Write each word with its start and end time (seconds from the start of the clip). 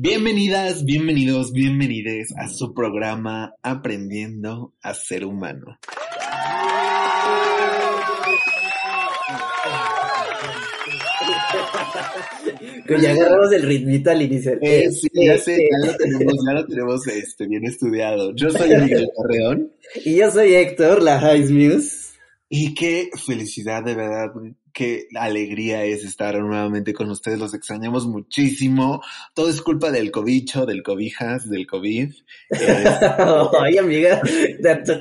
Bienvenidas, 0.00 0.84
bienvenidos, 0.84 1.52
bienvenides 1.52 2.32
a 2.38 2.46
su 2.46 2.72
programa 2.72 3.56
Aprendiendo 3.64 4.72
a 4.80 4.94
Ser 4.94 5.24
Humano. 5.24 5.76
Que 12.86 13.00
ya 13.00 13.10
agarramos 13.10 13.52
el 13.52 13.62
ritmito 13.62 14.12
al 14.12 14.22
inicio. 14.22 14.52
Eh, 14.62 14.88
sí, 14.92 15.08
ya 15.14 15.36
sé, 15.36 15.56
ya 15.68 15.90
lo 15.90 15.96
tenemos, 15.96 16.34
ya 16.46 16.52
lo 16.52 16.64
tenemos 16.64 17.06
este, 17.08 17.48
bien 17.48 17.64
estudiado. 17.64 18.32
Yo 18.36 18.50
soy 18.50 18.68
Miguel 18.80 19.10
Carreón. 19.16 19.72
Y 20.04 20.14
yo 20.14 20.30
soy 20.30 20.54
Héctor, 20.54 21.02
la 21.02 21.18
High 21.18 21.52
Muse. 21.52 22.12
Y 22.48 22.72
qué 22.72 23.10
felicidad, 23.26 23.82
de 23.82 23.96
verdad, 23.96 24.30
qué 24.78 25.08
alegría 25.16 25.82
es 25.82 26.04
estar 26.04 26.38
nuevamente 26.38 26.94
con 26.94 27.10
ustedes. 27.10 27.40
Los 27.40 27.52
extrañamos 27.52 28.06
muchísimo. 28.06 29.02
Todo 29.34 29.48
es 29.48 29.60
culpa 29.60 29.90
del 29.90 30.12
cobicho, 30.12 30.66
del 30.66 30.84
cobijas, 30.84 31.50
del 31.50 31.66
COVID. 31.66 32.12
Ay, 33.60 33.76
amiga, 33.76 34.22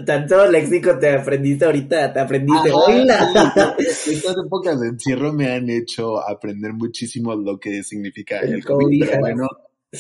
tanto 0.04 0.50
léxico 0.50 0.98
te 0.98 1.12
aprendiste 1.12 1.66
ahorita, 1.66 2.12
te 2.12 2.20
aprendiste. 2.20 2.72
Ajá, 3.14 3.76
Estas 3.78 4.36
épocas 4.44 4.82
de 4.82 4.88
encierro 4.88 5.32
me 5.32 5.54
han 5.54 5.70
hecho 5.70 6.28
aprender 6.28 6.74
muchísimo 6.74 7.36
lo 7.36 7.60
que 7.60 7.84
significa 7.84 8.40
el, 8.40 8.66
COVID. 8.66 9.20
Bueno, 9.20 9.48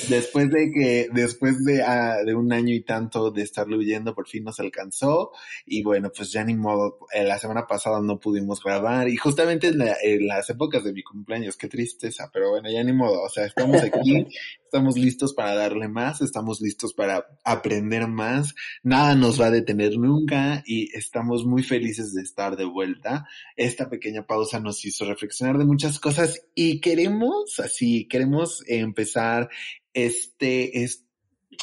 Después 0.10 0.50
de 0.50 0.72
que, 0.72 1.10
después 1.14 1.64
de, 1.64 1.82
uh, 1.82 2.26
de, 2.26 2.36
un 2.36 2.54
año 2.54 2.74
y 2.74 2.82
tanto 2.82 3.32
de 3.32 3.42
estarlo 3.42 3.78
huyendo, 3.78 4.14
por 4.14 4.28
fin 4.28 4.44
nos 4.44 4.60
alcanzó. 4.60 5.32
Y 5.66 5.84
bueno, 5.84 6.12
pues 6.16 6.32
ya 6.32 6.44
ni 6.44 6.55
modo, 6.55 7.00
eh, 7.14 7.24
la 7.24 7.40
semana 7.40 7.68
pasada 7.68 8.02
no 8.02 8.20
pudimos 8.20 8.64
grabar. 8.64 9.10
Y 9.10 9.18
justamente 9.18 9.68
en, 9.68 9.80
la, 9.80 9.96
en, 10.02 10.28
las 10.28 10.50
épocas 10.50 10.84
de 10.84 10.94
mi 10.94 11.04
cumpleaños, 11.04 11.58
qué 11.58 11.68
tristeza, 11.68 12.30
pero 12.34 12.52
bueno, 12.52 12.70
ya 12.70 12.84
ni 12.84 12.94
modo. 12.94 13.22
O 13.24 13.30
sea, 13.30 13.46
estamos 13.46 13.82
aquí, 13.82 14.28
estamos 14.64 14.98
listos 14.98 15.34
para 15.34 15.55
darle 15.55 15.88
más, 15.88 16.22
estamos 16.22 16.62
listos 16.62 16.94
para 16.94 17.26
aprender 17.44 18.08
más. 18.08 18.54
Nada 18.84 19.16
nos 19.16 19.40
va 19.40 19.48
a 19.48 19.52
detener 19.52 19.98
nunca 19.98 20.64
y 20.66 20.96
estamos 20.96 21.46
muy 21.46 21.64
felices 21.64 22.14
de 22.14 22.21
estar 22.21 22.55
de 22.55 22.66
vuelta. 22.66 23.27
Esta 23.55 23.90
pequeña 23.90 24.26
pausa 24.26 24.60
nos 24.60 24.84
hizo 24.86 25.05
reflexionar 25.05 25.58
de 25.58 25.66
muchas 25.66 25.99
cosas 25.99 26.41
y 26.54 26.80
queremos, 26.82 27.60
así, 27.60 28.08
queremos 28.08 28.64
empezar 28.68 29.49
este, 29.98 30.84
es, 30.84 31.07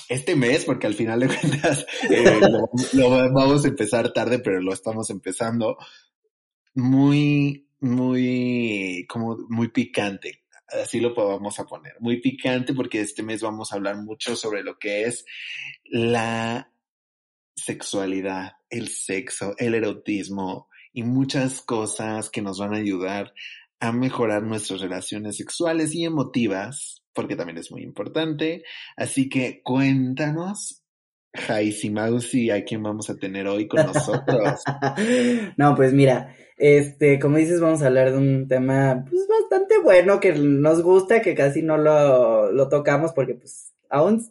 este 0.09 0.35
mes, 0.35 0.65
porque 0.65 0.89
al 0.89 0.95
final 0.95 1.21
de 1.21 1.29
cuentas 1.29 1.87
eh, 2.11 2.41
lo, 2.41 2.69
lo, 2.93 3.33
vamos 3.33 3.65
a 3.65 3.69
empezar 3.69 4.13
tarde, 4.13 4.41
pero 4.41 4.61
lo 4.61 4.73
estamos 4.73 5.09
empezando 5.11 5.79
muy, 6.75 7.69
muy, 7.81 9.07
como 9.09 9.39
muy 9.49 9.69
picante. 9.69 10.43
Así 10.67 10.99
lo 10.99 11.15
podemos 11.15 11.61
a 11.61 11.67
poner. 11.67 11.93
Muy 12.01 12.21
picante 12.21 12.75
porque 12.75 13.01
este 13.01 13.23
mes 13.23 13.41
vamos 13.41 13.73
a 13.73 13.77
hablar 13.77 13.97
mucho 13.99 14.35
sobre 14.35 14.65
lo 14.65 14.79
que 14.79 15.05
es 15.05 15.25
la 15.85 16.73
sexualidad, 17.55 18.55
el 18.69 18.89
sexo, 18.89 19.55
el 19.59 19.75
erotismo 19.75 20.69
y 20.93 21.05
muchas 21.05 21.61
cosas 21.61 22.31
que 22.31 22.43
nos 22.43 22.59
van 22.59 22.75
a 22.75 22.79
ayudar 22.79 23.33
a 23.79 23.93
mejorar 23.93 24.43
nuestras 24.43 24.81
relaciones 24.81 25.37
sexuales 25.37 25.95
y 25.95 26.05
emotivas 26.05 27.04
porque 27.15 27.37
también 27.37 27.59
es 27.59 27.71
muy 27.71 27.83
importante. 27.83 28.65
Así 28.97 29.29
que 29.29 29.63
cuéntanos, 29.63 30.85
Jaisi 31.35 31.91
Mausi, 31.91 32.51
a 32.51 32.65
quién 32.65 32.83
vamos 32.83 33.11
a 33.11 33.17
tener 33.17 33.47
hoy 33.47 33.67
con 33.67 33.87
nosotros. 33.87 34.63
no, 35.57 35.75
pues 35.75 35.93
mira, 35.93 36.35
este, 36.57 37.19
como 37.19 37.39
dices, 37.39 37.61
vamos 37.61 37.83
a 37.83 37.87
hablar 37.87 38.13
de 38.13 38.19
un 38.19 38.49
tema 38.49 39.05
pues 39.09 39.27
bastante 39.29 39.79
bueno 39.79 40.21
que 40.21 40.33
nos 40.33 40.83
gusta, 40.83 41.23
que 41.23 41.35
casi 41.35 41.63
no 41.63 41.77
lo, 41.77 42.53
lo 42.53 42.69
tocamos 42.69 43.13
porque 43.13 43.35
pues 43.35 43.73
aún 43.91 44.17
no 44.17 44.23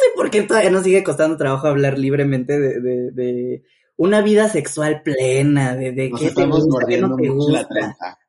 sé 0.00 0.06
por 0.14 0.30
qué 0.30 0.42
todavía 0.42 0.70
nos 0.70 0.84
sigue 0.84 1.04
costando 1.04 1.36
trabajo 1.36 1.66
hablar 1.66 1.98
libremente 1.98 2.58
de, 2.58 2.80
de, 2.80 3.10
de 3.12 3.62
una 3.98 4.22
vida 4.22 4.48
sexual 4.48 5.02
plena, 5.02 5.74
de, 5.74 5.90
de 5.90 6.12
qué 6.12 6.30
te 6.30 6.46
gusta, 6.46 6.86
qué 6.86 6.98
no 6.98 7.16
te 7.16 7.28
gusta. 7.28 7.68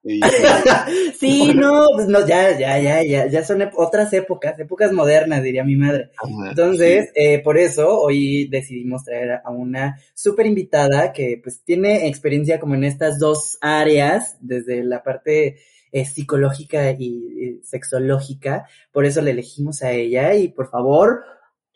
sí, 1.19 1.53
no, 1.55 1.85
pues 1.93 2.07
no, 2.07 2.25
ya, 2.25 2.57
ya, 2.57 2.79
ya, 2.79 3.03
ya, 3.03 3.27
ya 3.27 3.43
son 3.45 3.61
otras 3.77 4.11
épocas, 4.13 4.59
épocas 4.59 4.91
modernas, 4.91 5.43
diría 5.43 5.63
mi 5.63 5.75
madre. 5.75 6.09
Ajá, 6.17 6.49
Entonces, 6.49 7.11
sí. 7.13 7.21
eh, 7.21 7.39
por 7.43 7.59
eso 7.59 7.87
hoy 7.99 8.47
decidimos 8.49 9.03
traer 9.03 9.41
a 9.43 9.51
una 9.51 9.99
súper 10.15 10.47
invitada 10.47 11.13
que 11.13 11.39
pues 11.41 11.61
tiene 11.63 12.07
experiencia 12.07 12.59
como 12.59 12.73
en 12.73 12.83
estas 12.83 13.19
dos 13.19 13.59
áreas, 13.61 14.37
desde 14.41 14.83
la 14.83 15.03
parte 15.03 15.59
eh, 15.91 16.05
psicológica 16.05 16.89
y, 16.97 17.05
y 17.05 17.61
sexológica, 17.63 18.65
por 18.91 19.05
eso 19.05 19.21
le 19.21 19.31
elegimos 19.31 19.83
a 19.83 19.91
ella 19.91 20.33
y 20.33 20.47
por 20.47 20.67
favor, 20.71 21.23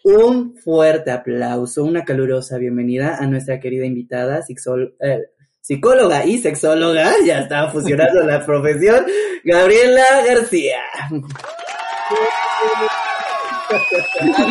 un 0.03 0.55
fuerte 0.57 1.11
aplauso, 1.11 1.83
una 1.83 2.03
calurosa 2.03 2.57
bienvenida 2.57 3.17
a 3.17 3.25
nuestra 3.25 3.59
querida 3.59 3.85
invitada, 3.85 4.41
sexol, 4.41 4.95
eh, 4.99 5.21
psicóloga 5.61 6.25
y 6.25 6.37
sexóloga, 6.39 7.13
ya 7.25 7.39
está 7.39 7.69
fusionando 7.69 8.21
la 8.23 8.45
profesión, 8.45 9.05
Gabriela 9.45 10.03
García. 10.27 10.81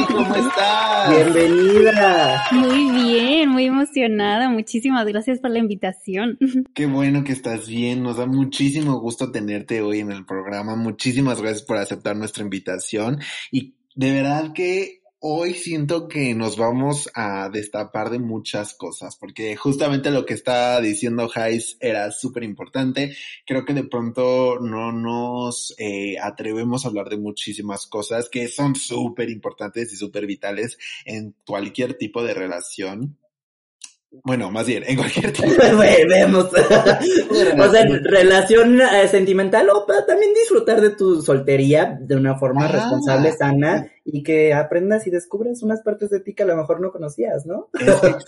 ¿Cómo 0.08 0.34
estás? 0.34 1.10
Bienvenida. 1.10 2.44
Muy 2.50 2.90
bien, 2.90 3.48
muy 3.50 3.66
emocionada. 3.66 4.48
Muchísimas 4.48 5.06
gracias 5.06 5.38
por 5.38 5.50
la 5.50 5.58
invitación. 5.58 6.38
Qué 6.74 6.86
bueno 6.86 7.22
que 7.22 7.32
estás 7.32 7.68
bien. 7.68 8.02
Nos 8.02 8.16
da 8.16 8.26
muchísimo 8.26 8.98
gusto 9.00 9.30
tenerte 9.30 9.82
hoy 9.82 10.00
en 10.00 10.10
el 10.12 10.24
programa. 10.24 10.76
Muchísimas 10.76 11.40
gracias 11.40 11.62
por 11.62 11.76
aceptar 11.76 12.16
nuestra 12.16 12.42
invitación. 12.42 13.20
Y 13.52 13.76
de 13.94 14.12
verdad 14.12 14.52
que 14.54 15.01
hoy 15.24 15.54
siento 15.54 16.08
que 16.08 16.34
nos 16.34 16.56
vamos 16.56 17.08
a 17.14 17.48
destapar 17.48 18.10
de 18.10 18.18
muchas 18.18 18.74
cosas, 18.74 19.16
porque 19.16 19.54
justamente 19.54 20.10
lo 20.10 20.26
que 20.26 20.34
está 20.34 20.80
diciendo 20.80 21.28
Jais 21.28 21.76
era 21.78 22.10
súper 22.10 22.42
importante. 22.42 23.16
Creo 23.46 23.64
que 23.64 23.72
de 23.72 23.84
pronto 23.84 24.58
no 24.58 24.90
nos 24.90 25.76
eh, 25.78 26.16
atrevemos 26.20 26.84
a 26.84 26.88
hablar 26.88 27.08
de 27.08 27.18
muchísimas 27.18 27.86
cosas 27.86 28.28
que 28.28 28.48
son 28.48 28.74
súper 28.74 29.30
importantes 29.30 29.92
y 29.92 29.96
súper 29.96 30.26
vitales 30.26 30.76
en 31.04 31.36
cualquier 31.46 31.94
tipo 31.94 32.24
de 32.24 32.34
relación. 32.34 33.16
Bueno, 34.24 34.50
más 34.50 34.66
bien, 34.66 34.84
en 34.86 34.96
cualquier 34.96 35.32
tipo 35.32 35.50
de... 35.50 36.06
Vemos. 36.06 36.44
o 36.52 37.70
sea, 37.70 37.86
relación 38.04 38.80
eh, 38.80 39.08
sentimental 39.08 39.68
o 39.70 39.86
para 39.86 40.04
también 40.04 40.34
disfrutar 40.34 40.80
de 40.80 40.90
tu 40.90 41.22
soltería 41.22 41.98
de 42.00 42.16
una 42.16 42.38
forma 42.38 42.66
ah, 42.66 42.72
responsable, 42.72 43.32
sana 43.32 43.90
y 44.04 44.22
que 44.22 44.52
aprendas 44.52 45.06
y 45.06 45.10
descubras 45.10 45.62
unas 45.62 45.80
partes 45.82 46.10
de 46.10 46.20
ti 46.20 46.34
que 46.34 46.42
a 46.42 46.46
lo 46.46 46.56
mejor 46.56 46.80
no 46.80 46.92
conocías, 46.92 47.46
¿no? 47.46 47.70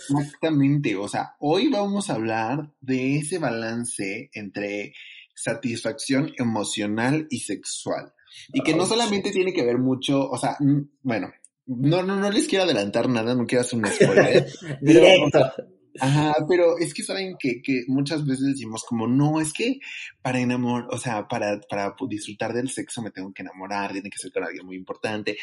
Exactamente. 0.09 0.95
O 0.95 1.07
sea, 1.07 1.35
hoy 1.39 1.69
vamos 1.69 2.09
a 2.09 2.15
hablar 2.15 2.71
de 2.81 3.17
ese 3.17 3.37
balance 3.37 4.31
entre 4.33 4.93
satisfacción 5.35 6.33
emocional 6.37 7.27
y 7.29 7.39
sexual. 7.41 8.13
Y 8.51 8.61
que 8.61 8.73
no 8.75 8.85
solamente 8.85 9.31
tiene 9.31 9.53
que 9.53 9.63
ver 9.63 9.77
mucho, 9.77 10.29
o 10.29 10.37
sea, 10.37 10.57
bueno, 11.03 11.31
no, 11.67 12.03
no, 12.03 12.19
no 12.19 12.31
les 12.31 12.47
quiero 12.47 12.65
adelantar 12.65 13.07
nada, 13.07 13.33
no 13.33 13.45
quiero 13.45 13.61
hacer 13.61 13.79
un 13.79 13.87
spoiler. 13.87 14.47
Directo. 14.81 15.39
Pero, 15.55 15.74
ajá, 15.99 16.33
pero 16.47 16.77
es 16.77 16.93
que 16.93 17.03
saben 17.03 17.35
que, 17.39 17.61
que 17.61 17.83
muchas 17.87 18.25
veces 18.25 18.47
decimos 18.47 18.83
como, 18.83 19.07
no, 19.07 19.39
es 19.39 19.53
que 19.53 19.79
para 20.21 20.39
enamorar, 20.39 20.87
o 20.91 20.97
sea, 20.97 21.27
para, 21.27 21.59
para 21.61 21.95
disfrutar 22.07 22.53
del 22.53 22.69
sexo 22.69 23.01
me 23.01 23.11
tengo 23.11 23.33
que 23.33 23.43
enamorar, 23.43 23.91
tiene 23.91 24.09
que 24.09 24.17
ser 24.17 24.31
con 24.31 24.43
alguien 24.43 24.65
muy 24.65 24.75
importante. 24.75 25.37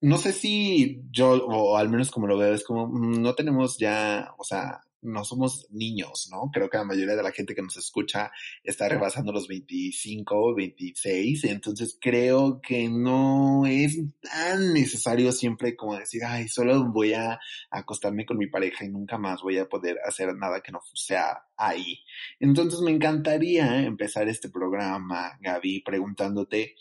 No 0.00 0.16
sé 0.16 0.32
si 0.32 1.02
yo, 1.10 1.32
o 1.46 1.76
al 1.76 1.88
menos 1.88 2.10
como 2.10 2.26
lo 2.26 2.38
veo, 2.38 2.54
es 2.54 2.64
como, 2.64 2.88
no 2.88 3.34
tenemos 3.34 3.78
ya, 3.78 4.32
o 4.38 4.44
sea, 4.44 4.80
no 5.02 5.24
somos 5.24 5.66
niños, 5.70 6.28
¿no? 6.30 6.50
Creo 6.52 6.68
que 6.68 6.78
la 6.78 6.84
mayoría 6.84 7.16
de 7.16 7.22
la 7.22 7.32
gente 7.32 7.54
que 7.54 7.62
nos 7.62 7.76
escucha 7.76 8.30
está 8.62 8.88
rebasando 8.88 9.32
los 9.32 9.48
25, 9.48 10.54
26, 10.54 11.44
entonces 11.44 11.96
creo 12.00 12.60
que 12.60 12.88
no 12.88 13.66
es 13.66 13.98
tan 14.20 14.72
necesario 14.72 15.32
siempre 15.32 15.76
como 15.76 15.96
decir, 15.96 16.22
ay, 16.24 16.48
solo 16.48 16.90
voy 16.92 17.14
a 17.14 17.38
acostarme 17.70 18.26
con 18.26 18.38
mi 18.38 18.48
pareja 18.48 18.84
y 18.84 18.88
nunca 18.88 19.18
más 19.18 19.42
voy 19.42 19.58
a 19.58 19.68
poder 19.68 19.98
hacer 20.06 20.34
nada 20.34 20.60
que 20.60 20.72
no 20.72 20.80
sea 20.94 21.44
ahí. 21.56 22.00
Entonces 22.40 22.80
me 22.80 22.90
encantaría 22.90 23.82
empezar 23.82 24.28
este 24.28 24.48
programa, 24.48 25.38
Gaby, 25.40 25.82
preguntándote, 25.82 26.74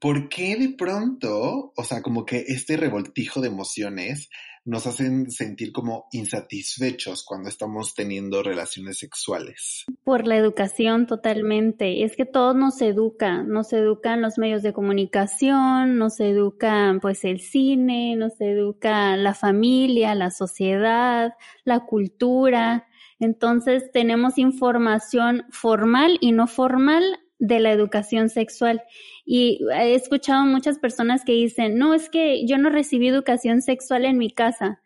¿por 0.00 0.28
qué 0.28 0.56
de 0.56 0.70
pronto, 0.70 1.72
o 1.76 1.84
sea, 1.84 2.02
como 2.02 2.24
que 2.24 2.44
este 2.48 2.76
revoltijo 2.76 3.40
de 3.40 3.48
emociones 3.48 4.28
nos 4.68 4.86
hacen 4.86 5.30
sentir 5.30 5.72
como 5.72 6.08
insatisfechos 6.12 7.24
cuando 7.24 7.48
estamos 7.48 7.94
teniendo 7.94 8.42
relaciones 8.42 8.98
sexuales? 8.98 9.86
Por 10.04 10.26
la 10.26 10.36
educación 10.36 11.06
totalmente. 11.06 12.04
Es 12.04 12.16
que 12.16 12.26
todos 12.26 12.54
nos 12.54 12.82
educan, 12.82 13.48
nos 13.48 13.72
educan 13.72 14.20
los 14.20 14.36
medios 14.36 14.62
de 14.62 14.74
comunicación, 14.74 15.96
nos 15.96 16.20
educan 16.20 17.00
pues 17.00 17.24
el 17.24 17.40
cine, 17.40 18.14
nos 18.16 18.38
educa 18.42 19.16
la 19.16 19.32
familia, 19.32 20.14
la 20.14 20.30
sociedad, 20.30 21.32
la 21.64 21.86
cultura. 21.86 22.86
Entonces 23.18 23.90
tenemos 23.90 24.36
información 24.36 25.46
formal 25.50 26.18
y 26.20 26.32
no 26.32 26.46
formal 26.46 27.04
de 27.38 27.60
la 27.60 27.72
educación 27.72 28.28
sexual. 28.28 28.82
Y 29.24 29.60
he 29.72 29.94
escuchado 29.94 30.44
muchas 30.44 30.78
personas 30.78 31.24
que 31.24 31.32
dicen, 31.32 31.78
no, 31.78 31.94
es 31.94 32.08
que 32.08 32.46
yo 32.46 32.58
no 32.58 32.70
recibí 32.70 33.08
educación 33.08 33.62
sexual 33.62 34.04
en 34.04 34.18
mi 34.18 34.30
casa. 34.30 34.80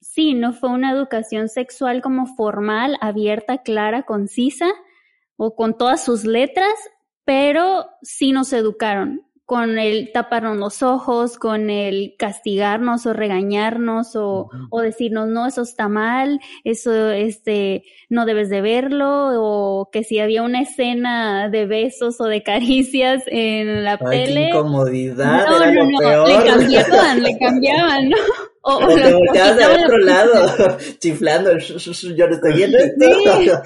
Sí, 0.00 0.34
no 0.34 0.52
fue 0.52 0.70
una 0.70 0.92
educación 0.92 1.48
sexual 1.48 2.02
como 2.02 2.26
formal, 2.26 2.96
abierta, 3.00 3.58
clara, 3.58 4.02
concisa 4.02 4.68
o 5.36 5.54
con 5.54 5.76
todas 5.76 6.04
sus 6.04 6.24
letras, 6.24 6.74
pero 7.24 7.86
sí 8.02 8.32
nos 8.32 8.52
educaron 8.52 9.27
con 9.48 9.78
el 9.78 10.12
taparnos 10.12 10.58
los 10.58 10.82
ojos, 10.82 11.38
con 11.38 11.70
el 11.70 12.16
castigarnos 12.18 13.06
o 13.06 13.14
regañarnos 13.14 14.14
o, 14.14 14.50
o, 14.68 14.80
decirnos, 14.82 15.26
no, 15.28 15.46
eso 15.46 15.62
está 15.62 15.88
mal, 15.88 16.38
eso, 16.64 17.08
este, 17.12 17.84
no 18.10 18.26
debes 18.26 18.50
de 18.50 18.60
verlo, 18.60 19.30
o 19.42 19.88
que 19.90 20.04
si 20.04 20.18
había 20.18 20.42
una 20.42 20.60
escena 20.60 21.48
de 21.48 21.64
besos 21.64 22.20
o 22.20 22.24
de 22.24 22.42
caricias 22.42 23.22
en 23.26 23.84
la 23.84 23.92
Ay, 23.92 24.26
tele. 24.26 24.34
Qué 24.34 24.58
incomodidad, 24.58 25.46
no, 25.48 25.56
era 25.56 25.72
no, 25.72 25.82
lo 25.82 25.90
no, 25.92 25.98
peor. 25.98 26.28
le 26.28 26.50
cambiaban, 26.50 27.22
le 27.22 27.38
cambiaban, 27.38 28.08
¿no? 28.10 28.16
O, 28.60 28.84
O 28.84 28.88
te 28.96 29.14
volteabas 29.14 29.56
de 29.56 29.64
otro 29.64 29.96
lado, 29.96 30.76
chiflando, 30.98 31.56
yo 31.56 32.28
no 32.28 32.34
estoy 32.34 32.52
viendo 32.52 32.76
esto. 32.76 33.62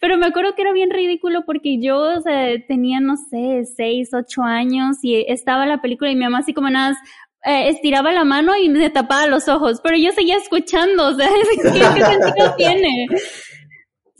Pero 0.00 0.16
me 0.18 0.26
acuerdo 0.26 0.54
que 0.54 0.62
era 0.62 0.72
bien 0.72 0.90
ridículo 0.90 1.44
porque 1.44 1.78
yo, 1.80 1.98
o 1.98 2.20
sea, 2.20 2.48
tenía, 2.66 3.00
no 3.00 3.16
sé, 3.16 3.64
seis, 3.64 4.10
ocho 4.12 4.42
años 4.42 4.98
y 5.02 5.24
estaba 5.28 5.66
la 5.66 5.80
película 5.80 6.10
y 6.10 6.16
mi 6.16 6.24
mamá 6.24 6.38
así 6.38 6.54
como 6.54 6.70
nada 6.70 6.90
más, 6.90 6.98
eh, 7.44 7.68
estiraba 7.70 8.12
la 8.12 8.24
mano 8.24 8.56
y 8.56 8.68
me 8.68 8.90
tapaba 8.90 9.26
los 9.26 9.48
ojos, 9.48 9.80
pero 9.82 9.96
yo 9.96 10.12
seguía 10.12 10.36
escuchando, 10.36 11.08
o 11.08 11.14
sea, 11.14 11.28
¿qué, 11.62 11.70
qué 11.70 12.04
sentido 12.04 12.54
tiene? 12.56 13.06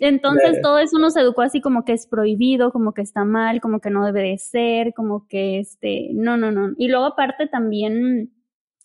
Entonces 0.00 0.62
todo 0.62 0.78
eso 0.78 0.98
nos 0.98 1.14
educó 1.16 1.42
así 1.42 1.60
como 1.60 1.84
que 1.84 1.92
es 1.92 2.06
prohibido, 2.06 2.72
como 2.72 2.94
que 2.94 3.02
está 3.02 3.24
mal, 3.24 3.60
como 3.60 3.80
que 3.80 3.90
no 3.90 4.04
debe 4.06 4.30
de 4.30 4.38
ser, 4.38 4.94
como 4.94 5.26
que 5.28 5.60
este, 5.60 6.08
no, 6.14 6.38
no, 6.38 6.50
no. 6.50 6.70
Y 6.78 6.88
luego 6.88 7.04
aparte 7.04 7.46
también 7.48 8.32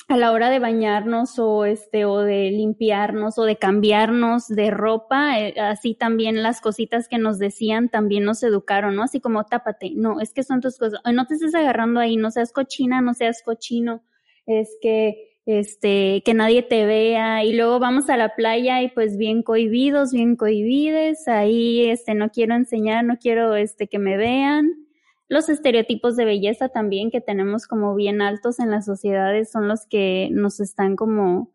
a 0.08 0.18
la 0.18 0.32
hora 0.32 0.50
de 0.50 0.60
bañarnos 0.60 1.40
o 1.40 1.66
este 1.66 2.06
o 2.06 2.20
de 2.20 2.52
limpiarnos 2.52 3.38
o 3.40 3.44
de 3.44 3.58
cambiarnos 3.58 4.48
de 4.48 4.70
ropa, 4.70 5.40
eh, 5.40 5.60
así 5.60 5.96
también 5.96 6.44
las 6.44 6.62
cositas 6.62 7.08
que 7.08 7.18
nos 7.18 7.40
decían 7.40 7.90
también 7.90 8.24
nos 8.24 8.44
educaron, 8.44 8.96
¿no? 8.96 9.04
Así 9.04 9.20
como 9.20 9.46
tápate, 9.46 9.94
no, 9.96 10.22
es 10.22 10.34
que 10.34 10.44
son 10.44 10.62
tus 10.62 10.78
cosas, 10.78 11.00
no 11.12 11.26
te 11.26 11.36
estés 11.36 11.56
agarrando 11.56 12.00
ahí, 12.00 12.18
no 12.18 12.30
seas 12.30 12.52
cochina, 12.52 13.02
no 13.02 13.14
seas 13.14 13.42
cochino, 13.44 14.04
es 14.46 14.78
que 14.82 15.36
este, 15.46 16.24
que 16.26 16.34
nadie 16.34 16.64
te 16.64 16.86
vea. 16.86 17.44
Y 17.44 17.54
luego 17.54 17.80
vamos 17.80 18.10
a 18.10 18.18
la 18.18 18.36
playa 18.36 18.82
y 18.82 18.90
pues 18.90 19.18
bien 19.18 19.44
cohibidos, 19.44 20.12
bien 20.12 20.36
cohibides, 20.36 21.28
ahí 21.28 21.90
este 21.90 22.16
no 22.16 22.30
quiero 22.30 22.56
enseñar, 22.56 23.04
no 23.06 23.18
quiero 23.18 23.56
este 23.56 23.88
que 23.88 24.00
me 24.00 24.18
vean. 24.18 24.85
Los 25.28 25.50
estereotipos 25.50 26.16
de 26.16 26.26
belleza 26.26 26.70
también 26.70 27.10
que 27.10 27.22
tenemos 27.22 27.68
como 27.68 27.96
bien 27.96 28.22
altos 28.22 28.60
en 28.60 28.70
las 28.70 28.86
sociedades 28.86 29.52
son 29.52 29.68
los 29.68 29.88
que 29.88 30.30
nos 30.32 30.60
están 30.60 30.96
como 30.96 31.52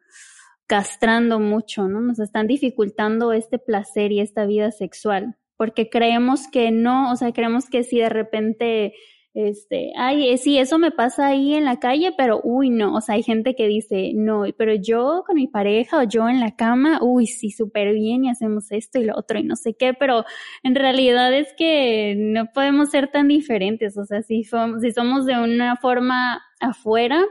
castrando 0.67 1.41
mucho, 1.41 1.89
¿no? 1.89 2.01
Nos 2.01 2.19
están 2.19 2.47
dificultando 2.47 3.33
este 3.33 3.59
placer 3.59 4.13
y 4.13 4.21
esta 4.21 4.47
vida 4.47 4.71
sexual, 4.71 5.37
porque 5.57 5.89
creemos 5.89 6.49
que 6.49 6.71
no, 6.71 7.13
o 7.13 7.17
sea, 7.17 7.33
creemos 7.33 7.69
que 7.69 7.83
si 7.85 7.99
de 7.99 8.09
repente 8.09 8.95
este, 9.33 9.93
ay, 9.97 10.31
eh, 10.31 10.39
sí, 10.39 10.59
eso 10.59 10.79
me 10.79 10.91
pasa 10.91 11.29
ahí 11.29 11.55
en 11.55 11.65
la 11.65 11.79
calle, 11.79 12.13
pero 12.17 12.41
uy, 12.43 12.69
no, 12.71 12.95
o 12.97 13.01
sea, 13.01 13.15
hay 13.15 13.23
gente 13.23 13.55
que 13.55 13.69
dice, 13.69 14.13
no, 14.15 14.45
pero 14.59 14.75
yo 14.75 15.23
con 15.27 15.37
mi 15.37 15.47
pareja 15.47 15.99
o 15.99 16.03
yo 16.03 16.29
en 16.29 16.41
la 16.41 16.57
cama, 16.57 16.99
uy, 17.01 17.27
sí, 17.27 17.51
súper 17.51 17.93
bien 17.93 18.25
y 18.25 18.31
hacemos 18.31 18.73
esto 18.73 18.99
y 18.99 19.05
lo 19.05 19.17
otro 19.17 19.39
y 19.39 19.45
no 19.45 19.55
sé 19.57 19.75
qué, 19.75 19.95
pero 19.95 20.25
en 20.65 20.75
realidad 20.75 21.33
es 21.33 21.55
que 21.57 22.15
no 22.19 22.47
podemos 22.53 22.91
ser 22.91 23.09
tan 23.09 23.29
diferentes, 23.29 23.97
o 23.97 24.05
sea, 24.05 24.23
si, 24.23 24.43
si 24.45 24.93
somos 24.93 25.27
de 25.27 25.39
una 25.39 25.77
forma 25.77 26.43
afuera, 26.61 27.25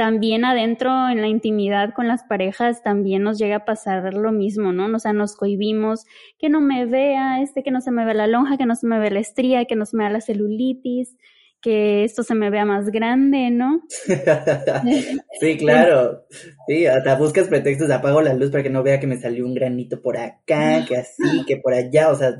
también 0.00 0.46
adentro 0.46 1.10
en 1.10 1.20
la 1.20 1.28
intimidad 1.28 1.92
con 1.92 2.08
las 2.08 2.24
parejas 2.24 2.82
también 2.82 3.22
nos 3.22 3.36
llega 3.36 3.56
a 3.56 3.64
pasar 3.66 4.14
lo 4.14 4.32
mismo, 4.32 4.72
¿no? 4.72 4.86
O 4.96 4.98
sea, 4.98 5.12
nos 5.12 5.36
cohibimos 5.36 6.06
que 6.38 6.48
no 6.48 6.62
me 6.62 6.86
vea, 6.86 7.42
este, 7.42 7.62
que 7.62 7.70
no 7.70 7.82
se 7.82 7.90
me 7.90 8.06
vea 8.06 8.14
la 8.14 8.26
lonja, 8.26 8.56
que 8.56 8.64
no 8.64 8.74
se 8.76 8.86
me 8.86 8.98
vea 8.98 9.10
la 9.10 9.20
estría, 9.20 9.66
que 9.66 9.76
no 9.76 9.84
se 9.84 9.98
me 9.98 10.04
vea 10.04 10.12
la 10.14 10.22
celulitis, 10.22 11.18
que 11.60 12.02
esto 12.04 12.22
se 12.22 12.34
me 12.34 12.48
vea 12.48 12.64
más 12.64 12.88
grande, 12.88 13.50
¿no? 13.50 13.82
sí, 15.38 15.58
claro. 15.58 16.24
Sí, 16.66 16.86
hasta 16.86 17.16
buscas 17.16 17.48
pretextos, 17.48 17.90
apago 17.90 18.22
la 18.22 18.32
luz 18.32 18.50
para 18.50 18.62
que 18.62 18.70
no 18.70 18.82
vea 18.82 19.00
que 19.00 19.06
me 19.06 19.20
salió 19.20 19.44
un 19.44 19.52
granito 19.52 20.00
por 20.00 20.16
acá, 20.16 20.82
que 20.88 20.96
así, 20.96 21.44
que 21.46 21.58
por 21.58 21.74
allá, 21.74 22.08
o 22.08 22.14
sea, 22.14 22.32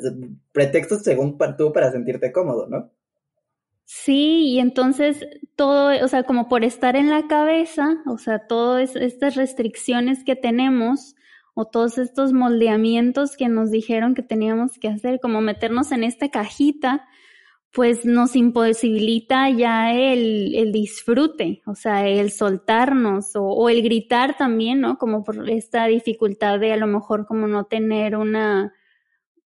pretextos 0.52 1.02
según 1.02 1.36
tú 1.58 1.74
para 1.74 1.92
sentirte 1.92 2.32
cómodo, 2.32 2.66
¿no? 2.68 2.90
Sí, 3.92 4.52
y 4.52 4.60
entonces 4.60 5.26
todo, 5.56 5.90
o 6.04 6.06
sea, 6.06 6.22
como 6.22 6.48
por 6.48 6.62
estar 6.62 6.94
en 6.94 7.10
la 7.10 7.26
cabeza, 7.26 8.00
o 8.06 8.18
sea, 8.18 8.46
todas 8.46 8.94
estas 8.94 9.34
restricciones 9.34 10.22
que 10.22 10.36
tenemos 10.36 11.16
o 11.54 11.64
todos 11.64 11.98
estos 11.98 12.32
moldeamientos 12.32 13.36
que 13.36 13.48
nos 13.48 13.72
dijeron 13.72 14.14
que 14.14 14.22
teníamos 14.22 14.78
que 14.78 14.86
hacer, 14.86 15.18
como 15.20 15.40
meternos 15.40 15.90
en 15.90 16.04
esta 16.04 16.28
cajita, 16.28 17.08
pues 17.72 18.04
nos 18.04 18.36
imposibilita 18.36 19.50
ya 19.50 19.92
el, 19.92 20.54
el 20.54 20.70
disfrute, 20.70 21.60
o 21.66 21.74
sea, 21.74 22.06
el 22.06 22.30
soltarnos 22.30 23.34
o, 23.34 23.42
o 23.42 23.68
el 23.68 23.82
gritar 23.82 24.36
también, 24.36 24.80
¿no? 24.80 24.98
Como 24.98 25.24
por 25.24 25.50
esta 25.50 25.86
dificultad 25.86 26.60
de 26.60 26.72
a 26.72 26.76
lo 26.76 26.86
mejor 26.86 27.26
como 27.26 27.48
no 27.48 27.64
tener 27.64 28.16
una, 28.16 28.72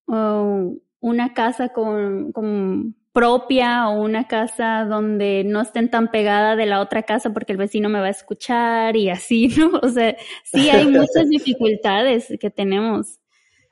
uh, 0.06 0.78
una 1.00 1.32
casa 1.32 1.70
con, 1.70 2.30
con 2.32 2.94
propia 3.14 3.88
o 3.88 4.02
una 4.02 4.26
casa 4.26 4.84
donde 4.84 5.44
no 5.44 5.62
estén 5.62 5.88
tan 5.88 6.10
pegada 6.10 6.56
de 6.56 6.66
la 6.66 6.80
otra 6.80 7.04
casa 7.04 7.30
porque 7.32 7.52
el 7.52 7.58
vecino 7.58 7.88
me 7.88 8.00
va 8.00 8.08
a 8.08 8.10
escuchar 8.10 8.96
y 8.96 9.08
así, 9.08 9.48
¿no? 9.56 9.78
O 9.82 9.88
sea, 9.88 10.16
sí 10.42 10.68
hay 10.68 10.86
muchas 10.90 11.28
dificultades 11.30 12.26
que 12.38 12.50
tenemos. 12.50 13.20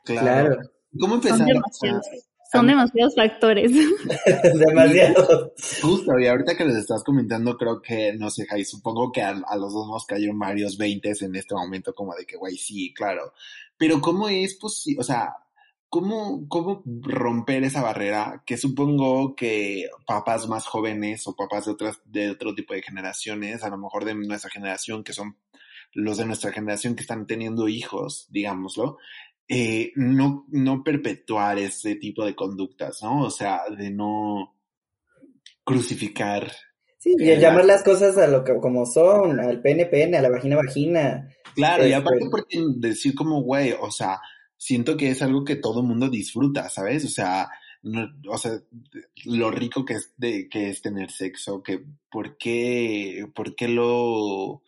Claro. 0.04 0.58
¿Cómo 0.98 1.20
Son 1.20 1.40
empezaron? 1.40 1.46
demasiados, 1.46 2.06
son 2.52 2.66
demasiados 2.66 3.14
factores. 3.16 3.72
Demasiado. 4.54 5.54
Justo, 5.80 6.18
y 6.20 6.26
ahorita 6.26 6.56
que 6.56 6.66
les 6.66 6.76
estás 6.76 7.02
comentando, 7.02 7.56
creo 7.56 7.80
que, 7.80 8.12
no 8.12 8.30
sé, 8.30 8.46
Jai, 8.46 8.64
supongo 8.64 9.10
que 9.10 9.22
a, 9.22 9.30
a 9.30 9.56
los 9.56 9.72
dos 9.72 9.88
nos 9.88 10.04
cayeron 10.04 10.38
varios 10.38 10.76
veintes 10.76 11.22
en 11.22 11.34
este 11.34 11.54
momento, 11.54 11.94
como 11.94 12.14
de 12.14 12.26
que, 12.26 12.36
güey, 12.36 12.56
sí, 12.56 12.92
claro. 12.94 13.32
Pero 13.78 14.00
¿cómo 14.00 14.28
es 14.28 14.54
posible? 14.54 15.00
O 15.00 15.04
sea, 15.04 15.34
¿cómo, 15.92 16.48
¿cómo 16.48 16.82
romper 17.02 17.64
esa 17.64 17.82
barrera? 17.82 18.42
Que 18.46 18.56
supongo 18.56 19.36
que 19.36 19.90
papás 20.06 20.48
más 20.48 20.64
jóvenes 20.66 21.26
o 21.26 21.36
papás 21.36 21.66
de 21.66 21.72
otras, 21.72 22.00
de 22.06 22.30
otro 22.30 22.54
tipo 22.54 22.72
de 22.72 22.80
generaciones, 22.80 23.62
a 23.62 23.68
lo 23.68 23.76
mejor 23.76 24.06
de 24.06 24.14
nuestra 24.14 24.48
generación, 24.48 25.04
que 25.04 25.12
son 25.12 25.36
los 25.92 26.16
de 26.16 26.24
nuestra 26.24 26.50
generación 26.50 26.94
que 26.94 27.02
están 27.02 27.26
teniendo 27.26 27.68
hijos, 27.68 28.26
digámoslo, 28.30 28.96
eh, 29.48 29.92
no, 29.94 30.46
no 30.48 30.82
perpetuar 30.82 31.58
ese 31.58 31.96
tipo 31.96 32.24
de 32.24 32.34
conductas, 32.34 33.02
¿no? 33.02 33.24
O 33.24 33.30
sea, 33.30 33.60
de 33.76 33.90
no 33.90 34.56
crucificar. 35.62 36.50
Sí, 36.96 37.14
y 37.18 37.36
llamar 37.36 37.66
las 37.66 37.82
cosas 37.82 38.16
a 38.16 38.28
lo 38.28 38.44
que 38.44 38.56
como 38.62 38.86
son, 38.86 39.40
al 39.40 39.60
pene 39.60 39.84
pene, 39.84 40.16
a 40.16 40.22
la 40.22 40.30
vagina 40.30 40.56
vagina. 40.56 41.28
Claro, 41.54 41.82
y 41.82 41.92
Este- 41.92 41.96
aparte 41.96 42.28
porque 42.30 42.58
decir 42.76 43.14
como, 43.14 43.42
güey, 43.42 43.74
o 43.78 43.90
sea, 43.90 44.22
siento 44.62 44.96
que 44.96 45.10
es 45.10 45.22
algo 45.22 45.44
que 45.44 45.56
todo 45.56 45.82
mundo 45.82 46.08
disfruta, 46.08 46.68
¿sabes? 46.68 47.04
O 47.04 47.08
sea, 47.08 47.48
no, 47.82 48.06
o 48.28 48.38
sea, 48.38 48.52
lo 49.24 49.50
rico 49.50 49.84
que 49.84 49.94
es 49.94 50.12
de 50.16 50.48
que 50.48 50.68
es 50.68 50.80
tener 50.82 51.10
sexo, 51.10 51.64
que 51.64 51.82
por 52.08 52.36
qué, 52.38 53.26
por 53.34 53.56
qué 53.56 53.66
lo 53.66 54.62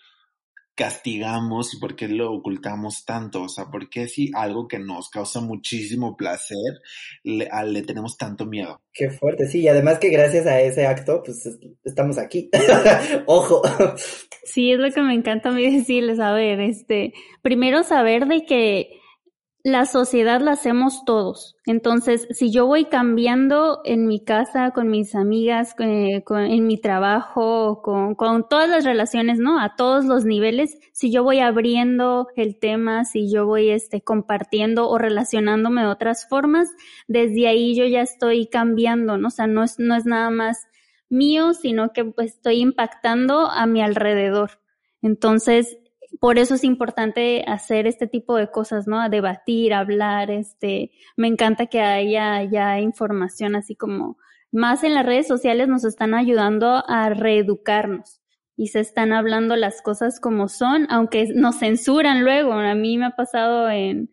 castigamos 0.75 1.73
y 1.75 1.79
por 1.79 1.95
qué 1.95 2.09
lo 2.09 2.33
ocultamos 2.33 3.05
tanto, 3.05 3.43
o 3.43 3.49
sea, 3.49 3.67
por 3.67 3.89
qué 3.89 4.09
si 4.09 4.33
algo 4.35 4.67
que 4.67 4.81
nos 4.81 5.09
causa 5.11 5.41
muchísimo 5.41 6.17
placer 6.17 6.81
le, 7.23 7.47
a- 7.47 7.63
le 7.65 7.83
tenemos 7.83 8.17
tanto 8.17 8.47
miedo. 8.47 8.81
Qué 8.93 9.09
fuerte, 9.11 9.47
sí, 9.47 9.61
y 9.61 9.69
además 9.69 10.01
que 10.01 10.09
gracias 10.09 10.47
a 10.47 10.61
ese 10.61 10.87
acto, 10.89 11.23
pues 11.25 11.47
es- 11.47 11.61
estamos 11.85 12.19
aquí. 12.19 12.51
Ojo. 13.27 13.63
Sí, 14.43 14.73
es 14.73 14.81
lo 14.81 14.91
que 14.91 15.03
me 15.03 15.15
encanta 15.15 15.51
a 15.51 15.53
mí 15.53 15.63
decirles, 15.79 16.19
a 16.19 16.33
ver, 16.33 16.59
este, 16.59 17.13
primero 17.43 17.85
saber 17.85 18.27
de 18.27 18.45
que 18.45 18.99
la 19.67 19.87
sociedad 19.87 20.43
la 20.43 20.53
hacemos 20.53 21.05
todos. 21.07 21.57
Entonces, 21.65 22.29
si 22.31 22.53
yo 22.53 22.67
voy 22.67 22.85
cambiando 22.85 23.81
en 23.85 24.07
mi 24.07 24.23
casa, 24.23 24.73
con 24.73 24.91
mis 24.91 25.15
amigas, 25.15 25.75
eh, 25.79 26.23
con- 26.25 26.43
en 26.43 26.67
mi 26.67 26.79
trabajo, 26.79 27.81
con, 27.83 28.15
con 28.15 28.47
todas 28.47 28.69
las 28.69 28.85
relaciones, 28.85 29.39
¿no? 29.39 29.59
A 29.59 29.75
todos 29.75 30.05
los 30.05 30.27
niveles, 30.27 30.79
si 30.93 31.11
yo 31.11 31.25
voy 31.25 31.39
abriendo 31.39 32.29
el 32.37 32.59
tema, 32.59 33.07
si 33.07 33.33
yo 33.33 33.47
voy 33.47 33.71
este, 33.71 34.03
compartiendo 34.03 34.87
o 34.89 34.99
relacionándome 34.99 35.81
de 35.81 35.89
otras 35.89 36.29
formas, 36.29 36.69
desde 37.09 37.49
ahí 37.49 37.75
yo 37.75 37.87
ya 37.87 38.03
estoy 38.03 38.47
cambiando, 38.49 39.17
¿no? 39.17 39.29
O 39.29 39.31
sea, 39.31 39.47
no 39.47 39.65
es, 39.65 39.79
no 39.79 39.97
es 39.97 40.05
nada 40.05 40.29
más 40.29 40.59
mío, 41.09 41.55
sino 41.55 41.93
que 41.95 42.05
pues 42.05 42.35
estoy 42.35 42.61
impactando 42.61 43.51
a 43.51 43.67
mi 43.67 43.81
alrededor. 43.83 44.61
Entonces, 45.03 45.79
por 46.21 46.39
eso 46.39 46.55
es 46.55 46.65
importante 46.65 47.45
hacer 47.47 47.87
este 47.87 48.07
tipo 48.07 48.37
de 48.37 48.51
cosas, 48.51 48.87
¿no? 48.87 49.01
A 49.01 49.09
debatir, 49.09 49.75
hablar, 49.75 50.31
este, 50.31 50.93
me 51.17 51.29
encanta 51.29 51.67
que 51.67 51.81
haya 51.81 52.43
ya 52.45 52.81
información 52.81 53.57
así 53.57 53.75
como 53.77 54.17
más 54.55 54.85
en 54.85 54.95
las 54.95 55.05
redes 55.05 55.27
sociales 55.27 55.67
nos 55.67 55.85
están 55.85 56.15
ayudando 56.15 56.85
a 56.87 57.11
reeducarnos 57.11 58.21
y 58.57 58.69
se 58.69 58.79
están 58.79 59.13
hablando 59.13 59.57
las 59.57 59.83
cosas 59.83 60.21
como 60.21 60.49
son, 60.49 60.87
aunque 60.91 61.27
nos 61.35 61.59
censuran 61.59 62.23
luego. 62.23 62.53
A 62.53 62.77
mí 62.77 62.97
me 62.97 63.07
ha 63.07 63.17
pasado 63.17 63.69
en, 63.69 64.11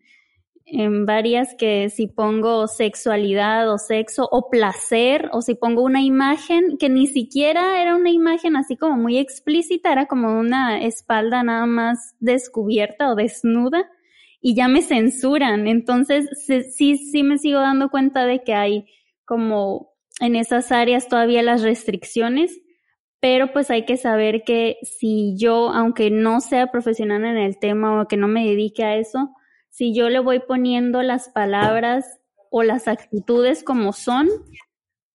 en 0.64 1.06
varias 1.06 1.54
que 1.58 1.90
si 1.90 2.06
pongo 2.06 2.66
sexualidad 2.66 3.72
o 3.72 3.78
sexo 3.78 4.28
o 4.30 4.48
placer 4.48 5.28
o 5.32 5.42
si 5.42 5.54
pongo 5.54 5.82
una 5.82 6.02
imagen 6.02 6.78
que 6.78 6.88
ni 6.88 7.06
siquiera 7.06 7.82
era 7.82 7.96
una 7.96 8.10
imagen 8.10 8.56
así 8.56 8.76
como 8.76 8.96
muy 8.96 9.18
explícita, 9.18 9.92
era 9.92 10.06
como 10.06 10.38
una 10.38 10.82
espalda 10.82 11.42
nada 11.42 11.66
más 11.66 12.14
descubierta 12.20 13.10
o 13.10 13.14
desnuda 13.14 13.88
y 14.40 14.54
ya 14.54 14.68
me 14.68 14.82
censuran. 14.82 15.66
Entonces 15.68 16.28
sí, 16.74 16.96
sí 16.96 17.22
me 17.22 17.38
sigo 17.38 17.60
dando 17.60 17.90
cuenta 17.90 18.26
de 18.26 18.42
que 18.42 18.54
hay 18.54 18.86
como 19.24 19.92
en 20.20 20.36
esas 20.36 20.72
áreas 20.72 21.08
todavía 21.08 21.42
las 21.42 21.62
restricciones, 21.62 22.60
pero 23.20 23.52
pues 23.52 23.70
hay 23.70 23.84
que 23.84 23.96
saber 23.96 24.42
que 24.44 24.78
si 24.82 25.36
yo, 25.36 25.70
aunque 25.70 26.10
no 26.10 26.40
sea 26.40 26.70
profesional 26.70 27.24
en 27.24 27.36
el 27.36 27.58
tema 27.58 28.00
o 28.00 28.08
que 28.08 28.16
no 28.16 28.28
me 28.28 28.44
dedique 28.44 28.84
a 28.84 28.96
eso, 28.96 29.34
si 29.72 29.92
yo 29.92 30.08
le 30.08 30.20
voy 30.20 30.38
poniendo 30.38 31.02
las 31.02 31.28
palabras 31.30 32.04
o 32.50 32.62
las 32.62 32.86
actitudes 32.86 33.64
como 33.64 33.92
son, 33.92 34.28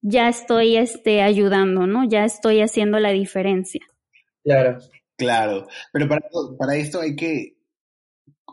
ya 0.01 0.27
estoy 0.27 0.75
este, 0.75 1.21
ayudando, 1.21 1.87
¿no? 1.87 2.03
Ya 2.03 2.25
estoy 2.25 2.59
haciendo 2.61 2.99
la 2.99 3.11
diferencia. 3.11 3.81
Claro. 4.43 4.79
Claro, 5.17 5.67
pero 5.91 6.07
para, 6.07 6.21
para 6.59 6.75
esto 6.75 7.01
hay 7.01 7.15
que, 7.15 7.57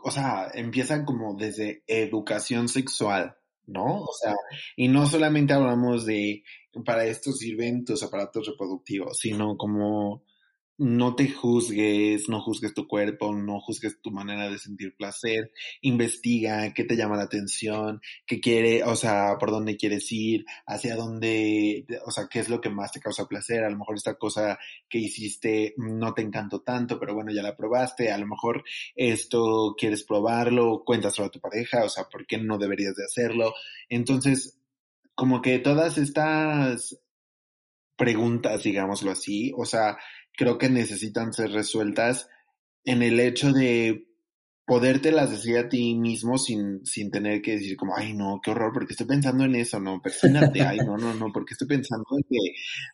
o 0.03 0.09
sea, 0.09 0.49
empiezan 0.55 1.05
como 1.05 1.35
desde 1.35 1.83
educación 1.85 2.67
sexual, 2.69 3.37
¿no? 3.67 4.01
O 4.01 4.13
sea, 4.19 4.33
y 4.75 4.87
no 4.87 5.05
solamente 5.05 5.53
hablamos 5.53 6.07
de, 6.07 6.43
para 6.83 7.05
esto 7.05 7.31
sirven 7.31 7.85
tus 7.85 8.01
aparatos 8.01 8.47
reproductivos, 8.47 9.19
sino 9.19 9.55
como 9.57 10.23
no 10.77 11.15
te 11.15 11.29
juzgues, 11.29 12.27
no 12.27 12.41
juzgues 12.41 12.73
tu 12.73 12.87
cuerpo, 12.87 13.33
no 13.33 13.59
juzgues 13.61 14.01
tu 14.01 14.11
manera 14.11 14.49
de 14.49 14.57
sentir 14.57 14.95
placer, 14.95 15.51
investiga 15.81 16.73
qué 16.73 16.83
te 16.83 16.97
llama 16.97 17.15
la 17.15 17.23
atención, 17.23 18.01
qué 18.25 18.41
quiere, 18.41 18.83
o 18.83 18.95
sea, 18.95 19.37
por 19.39 19.51
dónde 19.51 19.77
quieres 19.77 20.11
ir, 20.11 20.45
hacia 20.65 20.95
dónde, 20.95 21.85
o 22.05 22.11
sea, 22.11 22.27
qué 22.29 22.39
es 22.39 22.49
lo 22.49 22.59
que 22.59 22.69
más 22.69 22.91
te 22.91 22.99
causa 22.99 23.27
placer, 23.27 23.63
a 23.63 23.69
lo 23.69 23.77
mejor 23.77 23.95
esta 23.95 24.15
cosa 24.15 24.59
que 24.89 24.97
hiciste 24.97 25.73
no 25.77 26.13
te 26.13 26.21
encantó 26.21 26.61
tanto, 26.61 26.99
pero 26.99 27.13
bueno, 27.13 27.31
ya 27.31 27.41
la 27.41 27.55
probaste, 27.55 28.11
a 28.11 28.17
lo 28.17 28.27
mejor 28.27 28.63
esto 28.95 29.75
quieres 29.77 30.03
probarlo, 30.03 30.83
cuéntaselo 30.85 31.27
a 31.27 31.31
tu 31.31 31.39
pareja, 31.39 31.85
o 31.85 31.89
sea, 31.89 32.05
¿por 32.05 32.25
qué 32.27 32.37
no 32.37 32.57
deberías 32.57 32.95
de 32.95 33.05
hacerlo? 33.05 33.53
Entonces, 33.87 34.59
como 35.15 35.41
que 35.41 35.59
todas 35.59 35.97
estas 35.97 36.99
preguntas, 37.95 38.63
digámoslo 38.63 39.11
así, 39.11 39.53
o 39.55 39.65
sea, 39.65 39.97
creo 40.37 40.57
que 40.57 40.69
necesitan 40.69 41.33
ser 41.33 41.51
resueltas 41.51 42.29
en 42.83 43.01
el 43.03 43.19
hecho 43.19 43.51
de 43.51 44.07
podértelas 44.65 45.29
decir 45.29 45.57
a 45.57 45.69
ti 45.69 45.95
mismo 45.95 46.37
sin, 46.39 46.83
sin 46.85 47.11
tener 47.11 47.41
que 47.41 47.51
decir 47.51 47.77
como, 47.77 47.95
ay 47.95 48.13
no, 48.13 48.39
qué 48.43 48.51
horror, 48.51 48.73
porque 48.73 48.93
estoy 48.93 49.05
pensando 49.05 49.43
en 49.43 49.55
eso, 49.55 49.79
no, 49.79 50.01
persínate, 50.01 50.61
ay 50.63 50.79
no, 50.79 50.97
no, 50.97 51.13
no, 51.13 51.31
porque 51.31 51.53
estoy 51.53 51.67
pensando 51.67 52.05
en 52.17 52.23
que, 52.23 52.37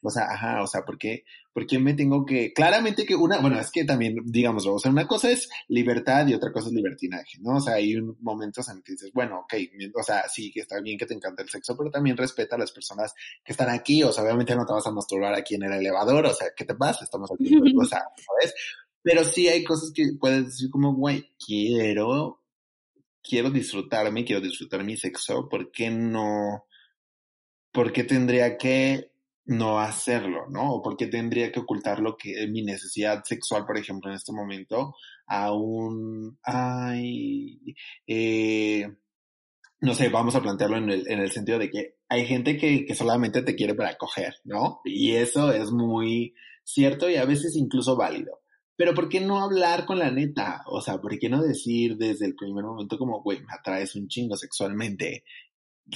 o 0.01 0.09
sea, 0.09 0.25
ajá, 0.31 0.61
o 0.61 0.67
sea, 0.67 0.83
¿por 0.83 0.97
qué, 0.97 1.23
por 1.53 1.65
qué 1.65 1.79
me 1.79 1.93
tengo 1.93 2.25
que, 2.25 2.51
claramente 2.51 3.05
que 3.05 3.15
una, 3.15 3.39
bueno, 3.39 3.57
es 3.57 3.71
que 3.71 3.85
también, 3.85 4.17
digámoslo, 4.25 4.73
o 4.75 4.79
sea, 4.79 4.91
una 4.91 5.07
cosa 5.07 5.31
es 5.31 5.49
libertad 5.69 6.27
y 6.27 6.33
otra 6.33 6.51
cosa 6.51 6.67
es 6.67 6.73
libertinaje, 6.73 7.37
¿no? 7.39 7.55
O 7.55 7.61
sea, 7.61 7.75
hay 7.75 7.95
momentos 8.19 8.67
en 8.67 8.81
que 8.81 8.91
dices, 8.93 9.11
bueno, 9.13 9.39
ok, 9.39 9.53
o 9.97 10.03
sea, 10.03 10.27
sí, 10.27 10.51
que 10.51 10.61
está 10.61 10.81
bien 10.81 10.97
que 10.97 11.05
te 11.05 11.13
encanta 11.13 11.41
el 11.41 11.49
sexo, 11.49 11.77
pero 11.77 11.89
también 11.89 12.17
respeta 12.17 12.57
a 12.57 12.59
las 12.59 12.73
personas 12.73 13.13
que 13.45 13.53
están 13.53 13.69
aquí, 13.69 14.03
o 14.03 14.11
sea, 14.11 14.25
obviamente 14.25 14.55
no 14.55 14.65
te 14.65 14.73
vas 14.73 14.87
a 14.87 14.91
masturbar 14.91 15.33
aquí 15.33 15.55
en 15.55 15.63
el 15.63 15.73
elevador, 15.73 16.25
o 16.25 16.33
sea, 16.33 16.49
¿qué 16.55 16.65
te 16.65 16.75
pasa? 16.75 17.05
Estamos 17.05 17.31
aquí, 17.31 17.55
o 17.55 17.85
sea, 17.85 18.03
¿sabes? 18.17 18.53
Pero 19.03 19.23
sí 19.23 19.47
hay 19.47 19.63
cosas 19.63 19.91
que 19.93 20.13
puedes 20.19 20.45
decir 20.45 20.69
como, 20.69 20.93
güey, 20.93 21.31
quiero, 21.43 22.41
quiero 23.23 23.49
disfrutarme, 23.49 24.25
quiero 24.25 24.41
disfrutar 24.41 24.83
mi 24.83 24.97
sexo, 24.97 25.49
¿por 25.49 25.71
qué 25.71 25.89
no? 25.89 26.65
¿Por 27.71 27.91
qué 27.91 28.03
tendría 28.03 28.57
que 28.57 29.11
no 29.45 29.79
hacerlo, 29.79 30.47
no? 30.49 30.73
¿O 30.75 30.81
por 30.81 30.97
qué 30.97 31.07
tendría 31.07 31.51
que 31.51 31.59
ocultar 31.59 31.99
lo 31.99 32.15
que 32.17 32.47
mi 32.47 32.63
necesidad 32.63 33.23
sexual, 33.23 33.65
por 33.65 33.77
ejemplo, 33.77 34.09
en 34.09 34.17
este 34.17 34.31
momento, 34.33 34.95
a 35.27 35.51
un, 35.53 36.37
ay, 36.43 37.59
eh, 38.07 38.87
no 39.81 39.95
sé, 39.95 40.09
vamos 40.09 40.35
a 40.35 40.41
plantearlo 40.41 40.77
en 40.77 40.89
el, 40.89 41.11
en 41.11 41.19
el 41.19 41.31
sentido 41.31 41.57
de 41.59 41.69
que 41.69 41.95
hay 42.07 42.25
gente 42.25 42.57
que, 42.57 42.85
que 42.85 42.95
solamente 42.95 43.41
te 43.41 43.55
quiere 43.55 43.73
para 43.73 43.97
coger, 43.97 44.35
¿no? 44.43 44.81
Y 44.85 45.13
eso 45.13 45.51
es 45.51 45.71
muy 45.71 46.35
cierto 46.63 47.09
y 47.09 47.15
a 47.15 47.25
veces 47.25 47.55
incluso 47.55 47.95
válido. 47.95 48.40
Pero 48.81 48.95
¿por 48.95 49.09
qué 49.09 49.19
no 49.19 49.43
hablar 49.43 49.85
con 49.85 49.99
la 49.99 50.09
neta? 50.09 50.63
O 50.65 50.81
sea, 50.81 50.97
¿por 50.97 51.15
qué 51.19 51.29
no 51.29 51.43
decir 51.43 51.97
desde 51.97 52.25
el 52.25 52.33
primer 52.33 52.63
momento 52.63 52.97
como, 52.97 53.21
güey, 53.21 53.37
me 53.41 53.53
atraes 53.53 53.95
un 53.95 54.07
chingo 54.07 54.35
sexualmente? 54.35 55.23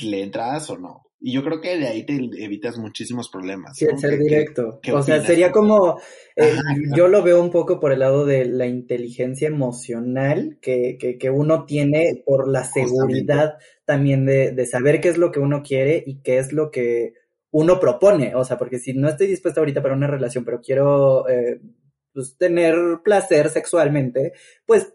¿Le 0.04 0.22
entras 0.22 0.70
o 0.70 0.78
no? 0.78 1.02
Y 1.20 1.34
yo 1.34 1.44
creo 1.44 1.60
que 1.60 1.80
de 1.80 1.88
ahí 1.88 2.06
te 2.06 2.14
evitas 2.14 2.78
muchísimos 2.78 3.28
problemas. 3.30 3.76
Sí, 3.76 3.88
ser 3.98 4.20
directo. 4.20 4.80
o 4.94 5.02
sea, 5.02 5.24
sería 5.24 5.52
como, 5.52 6.00
eh, 6.36 6.54
yo 6.96 7.08
lo 7.08 7.24
veo 7.24 7.42
un 7.42 7.50
poco 7.50 7.80
por 7.80 7.92
el 7.92 8.02
lado 8.02 8.24
de 8.24 8.46
la 8.46 8.68
inteligencia 8.68 9.48
emocional 9.48 10.60
que, 10.62 10.98
que, 11.00 11.18
que 11.18 11.32
uno 11.32 11.66
tiene 11.66 12.22
por 12.24 12.48
la 12.48 12.66
seguridad 12.66 13.56
también 13.86 14.28
de, 14.28 14.52
de, 14.52 14.66
saber 14.68 15.02
qué 15.02 15.10
es 15.10 15.18
lo 15.18 15.32
que 15.32 15.40
uno 15.40 15.64
quiere 15.64 16.04
y 16.06 16.22
qué 16.22 16.38
es 16.38 16.54
lo 16.54 16.70
que 16.70 17.14
uno 17.50 17.80
propone. 17.80 18.36
O 18.36 18.46
sea, 18.46 18.60
porque 18.60 18.78
si 18.78 18.94
no 18.94 19.10
estoy 19.10 19.26
dispuesta 19.26 19.60
ahorita 19.60 19.82
para 19.82 19.96
una 19.96 20.06
relación, 20.06 20.46
pero 20.46 20.62
quiero 20.62 21.28
eh, 21.28 21.60
pues, 22.16 22.36
tener 22.38 22.76
placer 23.04 23.50
sexualmente, 23.50 24.34
pues 24.66 24.94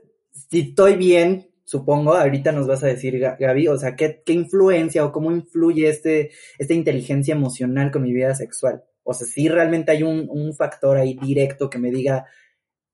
si 0.49 0.61
estoy 0.61 0.97
bien, 0.97 1.51
supongo, 1.65 2.15
ahorita 2.15 2.51
nos 2.51 2.67
vas 2.67 2.83
a 2.83 2.89
decir, 2.89 3.21
Gaby, 3.21 3.69
o 3.69 3.77
sea, 3.77 3.95
¿qué, 3.95 4.23
qué 4.25 4.33
influencia 4.33 5.05
o 5.05 5.13
cómo 5.13 5.31
influye 5.31 5.89
este, 5.89 6.31
esta 6.59 6.75
inteligencia 6.75 7.35
emocional 7.35 7.93
con 7.93 8.03
mi 8.03 8.13
vida 8.13 8.35
sexual? 8.35 8.83
O 9.05 9.15
sea, 9.15 9.27
si 9.27 9.49
realmente 9.49 9.93
hay 9.93 10.03
un, 10.03 10.29
un 10.31 10.55
factor 10.55 10.97
ahí 10.97 11.15
directo 11.15 11.71
que 11.71 11.79
me 11.79 11.91
diga, 11.91 12.25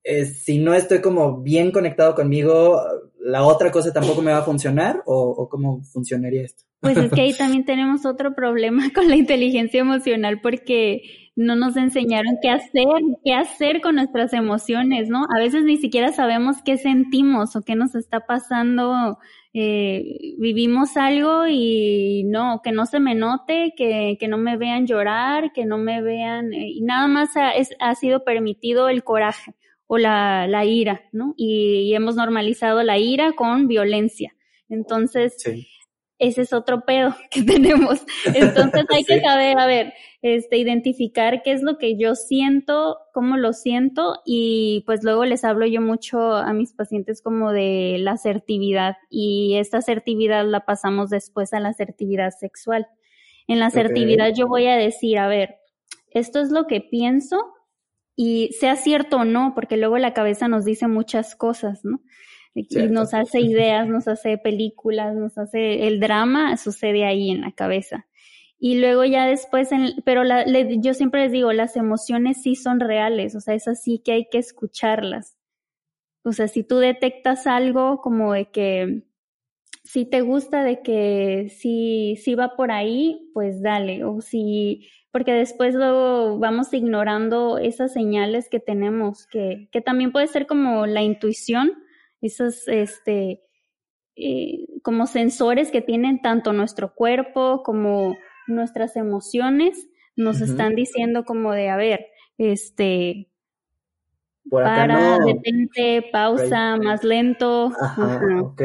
eh, 0.03 0.25
si 0.25 0.59
no 0.59 0.73
estoy 0.73 0.99
como 0.99 1.41
bien 1.41 1.71
conectado 1.71 2.13
conmigo, 2.13 2.81
la 3.19 3.43
otra 3.43 3.71
cosa 3.71 3.91
tampoco 3.91 4.21
me 4.21 4.31
va 4.31 4.39
a 4.39 4.45
funcionar 4.45 5.01
o, 5.05 5.15
o 5.15 5.49
cómo 5.49 5.81
funcionaría 5.83 6.43
esto. 6.43 6.63
Pues 6.81 6.97
es 6.97 7.11
que 7.11 7.21
ahí 7.21 7.33
también 7.37 7.65
tenemos 7.65 8.05
otro 8.05 8.35
problema 8.35 8.91
con 8.93 9.07
la 9.07 9.15
inteligencia 9.15 9.81
emocional 9.81 10.41
porque 10.41 11.26
no 11.37 11.55
nos 11.55 11.77
enseñaron 11.77 12.39
qué 12.41 12.49
hacer, 12.49 12.87
qué 13.23 13.33
hacer 13.33 13.79
con 13.79 13.95
nuestras 13.95 14.33
emociones, 14.33 15.07
¿no? 15.07 15.27
A 15.33 15.39
veces 15.39 15.63
ni 15.63 15.77
siquiera 15.77 16.11
sabemos 16.11 16.57
qué 16.65 16.77
sentimos 16.77 17.55
o 17.55 17.61
qué 17.61 17.75
nos 17.75 17.93
está 17.93 18.21
pasando. 18.21 19.19
Eh, 19.53 20.33
vivimos 20.39 20.97
algo 20.97 21.45
y 21.47 22.23
no, 22.25 22.61
que 22.63 22.71
no 22.71 22.87
se 22.87 22.99
me 22.99 23.13
note, 23.13 23.73
que, 23.77 24.17
que 24.19 24.27
no 24.27 24.39
me 24.39 24.57
vean 24.57 24.87
llorar, 24.87 25.53
que 25.53 25.65
no 25.65 25.77
me 25.77 26.01
vean, 26.01 26.53
eh, 26.53 26.69
y 26.69 26.81
nada 26.81 27.07
más 27.07 27.37
ha, 27.37 27.51
ha 27.79 27.95
sido 27.95 28.23
permitido 28.23 28.89
el 28.89 29.03
coraje 29.03 29.53
o 29.85 29.99
la, 29.99 30.47
la 30.47 30.65
ira, 30.65 31.03
¿no? 31.11 31.35
Y, 31.37 31.89
y, 31.89 31.93
hemos 31.93 32.15
normalizado 32.15 32.81
la 32.81 32.97
ira 32.97 33.33
con 33.33 33.67
violencia. 33.67 34.33
Entonces, 34.69 35.35
sí 35.37 35.67
ese 36.19 36.41
es 36.41 36.53
otro 36.53 36.81
pedo 36.81 37.15
que 37.31 37.43
tenemos. 37.43 38.05
Entonces 38.25 38.85
hay 38.89 39.03
que 39.03 39.21
saber, 39.21 39.59
a 39.59 39.65
ver, 39.67 39.93
este, 40.21 40.57
identificar 40.57 41.41
qué 41.43 41.51
es 41.51 41.61
lo 41.61 41.77
que 41.77 41.97
yo 41.97 42.15
siento, 42.15 42.97
cómo 43.13 43.37
lo 43.37 43.53
siento 43.53 44.21
y 44.25 44.83
pues 44.85 45.03
luego 45.03 45.25
les 45.25 45.43
hablo 45.43 45.65
yo 45.65 45.81
mucho 45.81 46.35
a 46.35 46.53
mis 46.53 46.73
pacientes 46.73 47.21
como 47.21 47.51
de 47.51 47.97
la 47.99 48.13
asertividad 48.13 48.95
y 49.09 49.55
esta 49.57 49.77
asertividad 49.77 50.45
la 50.45 50.65
pasamos 50.65 51.09
después 51.09 51.53
a 51.53 51.59
la 51.59 51.69
asertividad 51.69 52.31
sexual. 52.31 52.87
En 53.47 53.59
la 53.59 53.67
asertividad 53.67 54.33
yo 54.35 54.47
voy 54.47 54.67
a 54.67 54.75
decir, 54.75 55.19
a 55.19 55.27
ver, 55.27 55.55
esto 56.11 56.41
es 56.41 56.49
lo 56.49 56.67
que 56.67 56.81
pienso 56.81 57.37
y 58.15 58.49
sea 58.59 58.75
cierto 58.75 59.17
o 59.17 59.25
no, 59.25 59.53
porque 59.55 59.77
luego 59.77 59.97
la 59.99 60.13
cabeza 60.13 60.47
nos 60.47 60.65
dice 60.65 60.87
muchas 60.87 61.35
cosas, 61.35 61.81
¿no? 61.83 62.01
Y 62.57 62.87
nos 62.89 63.13
hace 63.13 63.39
ideas, 63.39 63.87
nos 63.87 64.07
hace 64.07 64.37
películas, 64.37 65.15
nos 65.15 65.37
hace 65.37 65.87
el 65.87 65.99
drama, 65.99 66.57
sucede 66.57 67.05
ahí 67.05 67.29
en 67.29 67.41
la 67.41 67.51
cabeza. 67.51 68.07
Y 68.59 68.79
luego 68.79 69.05
ya 69.05 69.27
después, 69.27 69.71
en, 69.71 70.01
pero 70.03 70.23
la, 70.23 70.45
le, 70.45 70.79
yo 70.79 70.93
siempre 70.93 71.23
les 71.23 71.31
digo, 71.31 71.53
las 71.53 71.75
emociones 71.75 72.41
sí 72.41 72.55
son 72.55 72.79
reales, 72.79 73.35
o 73.35 73.39
sea, 73.39 73.53
es 73.53 73.67
así 73.67 73.99
que 73.99 74.13
hay 74.13 74.27
que 74.29 74.39
escucharlas. 74.39 75.37
O 76.23 76.33
sea, 76.33 76.47
si 76.47 76.63
tú 76.63 76.77
detectas 76.77 77.47
algo 77.47 78.01
como 78.01 78.33
de 78.33 78.49
que 78.51 79.03
si 79.87 80.05
te 80.05 80.21
gusta 80.21 80.63
de 80.63 80.81
que 80.81 81.49
si, 81.49 82.17
si 82.17 82.35
va 82.35 82.57
por 82.57 82.71
ahí, 82.71 83.29
pues 83.33 83.61
dale, 83.61 84.03
o 84.03 84.19
si, 84.19 84.89
porque 85.11 85.31
después 85.31 85.73
luego 85.75 86.37
vamos 86.39 86.73
ignorando 86.73 87.57
esas 87.57 87.93
señales 87.93 88.49
que 88.49 88.59
tenemos, 88.59 89.27
que, 89.27 89.69
que 89.71 89.79
también 89.79 90.11
puede 90.11 90.27
ser 90.27 90.45
como 90.45 90.85
la 90.87 91.03
intuición, 91.03 91.71
esos, 92.21 92.67
este, 92.67 93.43
eh, 94.15 94.65
como 94.81 95.07
sensores 95.07 95.71
que 95.71 95.81
tienen 95.81 96.21
tanto 96.21 96.53
nuestro 96.53 96.93
cuerpo 96.95 97.61
como 97.63 98.17
nuestras 98.47 98.95
emociones, 98.95 99.89
nos 100.15 100.41
están 100.41 100.73
diciendo 100.73 101.25
como 101.25 101.53
de, 101.53 101.69
a 101.69 101.75
ver, 101.75 102.07
este, 102.39 103.29
para, 104.49 105.19
detente, 105.19 106.09
pausa, 106.11 106.77
más 106.77 107.03
lento. 107.03 107.71
Ajá, 107.79 108.19
ok. 108.41 108.61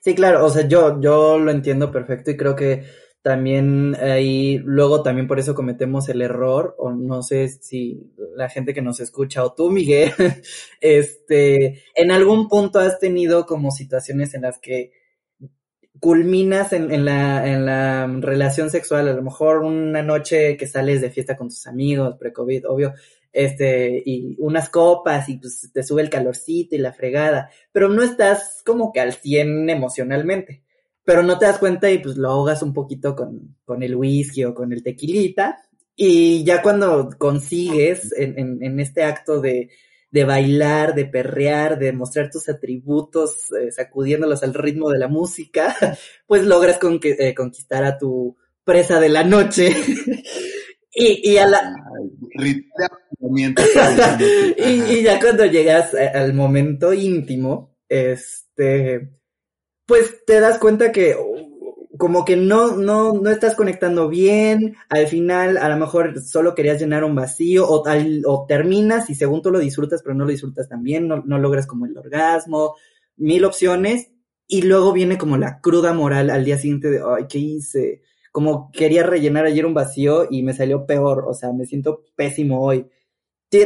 Sí, 0.00 0.14
claro, 0.14 0.44
o 0.44 0.48
sea, 0.48 0.66
yo, 0.66 1.00
yo 1.00 1.38
lo 1.38 1.50
entiendo 1.50 1.92
perfecto 1.92 2.30
y 2.30 2.36
creo 2.36 2.56
que 2.56 2.84
también 3.26 3.96
ahí, 3.96 4.58
luego 4.58 5.02
también 5.02 5.26
por 5.26 5.40
eso 5.40 5.52
cometemos 5.52 6.08
el 6.08 6.22
error, 6.22 6.76
o 6.78 6.92
no 6.92 7.24
sé 7.24 7.48
si 7.48 8.12
la 8.36 8.48
gente 8.48 8.72
que 8.72 8.82
nos 8.82 9.00
escucha 9.00 9.42
o 9.42 9.52
tú, 9.52 9.68
Miguel, 9.68 10.12
este, 10.80 11.82
en 11.96 12.12
algún 12.12 12.46
punto 12.46 12.78
has 12.78 13.00
tenido 13.00 13.44
como 13.44 13.72
situaciones 13.72 14.32
en 14.34 14.42
las 14.42 14.60
que 14.60 14.92
culminas 15.98 16.72
en, 16.72 16.92
en, 16.92 17.04
la, 17.04 17.44
en 17.48 17.66
la 17.66 18.06
relación 18.20 18.70
sexual, 18.70 19.08
a 19.08 19.12
lo 19.12 19.22
mejor 19.22 19.64
una 19.64 20.04
noche 20.04 20.56
que 20.56 20.68
sales 20.68 21.00
de 21.00 21.10
fiesta 21.10 21.36
con 21.36 21.48
tus 21.48 21.66
amigos, 21.66 22.14
pre-COVID, 22.20 22.68
obvio, 22.68 22.94
este, 23.32 24.04
y 24.06 24.36
unas 24.38 24.70
copas 24.70 25.28
y 25.28 25.38
pues 25.38 25.68
te 25.72 25.82
sube 25.82 26.02
el 26.02 26.10
calorcito 26.10 26.76
y 26.76 26.78
la 26.78 26.92
fregada, 26.92 27.50
pero 27.72 27.88
no 27.88 28.04
estás 28.04 28.62
como 28.64 28.92
que 28.92 29.00
al 29.00 29.14
100 29.14 29.68
emocionalmente, 29.68 30.62
pero 31.06 31.22
no 31.22 31.38
te 31.38 31.46
das 31.46 31.58
cuenta 31.58 31.90
y 31.90 31.98
pues 31.98 32.16
lo 32.16 32.28
ahogas 32.28 32.62
un 32.62 32.74
poquito 32.74 33.14
con, 33.14 33.56
con 33.64 33.82
el 33.82 33.94
whisky 33.94 34.44
o 34.44 34.54
con 34.54 34.72
el 34.72 34.82
tequilita 34.82 35.56
y 35.94 36.44
ya 36.44 36.60
cuando 36.60 37.08
consigues 37.16 38.12
en, 38.12 38.38
en, 38.38 38.62
en 38.62 38.80
este 38.80 39.04
acto 39.04 39.40
de, 39.40 39.70
de 40.10 40.24
bailar, 40.24 40.94
de 40.94 41.06
perrear, 41.06 41.78
de 41.78 41.92
mostrar 41.92 42.28
tus 42.30 42.48
atributos, 42.48 43.52
eh, 43.52 43.70
sacudiéndolos 43.70 44.42
al 44.42 44.52
ritmo 44.52 44.90
de 44.90 44.98
la 44.98 45.08
música, 45.08 45.76
pues 46.26 46.44
logras 46.44 46.78
con 46.78 46.98
eh, 47.02 47.34
conquistar 47.34 47.84
a 47.84 47.96
tu 47.98 48.36
presa 48.64 48.98
de 48.98 49.08
la 49.08 49.22
noche. 49.22 49.70
y, 50.94 51.32
y 51.32 51.38
a 51.38 51.46
la... 51.46 51.72
y, 54.58 55.02
ya 55.02 55.20
cuando 55.20 55.46
llegas 55.46 55.94
al 55.94 56.34
momento 56.34 56.92
íntimo, 56.92 57.76
este, 57.88 59.12
pues 59.86 60.24
te 60.26 60.40
das 60.40 60.58
cuenta 60.58 60.92
que 60.92 61.16
como 61.98 62.24
que 62.24 62.36
no, 62.36 62.76
no, 62.76 63.14
no 63.14 63.30
estás 63.30 63.54
conectando 63.54 64.08
bien, 64.08 64.76
al 64.90 65.06
final 65.06 65.56
a 65.56 65.68
lo 65.68 65.76
mejor 65.78 66.20
solo 66.20 66.54
querías 66.54 66.78
llenar 66.78 67.04
un 67.04 67.14
vacío, 67.14 67.66
o, 67.66 68.46
terminas 68.46 69.08
y 69.08 69.14
según 69.14 69.40
tú 69.40 69.50
lo 69.50 69.58
disfrutas, 69.58 70.02
pero 70.02 70.14
no 70.14 70.24
lo 70.24 70.30
disfrutas 70.30 70.68
tan 70.68 70.82
bien, 70.82 71.08
no, 71.08 71.22
no 71.24 71.38
logras 71.38 71.66
como 71.66 71.86
el 71.86 71.96
orgasmo, 71.96 72.74
mil 73.16 73.44
opciones, 73.46 74.10
y 74.46 74.62
luego 74.62 74.92
viene 74.92 75.16
como 75.16 75.38
la 75.38 75.60
cruda 75.60 75.94
moral 75.94 76.28
al 76.28 76.44
día 76.44 76.58
siguiente 76.58 76.90
de, 76.90 77.00
ay, 77.00 77.24
¿qué 77.28 77.38
hice? 77.38 78.02
Como 78.30 78.70
quería 78.72 79.02
rellenar 79.02 79.46
ayer 79.46 79.64
un 79.64 79.74
vacío 79.74 80.26
y 80.30 80.42
me 80.42 80.52
salió 80.52 80.84
peor, 80.84 81.24
o 81.26 81.32
sea, 81.32 81.52
me 81.52 81.64
siento 81.64 82.04
pésimo 82.14 82.60
hoy 82.62 82.86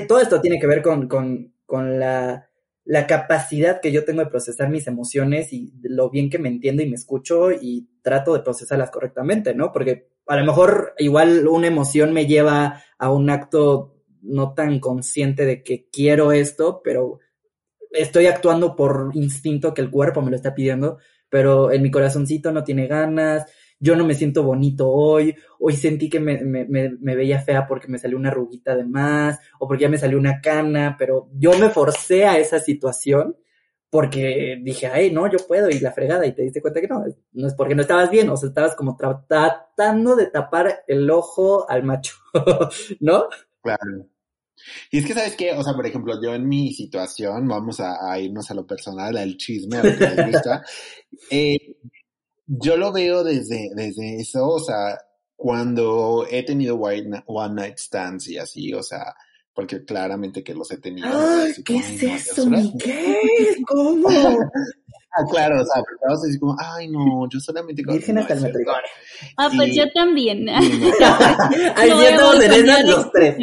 todo 0.07 0.21
esto 0.21 0.41
tiene 0.41 0.59
que 0.59 0.67
ver 0.67 0.83
con, 0.83 1.09
con, 1.09 1.55
con 1.67 1.99
la, 1.99 2.50
la, 2.85 3.07
capacidad 3.07 3.81
que 3.81 3.93
yo 3.93 4.05
tengo 4.05 4.21
de 4.21 4.31
procesar 4.31 4.69
mis 4.69 4.87
emociones 4.87 5.53
y 5.53 5.73
lo 5.83 6.11
bien 6.11 6.31
que 6.31 6.39
me 6.39 6.49
entiendo 6.49 6.83
y 6.83 6.89
me 6.89 6.97
escucho 6.97 7.53
y 7.53 7.89
trato 8.03 8.35
de 8.35 8.41
procesarlas 8.41 8.91
correctamente, 8.91 9.55
¿no? 9.55 9.73
Porque 9.73 10.09
a 10.27 10.37
lo 10.37 10.45
mejor 10.45 10.95
igual 10.99 11.47
una 11.49 11.67
emoción 11.67 12.13
me 12.13 12.27
lleva 12.27 12.83
a 12.99 13.11
un 13.11 13.31
acto 13.31 13.97
no 14.23 14.55
tan 14.55 14.81
consciente 14.81 15.45
de 15.47 15.63
que 15.63 15.89
quiero 15.91 16.33
esto, 16.33 16.81
pero 16.85 17.19
estoy 17.91 18.27
actuando 18.27 18.77
por 18.77 19.11
instinto 19.15 19.75
que 19.75 19.83
el 19.83 19.91
cuerpo 19.91 20.23
me 20.23 20.31
lo 20.31 20.37
está 20.37 20.55
pidiendo, 20.55 20.99
pero 21.29 21.73
en 21.73 21.83
mi 21.83 21.91
corazoncito 21.91 22.53
no 22.53 22.65
tiene 22.65 22.87
ganas, 22.87 23.47
yo 23.81 23.97
no 23.97 24.05
me 24.05 24.15
siento 24.15 24.43
bonito 24.43 24.89
hoy, 24.91 25.35
hoy 25.59 25.75
sentí 25.75 26.11
que 26.11 26.21
me, 26.21 26.43
me, 26.45 26.67
me, 26.67 27.17
veía 27.17 27.41
fea 27.41 27.67
porque 27.67 27.89
me 27.89 27.99
salió 27.99 28.19
una 28.19 28.31
ruguita 28.31 28.77
de 28.77 28.85
más, 28.85 29.41
o 29.59 29.67
porque 29.67 29.83
ya 29.83 29.89
me 29.89 29.99
salió 29.99 30.19
una 30.19 30.41
cana, 30.41 30.97
pero 30.99 31.29
yo 31.33 31.59
me 31.59 31.71
forcé 31.71 32.27
a 32.27 32.39
esa 32.39 32.61
situación 32.61 33.37
porque 33.89 34.61
dije, 34.63 34.87
ay, 34.87 35.11
no, 35.11 35.29
yo 35.29 35.39
puedo, 35.49 35.69
y 35.69 35.81
la 35.81 35.93
fregada, 35.93 36.25
y 36.27 36.33
te 36.33 36.43
diste 36.43 36.61
cuenta 36.61 36.81
que 36.81 36.87
no, 36.87 37.05
no 37.33 37.47
es 37.49 37.55
porque 37.55 37.75
no 37.75 37.83
estabas 37.83 38.11
bien, 38.11 38.29
o 38.29 38.37
sea, 38.37 38.51
estabas 38.51 38.77
como 38.77 38.97
tratando 38.97 40.15
de 40.15 40.27
tapar 40.27 40.85
el 40.87 41.11
ojo 41.11 41.69
al 41.69 41.83
macho, 41.83 42.15
¿no? 43.01 43.25
Claro. 43.63 44.07
Y 44.91 44.99
es 44.99 45.07
que, 45.07 45.15
¿sabes 45.15 45.37
qué? 45.37 45.53
O 45.53 45.63
sea, 45.65 45.73
por 45.75 45.87
ejemplo, 45.87 46.21
yo 46.23 46.35
en 46.35 46.47
mi 46.47 46.73
situación, 46.73 47.49
vamos 47.49 47.81
a, 47.81 48.19
irnos 48.21 48.51
a 48.51 48.55
lo 48.55 48.67
personal, 48.67 49.17
al 49.17 49.37
chisme, 49.37 49.79
a 49.79 49.83
lo 49.83 49.97
que 49.97 50.07
les 50.07 50.33
gusta, 50.33 50.63
eh, 51.31 51.57
yo 52.59 52.77
lo 52.77 52.91
veo 52.93 53.23
desde, 53.23 53.71
desde 53.75 54.17
eso, 54.21 54.47
o 54.49 54.59
sea, 54.59 54.99
cuando 55.37 56.27
he 56.29 56.43
tenido 56.43 56.77
one, 56.77 57.23
one 57.27 57.55
night 57.55 57.79
stands 57.79 58.29
y 58.29 58.39
así, 58.39 58.75
o 58.75 58.83
sea, 58.83 59.15
porque 59.55 59.85
claramente 59.85 60.43
que 60.43 60.55
los 60.55 60.71
he 60.73 60.79
tenido. 60.79 61.09
Ay, 61.09 61.53
¿Qué 61.65 61.77
es 61.77 62.03
eso, 62.03 62.47
Miguel? 62.47 63.65
¿Cómo? 63.69 64.09
ah, 64.09 65.25
claro, 65.31 65.63
o 65.63 65.65
sea, 65.65 65.83
vamos 66.03 66.23
a 66.23 66.27
decir 66.27 66.41
como, 66.41 66.57
ay, 66.59 66.89
no, 66.89 67.29
yo 67.31 67.39
solamente 67.39 67.85
con 67.85 67.95
Virgen 67.95 68.19
hasta 68.19 68.35
el 68.35 68.41
matrimonio. 68.41 68.83
Ah, 69.37 69.49
pues 69.55 69.75
yo 69.75 69.85
también. 69.93 70.49
Ahí 70.49 71.89
ya 71.89 72.11
estamos 72.11 72.45
en 72.45 72.91
los 72.91 73.13
tres. 73.13 73.39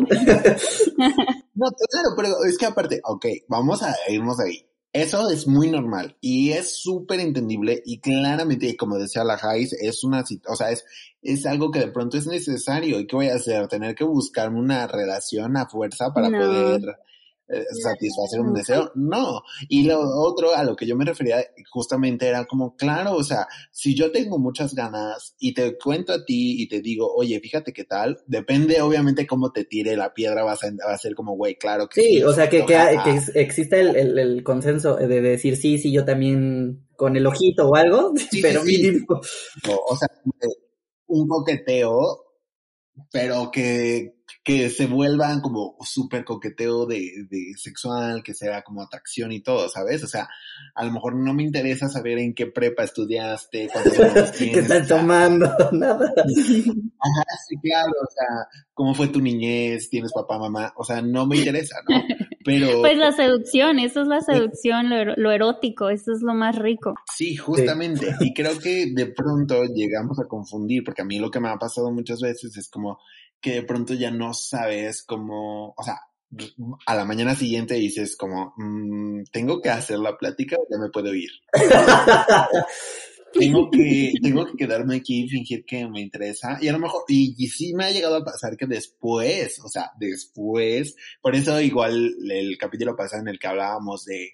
no, 1.56 1.67
claro, 1.72 2.10
pero 2.17 2.43
es 2.46 2.58
que 2.58 2.65
aparte, 2.65 3.00
ok, 3.06 3.26
vamos 3.48 3.82
a 3.84 3.96
irnos 4.10 4.38
ahí. 4.41 4.67
Eso 4.93 5.30
es 5.30 5.47
muy 5.47 5.69
normal 5.69 6.17
y 6.21 6.52
es 6.52 6.82
súper 6.82 7.19
entendible 7.19 7.84
y 7.86 8.00
claramente, 8.00 8.76
como 8.78 8.97
decía 8.97 9.23
la 9.23 9.38
Jais, 9.38 9.73
es 9.73 10.04
una, 10.04 10.23
o 10.47 10.56
sea, 10.56 10.71
es, 10.71 10.86
es 11.21 11.45
algo 11.45 11.71
que 11.71 11.80
de 11.80 11.91
pronto 11.91 12.17
es 12.17 12.26
necesario. 12.26 13.00
¿Y 13.00 13.06
qué 13.06 13.15
voy 13.15 13.28
a 13.28 13.36
hacer? 13.36 13.67
¿Tener 13.67 13.95
que 13.95 14.06
buscarme 14.06 14.60
una 14.60 14.88
relación 14.88 15.58
a 15.58 15.67
fuerza 15.67 16.13
para 16.13 16.30
poder 16.30 16.97
eh, 17.49 17.63
satisfacer 17.81 18.41
un 18.41 18.53
deseo. 18.53 18.91
No. 18.95 19.41
Y 19.69 19.83
lo 19.83 19.99
otro 19.99 20.53
a 20.55 20.63
lo 20.63 20.75
que 20.75 20.86
yo 20.86 20.95
me 20.95 21.05
refería 21.05 21.43
justamente 21.69 22.27
era 22.27 22.45
como, 22.45 22.75
claro, 22.75 23.15
o 23.15 23.23
sea, 23.23 23.47
si 23.71 23.95
yo 23.95 24.12
tengo 24.12 24.38
muchas 24.38 24.73
ganas 24.73 25.36
y 25.39 25.53
te 25.53 25.77
cuento 25.77 26.13
a 26.13 26.25
ti 26.25 26.62
y 26.62 26.67
te 26.67 26.81
digo, 26.81 27.13
oye, 27.13 27.39
fíjate 27.39 27.73
qué 27.73 27.86
tal, 27.86 28.19
depende 28.27 28.81
obviamente 28.81 29.25
cómo 29.25 29.51
te 29.51 29.65
tire 29.65 29.95
la 29.95 30.13
piedra, 30.13 30.43
vas 30.43 30.63
a, 30.63 30.71
va 30.86 30.93
a 30.93 30.97
ser 30.97 31.15
como, 31.15 31.36
güey, 31.36 31.55
claro 31.55 31.88
que 31.88 32.01
sí. 32.01 32.07
Sí, 32.07 32.23
o 32.23 32.33
sea, 32.33 32.49
que, 32.49 32.65
que, 32.65 32.75
que 33.03 33.41
exista 33.41 33.77
el, 33.77 33.95
el, 33.95 34.19
el, 34.19 34.43
consenso 34.43 34.95
de 34.95 35.21
decir, 35.21 35.57
sí, 35.57 35.77
sí, 35.77 35.91
yo 35.91 36.05
también 36.05 36.88
con 36.97 37.15
el 37.15 37.25
ojito 37.25 37.69
o 37.69 37.75
algo, 37.75 38.13
pero 38.41 38.63
mínimo. 38.63 39.21
O, 39.89 39.95
sea, 39.95 40.10
un 41.07 41.27
coqueteo, 41.27 42.25
pero 43.12 43.49
que, 43.51 44.16
que 44.47 44.69
se 44.69 44.86
vuelvan 44.86 45.41
como 45.41 45.75
súper 45.81 46.23
coqueteo 46.23 46.86
de, 46.86 47.25
de, 47.29 47.51
sexual, 47.57 48.23
que 48.23 48.33
sea 48.33 48.62
como 48.62 48.81
atracción 48.81 49.33
y 49.33 49.41
todo, 49.41 49.67
¿sabes? 49.67 50.05
O 50.05 50.07
sea, 50.07 50.29
a 50.73 50.86
lo 50.86 50.93
mejor 50.93 51.17
no 51.17 51.33
me 51.33 51.43
interesa 51.43 51.89
saber 51.89 52.17
en 52.17 52.33
qué 52.33 52.47
prepa 52.47 52.86
estudiaste, 52.86 53.67
cuántos 53.73 53.99
años 53.99 54.31
tienes. 54.38 54.53
¿Qué 54.53 54.60
están 54.62 54.88
tomando? 54.88 55.47
Nada. 55.73 56.13
Ajá, 56.15 57.23
sí, 57.45 57.57
claro, 57.62 57.91
o 57.91 58.10
sea, 58.10 58.47
cómo 58.73 58.95
fue 58.95 59.10
tu 59.10 59.19
niñez, 59.19 59.89
tienes 59.89 60.13
papá, 60.13 60.39
mamá, 60.39 60.71
o 60.77 60.86
sea, 60.86 61.01
no 61.01 61.27
me 61.27 61.36
interesa, 61.36 61.75
¿no? 61.89 62.01
Pero... 62.45 62.81
Pues 62.88 62.97
la 62.97 63.12
seducción, 63.12 63.79
eso 63.79 64.03
es 64.03 64.07
la 64.07 64.21
seducción, 64.21 64.89
lo, 64.89 65.13
lo 65.17 65.31
erótico, 65.33 65.89
eso 65.89 66.13
es 66.13 66.21
lo 66.21 66.33
más 66.33 66.55
rico. 66.55 66.95
Sí, 67.13 67.36
justamente, 67.36 68.15
y 68.21 68.33
creo 68.33 68.57
que 68.60 68.93
de 68.93 69.07
pronto 69.07 69.65
llegamos 69.65 70.17
a 70.21 70.27
confundir, 70.29 70.86
porque 70.86 71.01
a 71.01 71.05
mí 71.05 71.19
lo 71.19 71.29
que 71.29 71.41
me 71.41 71.49
ha 71.49 71.57
pasado 71.57 71.91
muchas 71.91 72.21
veces 72.21 72.55
es 72.55 72.69
como 72.69 72.97
que 73.41 73.54
de 73.54 73.63
pronto 73.63 73.93
ya 73.93 74.12
no 74.12 74.34
sabes 74.34 75.04
cómo, 75.04 75.73
o 75.78 75.84
sea, 75.84 76.00
a 76.86 76.95
la 76.95 77.06
mañana 77.06 77.36
siguiente 77.36 77.76
dices 77.76 78.15
como, 78.17 78.54
mmm, 78.58 79.23
tengo 79.32 79.62
que 79.62 79.69
hacer 79.69 80.00
la 80.00 80.17
plática 80.17 80.58
o 80.58 80.67
ya 80.69 80.78
me 80.78 80.89
puedo 80.89 81.13
ir. 81.13 81.30
tengo 83.34 83.69
que, 83.71 84.13
tengo 84.21 84.45
que 84.45 84.58
quedarme 84.58 84.97
aquí 84.97 85.23
y 85.23 85.30
fingir 85.30 85.65
que 85.65 85.88
me 85.88 86.02
interesa. 86.02 86.58
Y 86.62 86.67
a 86.67 86.73
lo 86.73 86.80
mejor, 86.80 87.04
y, 87.08 87.36
y, 87.38 87.47
sí 87.47 87.73
me 87.73 87.86
ha 87.86 87.91
llegado 87.91 88.15
a 88.17 88.26
pasar 88.26 88.58
que 88.58 88.67
después, 88.67 89.60
o 89.63 89.69
sea, 89.69 89.91
después, 90.00 90.95
por 91.21 91.36
eso 91.36 91.60
igual 91.62 92.15
el 92.30 92.58
capítulo 92.58 92.95
pasado 92.95 93.21
en 93.21 93.30
el 93.30 93.39
que 93.39 93.47
hablábamos 93.47 94.04
de, 94.06 94.34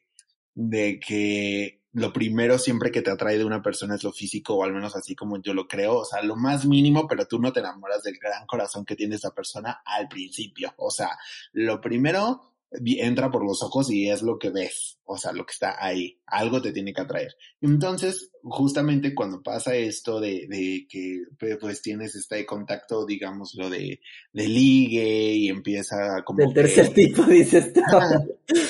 de 0.56 1.00
que 1.00 1.83
lo 1.94 2.12
primero 2.12 2.58
siempre 2.58 2.92
que 2.92 3.02
te 3.02 3.12
atrae 3.12 3.38
de 3.38 3.46
una 3.46 3.62
persona 3.62 3.96
es 3.96 4.04
lo 4.04 4.12
físico, 4.12 4.56
o 4.56 4.64
al 4.64 4.74
menos 4.74 4.96
así 4.96 5.16
como 5.16 5.42
yo 5.42 5.54
lo 5.54 5.68
creo, 5.68 6.00
o 6.00 6.06
sea, 6.06 6.24
lo 6.24 6.36
más 6.36 6.66
mínimo, 6.66 7.08
pero 7.08 7.28
tú 7.28 7.40
no 7.40 7.54
te 7.54 7.60
enamoras 7.60 8.02
del 8.04 8.18
gran 8.18 8.46
corazón 8.48 8.84
que 8.84 8.96
tiene 8.96 9.16
esa 9.16 9.32
persona 9.32 9.82
al 9.86 10.08
principio. 10.08 10.74
O 10.78 10.90
sea, 10.90 11.18
lo 11.54 11.80
primero 11.80 12.53
entra 12.86 13.30
por 13.30 13.46
los 13.46 13.62
ojos 13.62 13.92
y 13.92 14.10
es 14.10 14.22
lo 14.22 14.40
que 14.40 14.50
ves, 14.50 15.00
o 15.06 15.18
sea, 15.18 15.32
lo 15.32 15.46
que 15.46 15.54
está 15.54 15.84
ahí, 15.84 16.20
algo 16.26 16.62
te 16.62 16.72
tiene 16.72 16.94
que 16.94 17.02
atraer. 17.02 17.36
Entonces, 17.62 18.32
justamente 18.44 19.14
cuando 19.14 19.42
pasa 19.42 19.76
esto 19.76 20.20
de, 20.20 20.48
de 20.48 20.88
que 20.90 21.24
pues 21.38 21.82
tienes 21.82 22.16
este 22.16 22.46
contacto, 22.46 23.06
digamos, 23.06 23.54
lo 23.56 23.70
de, 23.70 24.02
de 24.32 24.48
ligue 24.48 25.34
y 25.34 25.50
empieza 25.50 26.24
como... 26.26 26.40
Del 26.40 26.54
tercer 26.54 26.90
tipo, 26.94 27.24
dices 27.24 27.74
tú. 27.74 27.82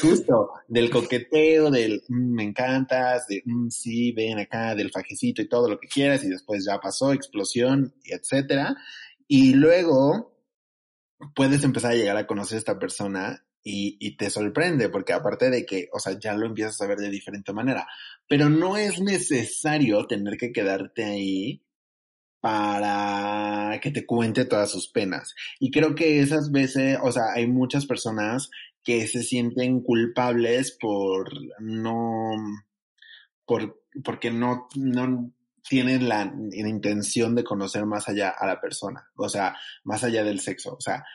justo, 0.01 0.51
del 0.67 0.89
coqueteo, 0.89 1.71
del 1.71 2.03
mm, 2.07 2.33
me 2.35 2.43
encantas, 2.43 3.27
de 3.27 3.41
mm, 3.45 3.69
sí, 3.69 4.11
ven 4.11 4.39
acá, 4.39 4.75
del 4.75 4.91
fajecito 4.91 5.41
y 5.41 5.49
todo 5.49 5.69
lo 5.69 5.79
que 5.79 5.87
quieras 5.87 6.23
y 6.23 6.29
después 6.29 6.65
ya 6.65 6.79
pasó, 6.79 7.13
explosión, 7.13 7.93
etcétera. 8.05 8.75
Y 9.27 9.53
luego 9.53 10.33
puedes 11.35 11.63
empezar 11.63 11.91
a 11.91 11.95
llegar 11.95 12.17
a 12.17 12.27
conocer 12.27 12.55
a 12.55 12.59
esta 12.59 12.79
persona 12.79 13.45
y, 13.63 14.17
te 14.17 14.29
sorprende, 14.29 14.89
porque 14.89 15.13
aparte 15.13 15.49
de 15.49 15.65
que, 15.65 15.87
o 15.93 15.99
sea, 15.99 16.19
ya 16.19 16.33
lo 16.35 16.45
empiezas 16.45 16.79
a 16.81 16.87
ver 16.87 16.97
de 16.97 17.09
diferente 17.09 17.53
manera, 17.53 17.87
pero 18.27 18.49
no 18.49 18.77
es 18.77 18.99
necesario 18.99 20.05
tener 20.05 20.37
que 20.37 20.51
quedarte 20.51 21.05
ahí 21.05 21.63
para 22.41 23.79
que 23.81 23.91
te 23.91 24.05
cuente 24.05 24.43
todas 24.45 24.69
sus 24.69 24.89
penas. 24.89 25.33
Y 25.59 25.71
creo 25.71 25.95
que 25.95 26.19
esas 26.19 26.51
veces, 26.51 26.97
o 27.01 27.11
sea, 27.11 27.33
hay 27.33 27.47
muchas 27.47 27.85
personas 27.85 28.49
que 28.83 29.07
se 29.07 29.23
sienten 29.23 29.81
culpables 29.81 30.77
por 30.77 31.31
no, 31.61 32.33
por, 33.45 33.81
porque 34.03 34.29
no 34.29 34.67
tienen 35.67 36.09
la, 36.09 36.31
intención 36.51 37.35
de 37.35 37.43
conocer 37.43 37.85
más 37.85 38.09
allá 38.09 38.29
a 38.29 38.45
la 38.45 38.59
persona, 38.59 39.09
o 39.15 39.29
sea, 39.29 39.55
más 39.83 40.03
allá 40.03 40.23
del 40.23 40.39
sexo. 40.39 40.75
O 40.75 40.81
sea, 40.81 41.05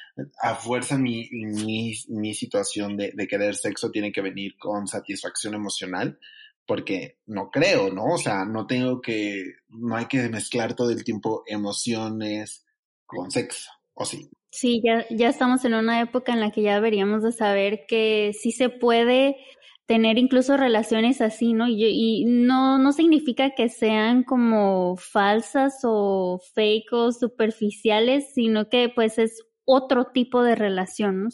a 0.41 0.55
fuerza 0.55 0.99
mi, 0.99 1.29
mi, 1.31 2.35
situación 2.35 2.97
de, 2.97 3.13
de 3.15 3.29
querer 3.29 3.55
sexo 3.55 3.91
tiene 3.91 4.11
que 4.11 4.23
venir 4.23 4.57
con 4.59 4.87
satisfacción 4.87 5.55
emocional, 5.55 6.19
porque 6.67 7.19
no 7.27 7.51
creo, 7.51 7.93
¿no? 7.93 8.05
O 8.05 8.19
sea, 8.19 8.45
no 8.45 8.67
tengo 8.67 9.01
que, 9.01 9.55
no 9.69 9.97
hay 9.97 10.07
que 10.07 10.29
mezclar 10.29 10.75
todo 10.75 10.91
el 10.91 11.05
tiempo 11.05 11.43
emociones 11.47 12.67
con 13.07 13.31
sexo, 13.31 13.71
¿o 13.95 14.05
sí? 14.05 14.31
Sí, 14.51 14.81
ya, 14.85 15.07
ya 15.11 15.29
estamos 15.29 15.65
en 15.65 15.75
una 15.75 16.01
época 16.01 16.33
en 16.33 16.41
la 16.41 16.51
que 16.51 16.63
ya 16.63 16.75
deberíamos 16.75 17.23
de 17.23 17.33
saber 17.33 17.85
que 17.87 18.33
sí 18.39 18.51
se 18.51 18.71
puede 18.71 19.37
tener 19.89 20.19
incluso 20.19 20.59
relaciones 20.59 21.23
así, 21.23 21.55
¿no? 21.55 21.67
Y, 21.67 21.83
y, 21.83 22.25
no, 22.27 22.79
no 22.79 22.93
significa 22.93 23.55
que 23.55 23.71
sean 23.71 24.23
como 24.23 24.97
falsas 24.99 25.81
o 25.83 26.39
fake 26.55 26.93
o 26.93 27.11
superficiales, 27.11 28.35
sino 28.35 28.69
que 28.69 28.93
pues 28.95 29.19
es 29.19 29.43
otro 29.65 30.09
tipo 30.13 30.43
de 30.43 30.57
relación, 30.57 31.25
¿no? 31.25 31.31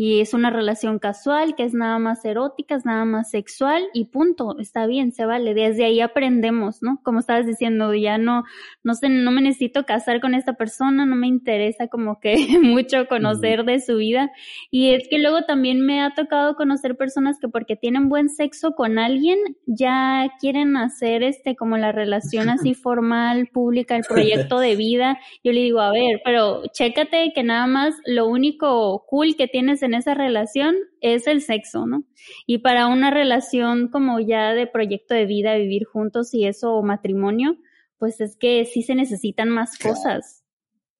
Y 0.00 0.20
es 0.20 0.32
una 0.32 0.50
relación 0.50 1.00
casual, 1.00 1.56
que 1.56 1.64
es 1.64 1.74
nada 1.74 1.98
más 1.98 2.24
erótica, 2.24 2.76
es 2.76 2.84
nada 2.84 3.04
más 3.04 3.32
sexual 3.32 3.82
y 3.92 4.04
punto, 4.04 4.56
está 4.60 4.86
bien, 4.86 5.10
se 5.10 5.26
vale. 5.26 5.54
Desde 5.54 5.84
ahí 5.84 6.00
aprendemos, 6.00 6.84
¿no? 6.84 7.00
Como 7.02 7.18
estabas 7.18 7.46
diciendo, 7.46 7.92
ya 7.94 8.16
no, 8.16 8.44
no 8.84 8.94
sé, 8.94 9.08
no 9.08 9.32
me 9.32 9.42
necesito 9.42 9.86
casar 9.86 10.20
con 10.20 10.36
esta 10.36 10.52
persona, 10.52 11.04
no 11.04 11.16
me 11.16 11.26
interesa 11.26 11.88
como 11.88 12.20
que 12.20 12.36
mucho 12.62 13.08
conocer 13.08 13.64
de 13.64 13.80
su 13.80 13.96
vida. 13.96 14.30
Y 14.70 14.90
es 14.90 15.08
que 15.10 15.18
luego 15.18 15.42
también 15.42 15.84
me 15.84 16.00
ha 16.00 16.14
tocado 16.14 16.54
conocer 16.54 16.96
personas 16.96 17.40
que 17.40 17.48
porque 17.48 17.74
tienen 17.74 18.08
buen 18.08 18.28
sexo 18.28 18.76
con 18.76 19.00
alguien, 19.00 19.40
ya 19.66 20.30
quieren 20.38 20.76
hacer 20.76 21.24
este, 21.24 21.56
como 21.56 21.76
la 21.76 21.90
relación 21.90 22.50
así 22.50 22.74
formal, 22.74 23.48
pública, 23.52 23.96
el 23.96 24.04
proyecto 24.04 24.60
de 24.60 24.76
vida. 24.76 25.18
Yo 25.42 25.50
le 25.50 25.58
digo, 25.58 25.80
a 25.80 25.90
ver, 25.90 26.20
pero 26.24 26.62
chécate 26.72 27.32
que 27.34 27.42
nada 27.42 27.66
más 27.66 27.96
lo 28.06 28.28
único 28.28 29.04
cool 29.08 29.34
que 29.34 29.48
tienes 29.48 29.82
en 29.82 29.87
esa 29.94 30.14
relación 30.14 30.76
es 31.00 31.26
el 31.26 31.42
sexo, 31.42 31.86
¿no? 31.86 32.04
Y 32.46 32.58
para 32.58 32.86
una 32.86 33.10
relación 33.10 33.88
como 33.88 34.20
ya 34.20 34.54
de 34.54 34.66
proyecto 34.66 35.14
de 35.14 35.26
vida, 35.26 35.56
vivir 35.56 35.84
juntos 35.84 36.34
y 36.34 36.46
eso, 36.46 36.74
o 36.74 36.82
matrimonio, 36.82 37.56
pues 37.98 38.20
es 38.20 38.36
que 38.36 38.64
sí 38.64 38.82
se 38.82 38.94
necesitan 38.94 39.48
más 39.48 39.78
cosas, 39.78 40.44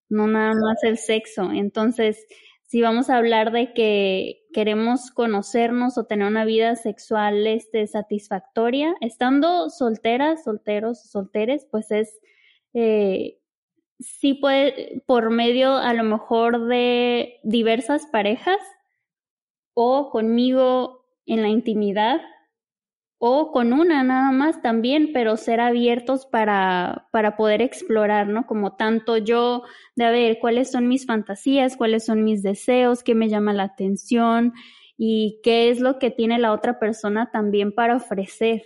no 0.09 0.27
nada 0.27 0.55
más 0.55 0.83
el 0.83 0.99
sexo. 0.99 1.51
Entonces, 1.53 2.27
si 2.63 2.83
vamos 2.83 3.09
a 3.09 3.17
hablar 3.17 3.53
de 3.53 3.73
que 3.73 4.47
queremos 4.53 5.11
conocernos 5.11 5.97
o 5.97 6.05
tener 6.05 6.27
una 6.27 6.45
vida 6.45 6.77
sexual 6.77 7.47
este, 7.47 7.87
satisfactoria, 7.87 8.95
estando 9.01 9.71
solteras, 9.71 10.45
solteros, 10.45 11.03
solteres, 11.03 11.67
pues 11.71 11.91
es 11.91 12.19
eh, 12.75 13.39
sí 14.01 14.35
puede, 14.35 15.03
por 15.07 15.31
medio 15.31 15.77
a 15.77 15.93
lo 15.95 16.05
mejor 16.05 16.67
de 16.67 17.41
diversas 17.43 18.07
parejas 18.07 18.59
o 19.81 20.11
conmigo 20.11 21.05
en 21.25 21.41
la 21.41 21.49
intimidad 21.49 22.21
o 23.19 23.53
con 23.53 23.73
una 23.73 24.03
nada 24.03 24.33
más 24.33 24.61
también, 24.61 25.13
pero 25.13 25.37
ser 25.37 25.61
abiertos 25.61 26.27
para, 26.27 27.07
para 27.13 27.37
poder 27.37 27.63
explorar, 27.63 28.27
¿no? 28.27 28.45
Como 28.45 28.75
tanto 28.75 29.19
yo 29.19 29.63
de 29.95 30.05
a 30.05 30.11
ver 30.11 30.41
cuáles 30.41 30.73
son 30.73 30.89
mis 30.89 31.07
fantasías, 31.07 31.77
cuáles 31.77 32.05
son 32.05 32.25
mis 32.25 32.43
deseos, 32.43 33.05
qué 33.05 33.15
me 33.15 33.29
llama 33.29 33.53
la 33.53 33.65
atención 33.65 34.53
y 34.97 35.39
qué 35.45 35.71
es 35.71 35.79
lo 35.79 36.01
que 36.01 36.11
tiene 36.11 36.41
la 36.41 36.53
otra 36.53 36.81
persona 36.81 37.31
también 37.31 37.73
para 37.73 37.97
ofrecer 37.97 38.63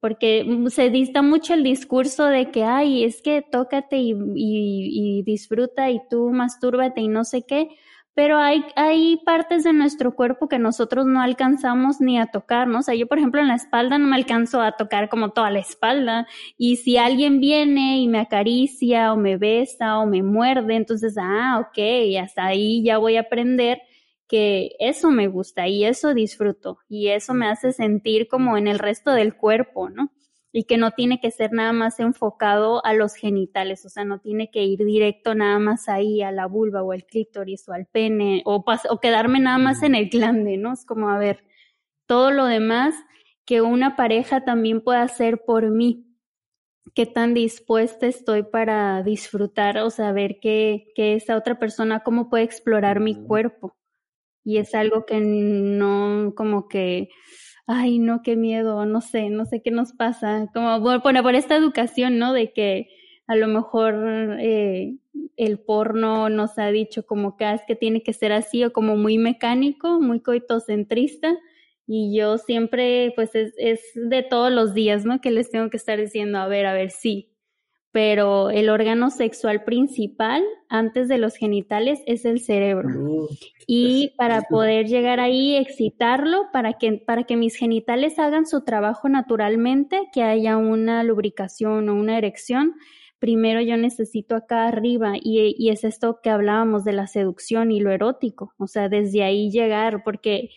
porque 0.00 0.44
se 0.70 0.90
dista 0.90 1.22
mucho 1.22 1.54
el 1.54 1.62
discurso 1.62 2.24
de 2.24 2.50
que, 2.50 2.64
ay, 2.64 3.04
es 3.04 3.22
que 3.22 3.40
tócate 3.40 3.98
y, 3.98 4.16
y, 4.34 5.22
disfruta 5.22 5.92
y 5.92 6.00
tú 6.10 6.30
mastúrbate 6.30 7.00
y 7.00 7.06
no 7.06 7.22
sé 7.22 7.46
qué, 7.46 7.68
pero 8.14 8.38
hay, 8.38 8.64
hay 8.76 9.16
partes 9.24 9.64
de 9.64 9.72
nuestro 9.72 10.14
cuerpo 10.14 10.48
que 10.48 10.58
nosotros 10.58 11.06
no 11.06 11.22
alcanzamos 11.22 12.00
ni 12.00 12.18
a 12.18 12.26
tocar, 12.26 12.68
¿no? 12.68 12.80
O 12.80 12.82
sea, 12.82 12.94
yo, 12.94 13.06
por 13.06 13.18
ejemplo, 13.18 13.40
en 13.40 13.48
la 13.48 13.54
espalda 13.54 13.98
no 13.98 14.06
me 14.06 14.16
alcanzo 14.16 14.60
a 14.60 14.72
tocar 14.72 15.08
como 15.08 15.30
toda 15.30 15.50
la 15.50 15.60
espalda, 15.60 16.26
y 16.58 16.76
si 16.76 16.98
alguien 16.98 17.40
viene 17.40 17.98
y 18.00 18.08
me 18.08 18.20
acaricia 18.20 19.12
o 19.12 19.16
me 19.16 19.38
besa 19.38 19.98
o 19.98 20.06
me 20.06 20.22
muerde, 20.22 20.76
entonces, 20.76 21.16
ah, 21.18 21.66
ok, 21.66 21.78
hasta 22.22 22.46
ahí 22.46 22.82
ya 22.84 22.98
voy 22.98 23.16
a 23.16 23.20
aprender 23.22 23.80
que 24.28 24.76
eso 24.78 25.10
me 25.10 25.28
gusta 25.28 25.68
y 25.68 25.84
eso 25.84 26.14
disfruto 26.14 26.78
y 26.88 27.08
eso 27.08 27.34
me 27.34 27.46
hace 27.48 27.72
sentir 27.72 28.28
como 28.28 28.56
en 28.56 28.66
el 28.66 28.78
resto 28.78 29.12
del 29.12 29.36
cuerpo, 29.36 29.90
¿no? 29.90 30.10
Y 30.52 30.64
que 30.64 30.76
no 30.76 30.90
tiene 30.90 31.18
que 31.20 31.30
ser 31.30 31.52
nada 31.52 31.72
más 31.72 31.98
enfocado 31.98 32.84
a 32.84 32.92
los 32.92 33.14
genitales, 33.14 33.86
o 33.86 33.88
sea, 33.88 34.04
no 34.04 34.20
tiene 34.20 34.50
que 34.50 34.64
ir 34.64 34.84
directo 34.84 35.34
nada 35.34 35.58
más 35.58 35.88
ahí 35.88 36.22
a 36.22 36.30
la 36.30 36.46
vulva 36.46 36.82
o 36.82 36.92
al 36.92 37.04
clítoris 37.04 37.68
o 37.68 37.72
al 37.72 37.86
pene 37.86 38.42
o, 38.44 38.62
o 38.90 39.00
quedarme 39.00 39.40
nada 39.40 39.58
más 39.58 39.82
en 39.82 39.94
el 39.94 40.10
glande, 40.10 40.58
¿no? 40.58 40.74
Es 40.74 40.84
como, 40.84 41.08
a 41.08 41.18
ver, 41.18 41.44
todo 42.06 42.30
lo 42.30 42.44
demás 42.46 42.94
que 43.46 43.62
una 43.62 43.96
pareja 43.96 44.44
también 44.44 44.82
puede 44.82 44.98
hacer 45.00 45.42
por 45.44 45.70
mí, 45.70 46.06
qué 46.94 47.06
tan 47.06 47.34
dispuesta 47.34 48.06
estoy 48.06 48.42
para 48.42 49.02
disfrutar 49.02 49.78
o 49.78 49.90
saber 49.90 50.38
que, 50.40 50.92
que 50.94 51.14
esa 51.14 51.36
otra 51.36 51.58
persona, 51.58 52.02
cómo 52.04 52.28
puede 52.28 52.44
explorar 52.44 53.00
mi 53.00 53.14
cuerpo 53.14 53.76
y 54.44 54.58
es 54.58 54.74
algo 54.74 55.06
que 55.06 55.20
no 55.20 56.32
como 56.36 56.68
que 56.68 57.08
ay 57.66 57.98
no 57.98 58.22
qué 58.22 58.36
miedo 58.36 58.84
no 58.86 59.00
sé 59.00 59.30
no 59.30 59.46
sé 59.46 59.62
qué 59.62 59.70
nos 59.70 59.92
pasa 59.92 60.48
como 60.52 60.82
por, 60.82 61.22
por 61.22 61.34
esta 61.34 61.56
educación 61.56 62.18
no 62.18 62.32
de 62.32 62.52
que 62.52 62.88
a 63.26 63.36
lo 63.36 63.46
mejor 63.48 63.94
eh, 64.40 64.96
el 65.36 65.58
porno 65.58 66.28
nos 66.28 66.58
ha 66.58 66.68
dicho 66.68 67.06
como 67.06 67.36
que 67.36 67.44
ah, 67.44 67.54
es 67.54 67.62
que 67.66 67.76
tiene 67.76 68.02
que 68.02 68.12
ser 68.12 68.32
así 68.32 68.64
o 68.64 68.72
como 68.72 68.96
muy 68.96 69.18
mecánico 69.18 70.00
muy 70.00 70.20
coitocentrista 70.20 71.36
y 71.86 72.16
yo 72.16 72.38
siempre 72.38 73.12
pues 73.16 73.34
es, 73.34 73.54
es 73.58 73.80
de 73.94 74.22
todos 74.22 74.52
los 74.52 74.74
días 74.74 75.04
no 75.04 75.20
que 75.20 75.30
les 75.30 75.50
tengo 75.50 75.70
que 75.70 75.76
estar 75.76 75.98
diciendo 75.98 76.38
a 76.38 76.48
ver 76.48 76.66
a 76.66 76.74
ver 76.74 76.90
sí 76.90 77.31
pero 77.92 78.48
el 78.48 78.70
órgano 78.70 79.10
sexual 79.10 79.64
principal 79.64 80.42
antes 80.70 81.08
de 81.08 81.18
los 81.18 81.36
genitales 81.36 82.00
es 82.06 82.24
el 82.24 82.40
cerebro. 82.40 82.88
y 83.66 84.14
para 84.16 84.42
poder 84.42 84.86
llegar 84.86 85.20
ahí, 85.20 85.56
excitarlo, 85.56 86.46
para 86.52 86.72
que, 86.72 86.94
para 86.94 87.24
que 87.24 87.36
mis 87.36 87.54
genitales 87.54 88.18
hagan 88.18 88.46
su 88.46 88.64
trabajo 88.64 89.10
naturalmente, 89.10 90.08
que 90.12 90.22
haya 90.22 90.56
una 90.56 91.04
lubricación 91.04 91.90
o 91.90 91.94
una 91.94 92.16
erección, 92.16 92.74
primero 93.18 93.60
yo 93.60 93.76
necesito 93.76 94.36
acá 94.36 94.66
arriba 94.66 95.12
y, 95.20 95.54
y 95.58 95.68
es 95.68 95.84
esto 95.84 96.20
que 96.22 96.30
hablábamos 96.30 96.84
de 96.84 96.94
la 96.94 97.06
seducción 97.06 97.70
y 97.70 97.80
lo 97.80 97.92
erótico, 97.92 98.54
o 98.56 98.66
sea, 98.66 98.88
desde 98.88 99.22
ahí 99.22 99.50
llegar, 99.50 100.02
porque 100.02 100.48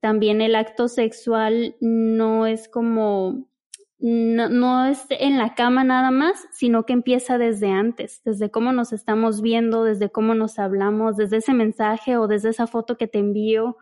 también 0.00 0.40
el 0.40 0.54
acto 0.54 0.86
sexual 0.86 1.74
no 1.80 2.46
es 2.46 2.68
como 2.68 3.47
no, 4.00 4.48
no 4.48 4.86
es 4.86 5.06
en 5.10 5.38
la 5.38 5.54
cama 5.54 5.82
nada 5.82 6.10
más, 6.10 6.46
sino 6.52 6.86
que 6.86 6.92
empieza 6.92 7.36
desde 7.36 7.70
antes, 7.70 8.22
desde 8.24 8.50
cómo 8.50 8.72
nos 8.72 8.92
estamos 8.92 9.42
viendo, 9.42 9.82
desde 9.82 10.10
cómo 10.10 10.34
nos 10.34 10.58
hablamos, 10.58 11.16
desde 11.16 11.38
ese 11.38 11.52
mensaje 11.52 12.16
o 12.16 12.28
desde 12.28 12.50
esa 12.50 12.66
foto 12.68 12.96
que 12.96 13.08
te 13.08 13.18
envío. 13.18 13.76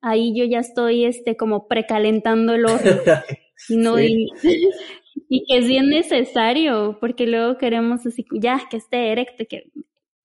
Ahí 0.00 0.38
yo 0.38 0.44
ya 0.44 0.60
estoy 0.60 1.04
este 1.04 1.36
como 1.36 1.66
precalentando 1.66 2.54
el 2.54 2.66
horno. 2.66 2.90
y, 3.68 3.76
no, 3.76 4.00
y, 4.00 4.28
y, 5.28 5.44
que 5.46 5.58
es 5.58 5.66
bien 5.66 5.90
necesario, 5.90 6.98
porque 7.00 7.26
luego 7.26 7.58
queremos 7.58 8.06
así, 8.06 8.24
ya 8.30 8.60
que 8.70 8.76
esté 8.76 9.10
erecto, 9.10 9.44
que 9.48 9.64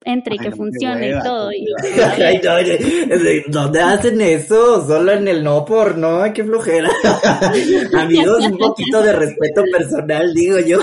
entre 0.04 0.36
y 0.36 0.40
que 0.40 0.52
funcione 0.52 1.10
y 1.10 1.24
todo. 1.24 1.52
Y, 1.52 1.66
¿Dónde 3.52 3.80
hacen 3.82 4.22
eso? 4.22 4.86
Solo 4.86 5.14
en 5.14 5.28
el 5.28 5.44
no 5.44 5.64
por 5.66 5.98
no, 5.98 6.22
qué 6.34 6.44
flojera. 6.44 6.90
Amigos, 7.94 8.46
un 8.46 8.58
poquito 8.58 9.02
de 9.02 9.14
respeto 9.14 9.64
personal, 9.72 10.34
digo 10.34 10.60
yo. 10.60 10.80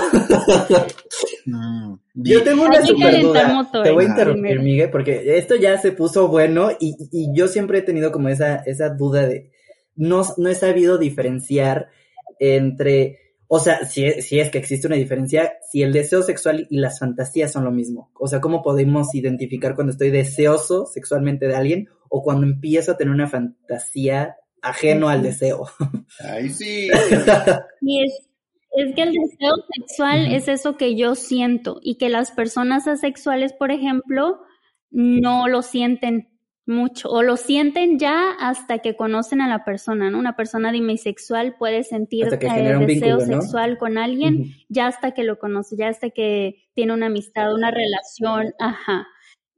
yo 2.13 2.43
tengo 2.43 2.63
una 2.63 2.85
super 2.85 3.21
duda. 3.21 3.69
Te 3.83 3.91
voy 3.91 4.05
a 4.05 4.07
interrumpir, 4.07 4.59
Miguel, 4.59 4.89
porque 4.89 5.37
esto 5.37 5.55
ya 5.55 5.77
se 5.77 5.91
puso 5.91 6.27
bueno 6.27 6.71
y, 6.79 6.95
y 7.11 7.35
yo 7.35 7.47
siempre 7.47 7.79
he 7.79 7.83
tenido 7.83 8.11
como 8.11 8.29
esa, 8.29 8.57
esa 8.65 8.89
duda 8.89 9.27
de 9.27 9.51
no, 9.95 10.21
no 10.37 10.49
he 10.49 10.55
sabido 10.55 10.97
diferenciar 10.97 11.89
entre 12.39 13.28
o 13.51 13.59
sea, 13.59 13.83
si, 13.83 14.21
si, 14.21 14.39
es 14.39 14.51
que 14.51 14.59
existe 14.59 14.85
una 14.85 14.95
diferencia, 14.95 15.53
si 15.71 15.81
el 15.81 15.91
deseo 15.91 16.21
sexual 16.21 16.67
y 16.69 16.77
las 16.77 16.99
fantasías 16.99 17.51
son 17.51 17.63
lo 17.63 17.71
mismo. 17.71 18.11
O 18.13 18.27
sea, 18.27 18.39
¿cómo 18.39 18.61
podemos 18.61 19.15
identificar 19.15 19.73
cuando 19.73 19.91
estoy 19.91 20.11
deseoso 20.11 20.85
sexualmente 20.85 21.47
de 21.47 21.55
alguien 21.55 21.89
o 22.09 22.21
cuando 22.21 22.45
empiezo 22.45 22.91
a 22.91 22.97
tener 22.97 23.11
una 23.11 23.27
fantasía 23.27 24.35
ajeno 24.61 25.09
al 25.09 25.23
deseo? 25.23 25.67
Ay, 26.23 26.49
sí. 26.49 26.89
y 27.81 28.05
es, 28.05 28.29
es 28.73 28.93
que 28.93 29.01
el 29.01 29.13
deseo 29.13 29.55
sexual 29.75 30.31
es 30.31 30.47
eso 30.47 30.77
que 30.77 30.95
yo 30.95 31.15
siento 31.15 31.79
y 31.81 31.95
que 31.95 32.09
las 32.09 32.31
personas 32.31 32.87
asexuales, 32.87 33.53
por 33.53 33.71
ejemplo, 33.71 34.41
no 34.91 35.47
lo 35.47 35.63
sienten 35.63 36.28
mucho 36.69 37.09
o 37.09 37.23
lo 37.23 37.35
sienten 37.35 37.99
ya 37.99 38.31
hasta 38.39 38.79
que 38.79 38.95
conocen 38.95 39.41
a 39.41 39.49
la 39.49 39.65
persona, 39.65 40.09
¿no? 40.09 40.19
Una 40.19 40.35
persona 40.35 40.71
demisexual 40.71 41.55
puede 41.57 41.83
sentir 41.83 42.27
el 42.27 42.85
deseo 42.85 43.19
sexual 43.19 43.77
con 43.77 43.97
alguien 43.97 44.53
ya 44.69 44.87
hasta 44.87 45.11
que 45.11 45.23
lo 45.23 45.39
conoce, 45.39 45.75
ya 45.75 45.89
hasta 45.89 46.11
que 46.11 46.69
tiene 46.73 46.93
una 46.93 47.07
amistad, 47.07 47.53
una 47.53 47.71
relación, 47.71 48.53
ajá. 48.59 49.07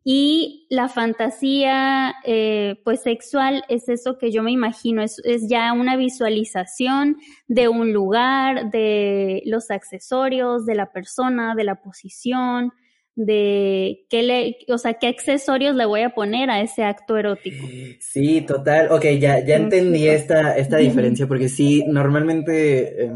Y 0.04 0.66
la 0.72 0.90
fantasía, 0.90 2.16
eh, 2.26 2.82
pues 2.84 3.04
sexual, 3.04 3.64
es 3.70 3.88
eso 3.88 4.18
que 4.18 4.32
yo 4.32 4.42
me 4.42 4.52
imagino, 4.52 5.04
es, 5.04 5.22
es 5.24 5.48
ya 5.48 5.72
una 5.74 5.96
visualización 5.96 7.18
de 7.48 7.68
un 7.68 7.94
lugar, 7.94 8.72
de 8.72 9.44
los 9.46 9.70
accesorios, 9.70 10.66
de 10.66 10.74
la 10.74 10.92
persona, 10.92 11.54
de 11.54 11.66
la 11.66 11.76
posición, 11.76 12.72
de 13.16 14.06
qué 14.10 14.24
le, 14.24 14.58
o 14.70 14.78
sea, 14.78 14.94
qué 14.96 15.08
accesorios 15.08 15.76
le 15.76 15.86
voy 15.86 16.02
a 16.02 16.12
poner 16.12 16.50
a 16.50 16.62
ese 16.62 16.84
acto 16.84 17.18
erótico. 17.18 17.68
Sí, 18.00 18.42
total. 18.42 18.92
Ok, 18.92 19.06
ya, 19.20 19.44
ya 19.44 19.56
entendí 19.56 20.08
esta, 20.08 20.56
esta 20.56 20.78
diferencia, 20.78 21.28
porque 21.28 21.50
sí, 21.50 21.84
normalmente 21.88 23.06
eh, 23.06 23.12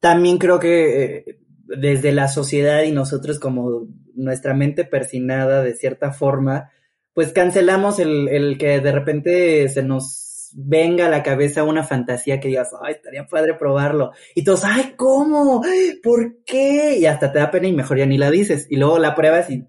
también 0.00 0.38
creo 0.38 0.58
que 0.58 1.04
eh, 1.04 1.38
desde 1.64 2.12
la 2.12 2.28
sociedad 2.28 2.82
y 2.82 2.92
nosotros 2.92 3.38
como 3.38 3.88
nuestra 4.14 4.54
mente 4.54 4.84
persinada 4.84 5.62
de 5.62 5.74
cierta 5.74 6.12
forma, 6.12 6.70
pues 7.14 7.32
cancelamos 7.32 7.98
el, 7.98 8.28
el 8.28 8.58
que 8.58 8.80
de 8.80 8.92
repente 8.92 9.68
se 9.68 9.82
nos 9.82 10.31
venga 10.54 11.06
a 11.06 11.10
la 11.10 11.22
cabeza 11.22 11.64
una 11.64 11.84
fantasía 11.84 12.40
que 12.40 12.48
digas, 12.48 12.70
ay, 12.82 12.94
estaría 12.94 13.26
padre 13.26 13.54
probarlo. 13.54 14.12
Y 14.34 14.44
todos, 14.44 14.64
ay, 14.64 14.94
¿cómo? 14.96 15.62
¿Por 16.02 16.42
qué? 16.44 16.98
Y 16.98 17.06
hasta 17.06 17.32
te 17.32 17.38
da 17.38 17.50
pena 17.50 17.68
y 17.68 17.72
mejor 17.72 17.98
ya 17.98 18.06
ni 18.06 18.18
la 18.18 18.30
dices. 18.30 18.66
Y 18.70 18.76
luego 18.76 18.98
la 18.98 19.14
pruebas 19.14 19.50
y, 19.50 19.64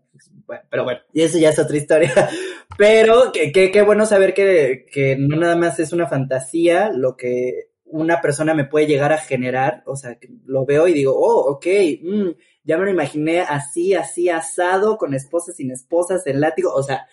bueno, 0.45 0.63
pero 0.69 0.83
bueno, 0.83 0.99
y 1.13 1.21
eso 1.21 1.37
ya 1.37 1.49
es 1.49 1.59
otra 1.59 1.77
historia. 1.77 2.11
Pero 2.77 3.31
qué 3.31 3.51
que, 3.51 3.81
bueno 3.83 4.05
saber 4.07 4.33
que, 4.33 4.87
que 4.91 5.15
no 5.15 5.37
nada 5.37 5.55
más 5.55 5.79
es 5.79 5.93
una 5.93 6.07
fantasía 6.07 6.89
lo 6.91 7.15
que 7.15 7.69
una 7.85 8.19
persona 8.19 8.55
me 8.55 8.65
puede 8.65 8.87
llegar 8.87 9.13
a 9.13 9.19
generar. 9.19 9.83
O 9.85 9.95
sea, 9.95 10.15
que 10.15 10.27
lo 10.45 10.65
veo 10.65 10.87
y 10.87 10.93
digo, 10.93 11.13
oh, 11.15 11.51
ok, 11.51 11.67
mm, 12.01 12.29
ya 12.63 12.77
me 12.77 12.85
lo 12.85 12.91
imaginé 12.91 13.41
así, 13.41 13.93
así, 13.93 14.29
asado, 14.29 14.97
con 14.97 15.13
esposas, 15.13 15.55
sin 15.55 15.71
esposas, 15.71 16.25
en 16.25 16.41
látigo. 16.41 16.73
O 16.73 16.81
sea, 16.81 17.07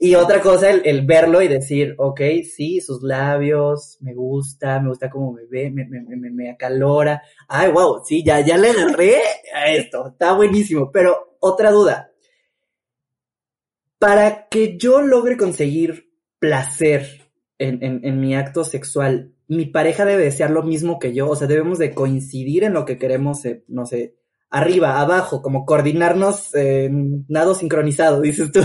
y 0.00 0.14
otra 0.14 0.40
cosa, 0.40 0.70
el, 0.70 1.04
verlo 1.04 1.42
y 1.42 1.48
decir, 1.48 1.96
ok, 1.98 2.20
sí, 2.44 2.80
sus 2.80 3.02
labios, 3.02 3.98
me 4.00 4.14
gusta, 4.14 4.78
me 4.78 4.90
gusta 4.90 5.10
cómo 5.10 5.32
me 5.32 5.44
ve, 5.46 5.70
me, 5.70 5.86
me, 5.86 6.00
me, 6.00 6.30
me 6.30 6.50
acalora. 6.50 7.20
Ay, 7.48 7.72
wow, 7.72 8.00
sí, 8.04 8.22
ya, 8.22 8.40
ya 8.40 8.56
le 8.56 8.70
agarré 8.70 9.16
a 9.52 9.72
esto, 9.72 10.08
está 10.08 10.34
buenísimo. 10.34 10.92
Pero 10.92 11.36
otra 11.40 11.72
duda. 11.72 12.12
Para 13.98 14.46
que 14.46 14.78
yo 14.78 15.00
logre 15.00 15.36
conseguir 15.36 16.12
placer 16.38 17.32
en, 17.58 17.82
en, 17.82 18.00
en 18.04 18.20
mi 18.20 18.36
acto 18.36 18.62
sexual, 18.62 19.34
mi 19.48 19.66
pareja 19.66 20.04
debe 20.04 20.22
desear 20.22 20.50
lo 20.50 20.62
mismo 20.62 21.00
que 21.00 21.12
yo, 21.12 21.28
o 21.28 21.34
sea, 21.34 21.48
debemos 21.48 21.78
de 21.78 21.92
coincidir 21.92 22.62
en 22.62 22.74
lo 22.74 22.84
que 22.84 22.98
queremos, 22.98 23.44
eh, 23.46 23.64
no 23.66 23.84
sé, 23.84 24.17
arriba, 24.50 25.00
abajo, 25.00 25.42
como 25.42 25.64
coordinarnos 25.66 26.54
en 26.54 27.24
nado 27.28 27.54
sincronizado, 27.54 28.20
dices 28.22 28.50
tú. 28.52 28.60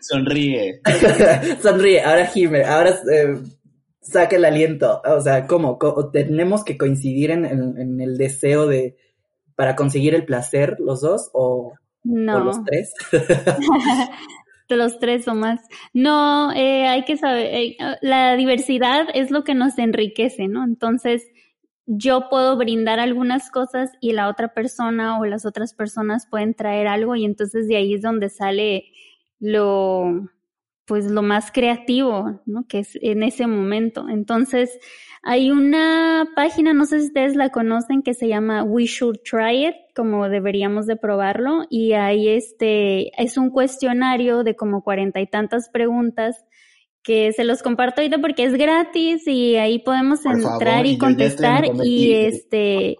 Sonríe. 0.00 0.80
Sonríe, 1.62 2.02
ahora 2.02 2.26
gime, 2.26 2.64
ahora 2.64 2.90
eh, 3.12 3.38
saca 4.00 4.36
el 4.36 4.44
aliento. 4.44 5.00
O 5.04 5.20
sea, 5.20 5.46
¿cómo? 5.46 5.78
¿Tenemos 6.12 6.64
que 6.64 6.76
coincidir 6.76 7.30
en, 7.30 8.00
el 8.00 8.18
deseo 8.18 8.66
de 8.66 8.96
para 9.54 9.76
conseguir 9.76 10.14
el 10.14 10.24
placer 10.24 10.76
los 10.80 11.00
dos 11.02 11.30
o, 11.32 11.74
no. 12.04 12.40
los 12.40 12.64
tres? 12.64 12.92
de 14.68 14.76
los 14.76 14.98
tres 14.98 15.28
o 15.28 15.34
más. 15.34 15.60
No, 15.92 16.52
eh, 16.52 16.88
hay 16.88 17.04
que 17.04 17.16
saber, 17.16 17.46
eh, 17.46 17.76
la 18.00 18.36
diversidad 18.36 19.06
es 19.14 19.30
lo 19.30 19.44
que 19.44 19.54
nos 19.54 19.78
enriquece, 19.78 20.48
¿no? 20.48 20.64
Entonces, 20.64 21.22
yo 21.86 22.28
puedo 22.30 22.56
brindar 22.56 23.00
algunas 23.00 23.50
cosas 23.50 23.90
y 24.00 24.12
la 24.12 24.28
otra 24.28 24.54
persona 24.54 25.18
o 25.18 25.24
las 25.24 25.44
otras 25.46 25.74
personas 25.74 26.26
pueden 26.30 26.54
traer 26.54 26.86
algo 26.86 27.16
y 27.16 27.24
entonces 27.24 27.68
de 27.68 27.76
ahí 27.76 27.94
es 27.94 28.02
donde 28.02 28.28
sale 28.28 28.84
lo 29.40 30.28
pues 30.86 31.06
lo 31.10 31.22
más 31.22 31.52
creativo, 31.52 32.42
¿no? 32.44 32.66
Que 32.66 32.80
es 32.80 32.98
en 33.00 33.22
ese 33.22 33.46
momento. 33.46 34.08
Entonces, 34.08 34.78
hay 35.22 35.50
una 35.50 36.28
página, 36.34 36.74
no 36.74 36.84
sé 36.84 37.00
si 37.00 37.06
ustedes 37.06 37.36
la 37.36 37.50
conocen, 37.50 38.02
que 38.02 38.14
se 38.14 38.28
llama 38.28 38.64
We 38.64 38.86
Should 38.86 39.20
Try 39.24 39.68
It, 39.68 39.74
como 39.94 40.28
deberíamos 40.28 40.86
de 40.86 40.96
probarlo, 40.96 41.64
y 41.70 41.92
ahí 41.92 42.28
este, 42.28 43.10
es 43.22 43.38
un 43.38 43.50
cuestionario 43.50 44.42
de 44.42 44.56
como 44.56 44.82
cuarenta 44.82 45.20
y 45.20 45.26
tantas 45.26 45.68
preguntas 45.70 46.44
que 47.02 47.32
se 47.32 47.44
los 47.44 47.62
comparto 47.62 48.00
ahorita 48.00 48.18
porque 48.18 48.44
es 48.44 48.54
gratis 48.54 49.26
y 49.26 49.56
ahí 49.56 49.78
podemos 49.78 50.24
entrar 50.24 50.86
y 50.86 50.98
contestar 50.98 51.64
y 51.84 52.12
este 52.12 52.98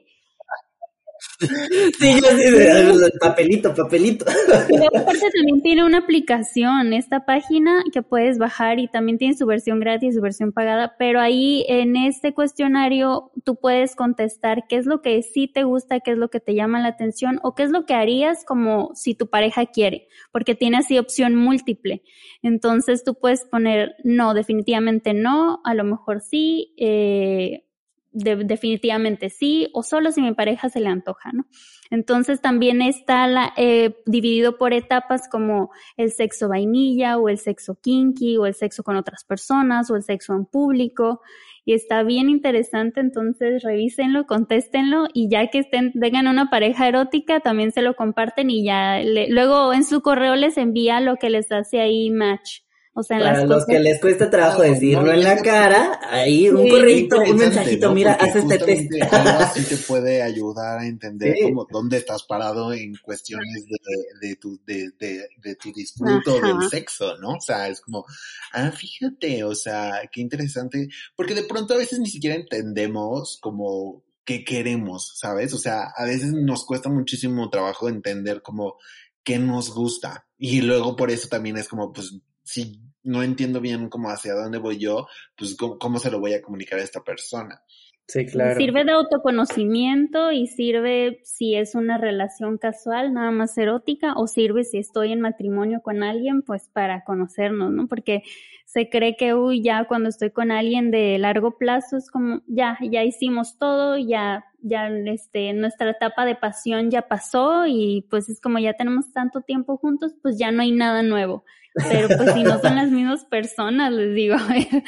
Sí, 1.99 2.21
yo 2.21 2.29
sí, 2.37 3.11
papelito, 3.21 3.75
papelito. 3.75 4.25
Pero 4.69 4.85
aparte 5.01 5.27
también 5.35 5.63
tiene 5.63 5.85
una 5.85 5.99
aplicación, 5.99 6.93
esta 6.93 7.25
página 7.25 7.83
que 7.93 8.03
puedes 8.03 8.39
bajar 8.39 8.79
y 8.79 8.89
también 8.89 9.19
tiene 9.19 9.37
su 9.37 9.47
versión 9.47 9.81
gratis 9.81 10.11
y 10.11 10.17
su 10.17 10.21
versión 10.21 10.53
pagada, 10.53 10.95
pero 10.99 11.21
ahí 11.21 11.65
en 11.69 11.97
este 11.97 12.35
cuestionario 12.35 13.31
tú 13.45 13.57
puedes 13.57 13.95
contestar 13.97 14.65
qué 14.69 14.77
es 14.77 14.87
lo 14.87 15.03
que 15.03 15.23
sí 15.23 15.49
te 15.49 15.65
gusta, 15.65 16.01
qué 16.01 16.13
es 16.13 16.19
lo 16.19 16.29
que 16.29 16.41
te 16.41 16.55
llama 16.55 16.81
la 16.81 16.89
atención 16.89 17.41
o 17.43 17.55
qué 17.55 17.65
es 17.65 17.71
lo 17.71 17.87
que 17.87 17.95
harías 17.95 18.45
como 18.45 18.91
si 18.95 19.15
tu 19.15 19.29
pareja 19.29 19.67
quiere, 19.67 20.09
porque 20.31 20.55
tiene 20.55 20.79
así 20.79 20.99
opción 20.99 21.35
múltiple. 21.35 22.03
Entonces 22.43 23.05
tú 23.05 23.15
puedes 23.15 23.45
poner 23.45 23.97
no, 24.05 24.35
definitivamente 24.35 25.15
no, 25.15 25.61
a 25.65 25.75
lo 25.75 25.85
mejor 25.85 26.21
sí, 26.21 26.75
eh, 26.77 27.65
definitivamente 28.13 29.31
sí, 29.31 29.69
o 29.73 29.83
solo 29.83 30.13
si 30.13 30.21
mi 30.21 30.35
pareja 30.35 30.69
se 30.69 30.81
le 30.81 30.89
antoja, 30.89 31.33
¿no? 31.33 31.47
Entonces 31.91 32.41
también 32.41 32.81
está 32.81 33.27
la, 33.27 33.53
eh, 33.57 33.97
dividido 34.07 34.57
por 34.57 34.73
etapas 34.73 35.29
como 35.29 35.71
el 35.97 36.11
sexo 36.11 36.49
vainilla 36.49 37.19
o 37.19 37.29
el 37.29 37.39
sexo 37.39 37.79
kinky 37.81 38.37
o 38.39 38.47
el 38.47 38.55
sexo 38.55 38.83
con 38.83 38.97
otras 38.97 39.25
personas 39.25 39.91
o 39.91 39.97
el 39.97 40.03
sexo 40.03 40.35
en 40.35 40.47
público 40.47 41.21
y 41.65 41.75
está 41.75 42.03
bien 42.03 42.29
interesante, 42.29 43.01
entonces 43.01 43.63
revísenlo, 43.63 44.27
contéstenlo 44.27 45.07
y 45.13 45.29
ya 45.29 45.47
que 45.49 45.61
estén, 45.61 45.93
tengan 45.93 46.27
una 46.27 46.51
pareja 46.51 46.89
erótica, 46.89 47.41
también 47.41 47.71
se 47.71 47.83
lo 47.83 47.95
comparten 47.95 48.51
y 48.51 48.65
ya 48.65 49.01
luego 49.29 49.73
en 49.73 49.85
su 49.85 50.03
correo 50.03 50.35
les 50.35 50.57
envía 50.57 51.01
lo 51.01 51.17
que 51.17 51.31
les 51.31 51.53
hace 51.53 51.81
ahí 51.81 52.11
match. 52.11 52.63
O 52.95 53.03
sea, 53.03 53.19
Para 53.19 53.45
los 53.47 53.65
que 53.65 53.81
les 53.81 53.99
cuesta 54.01 54.29
trabajo 54.29 54.61
decirlo 54.61 55.11
en 55.13 55.25
la 55.25 55.39
cara, 55.39 55.99
ahí 56.11 56.51
un 56.51 56.69
correo, 56.69 57.07
un 57.31 57.37
mensajito, 57.39 57.95
mira, 57.95 58.13
haz 58.13 58.37
este 58.37 58.59
test. 58.59 58.91
Así 59.11 59.63
te 59.65 59.79
puede 59.79 60.23
ayudar 60.23 60.81
a 60.81 60.87
entender 60.87 61.35
como 61.43 61.67
dónde 61.71 61.97
estás 61.97 62.23
parado 62.25 62.71
en 62.75 62.95
cuestiones 63.03 63.65
de, 63.67 64.29
de 64.29 64.37
tu, 64.37 64.61
de, 64.67 64.91
de, 64.99 65.27
de 65.43 65.55
tu 65.57 65.73
disfruto 65.73 66.39
del 66.39 66.69
sexo, 66.69 67.17
¿no? 67.17 67.31
O 67.31 67.41
sea, 67.41 67.69
es 67.69 67.81
como, 67.81 68.05
ah, 68.53 68.71
fíjate, 68.71 69.43
o 69.45 69.55
sea, 69.55 70.03
qué 70.13 70.21
interesante, 70.21 70.89
porque 71.17 71.35
de 71.35 71.45
pronto 71.45 71.73
a 71.73 71.79
veces 71.79 71.99
ni 71.99 72.11
siquiera 72.11 72.37
entendemos 72.37 73.39
como 73.41 74.03
qué 74.25 74.45
queremos, 74.45 75.15
¿sabes? 75.17 75.55
O 75.55 75.59
sea, 75.59 75.93
a 75.97 76.05
veces 76.05 76.33
nos 76.33 76.67
cuesta 76.67 76.91
muchísimo 76.91 77.49
trabajo 77.49 77.89
entender 77.89 78.43
como 78.43 78.77
qué 79.25 79.39
nos 79.39 79.71
gusta. 79.75 80.27
Y 80.39 80.61
luego 80.61 80.97
por 80.97 81.11
eso 81.11 81.29
también 81.29 81.57
es 81.57 81.69
como, 81.69 81.93
pues, 81.93 82.15
si 82.53 82.79
no 83.03 83.23
entiendo 83.23 83.61
bien 83.61 83.89
cómo 83.89 84.11
hacia 84.11 84.35
dónde 84.35 84.59
voy 84.59 84.79
yo, 84.79 85.07
pues 85.37 85.57
cómo, 85.57 85.99
se 85.99 86.11
lo 86.11 86.21
voy 86.21 86.35
a 86.35 86.43
comunicar 86.43 86.79
a 86.79 86.83
esta 86.83 87.03
persona. 87.03 87.63
Sí, 88.07 88.27
claro. 88.27 88.57
Sirve 88.57 88.85
de 88.85 88.93
autoconocimiento 88.93 90.33
y 90.33 90.47
sirve 90.47 91.21
si 91.25 91.55
es 91.55 91.75
una 91.75 91.97
relación 91.97 92.59
casual, 92.59 93.15
nada 93.15 93.31
más 93.31 93.57
erótica, 93.57 94.13
o 94.17 94.27
sirve 94.27 94.65
si 94.65 94.79
estoy 94.79 95.13
en 95.13 95.21
matrimonio 95.21 95.81
con 95.83 96.03
alguien, 96.03 96.43
pues 96.43 96.69
para 96.69 97.05
conocernos, 97.05 97.71
¿no? 97.71 97.89
Porque 97.89 98.23
se 98.73 98.89
cree 98.89 99.17
que, 99.19 99.35
uy, 99.35 99.63
ya 99.63 99.85
cuando 99.85 100.09
estoy 100.09 100.31
con 100.31 100.51
alguien 100.51 100.91
de 100.91 101.19
largo 101.19 101.59
plazo 101.59 101.99
es 101.99 102.11
como, 102.11 102.41
ya, 102.47 102.79
ya 102.81 103.05
hicimos 103.05 103.59
todo, 103.59 103.99
ya, 103.99 104.47
ya, 104.63 104.89
este, 104.89 105.53
nuestra 105.53 105.91
etapa 105.91 106.25
de 106.25 106.37
pasión 106.37 106.91
ya 106.91 107.03
pasó 107.03 107.67
y 107.67 108.07
pues 108.09 108.31
es 108.31 108.41
como 108.41 108.59
ya 108.59 108.73
tenemos 108.73 109.13
tanto 109.13 109.43
tiempo 109.43 109.77
juntos, 109.77 110.15
pues 110.23 110.39
ya 110.39 110.51
no 110.53 110.63
hay 110.63 110.73
nada 110.73 111.03
nuevo. 111.03 111.45
Pero 111.75 112.09
pues 112.17 112.33
si 112.33 112.45
no 112.45 112.59
son 112.61 112.77
las 112.77 112.91
mismas 112.91 113.27
personas, 113.27 113.93
les 113.93 114.15
digo, 114.15 114.37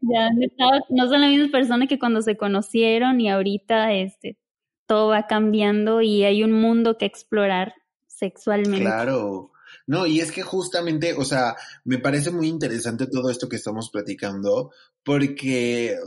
ya 0.00 0.30
no 0.90 1.08
son 1.08 1.20
las 1.20 1.30
mismas 1.30 1.50
personas 1.50 1.88
que 1.88 1.98
cuando 1.98 2.22
se 2.22 2.36
conocieron 2.36 3.20
y 3.20 3.30
ahorita 3.30 3.92
este 3.94 4.38
todo 4.86 5.08
va 5.08 5.26
cambiando 5.26 6.02
y 6.02 6.22
hay 6.22 6.44
un 6.44 6.52
mundo 6.52 6.98
que 6.98 7.06
explorar 7.06 7.74
sexualmente. 8.06 8.84
Claro. 8.84 9.50
No, 9.86 10.06
y 10.06 10.20
es 10.20 10.32
que 10.32 10.42
justamente, 10.42 11.14
o 11.14 11.24
sea, 11.24 11.56
me 11.84 11.98
parece 11.98 12.30
muy 12.30 12.48
interesante 12.48 13.06
todo 13.06 13.30
esto 13.30 13.48
que 13.48 13.56
estamos 13.56 13.90
platicando, 13.90 14.72
porque, 15.02 15.98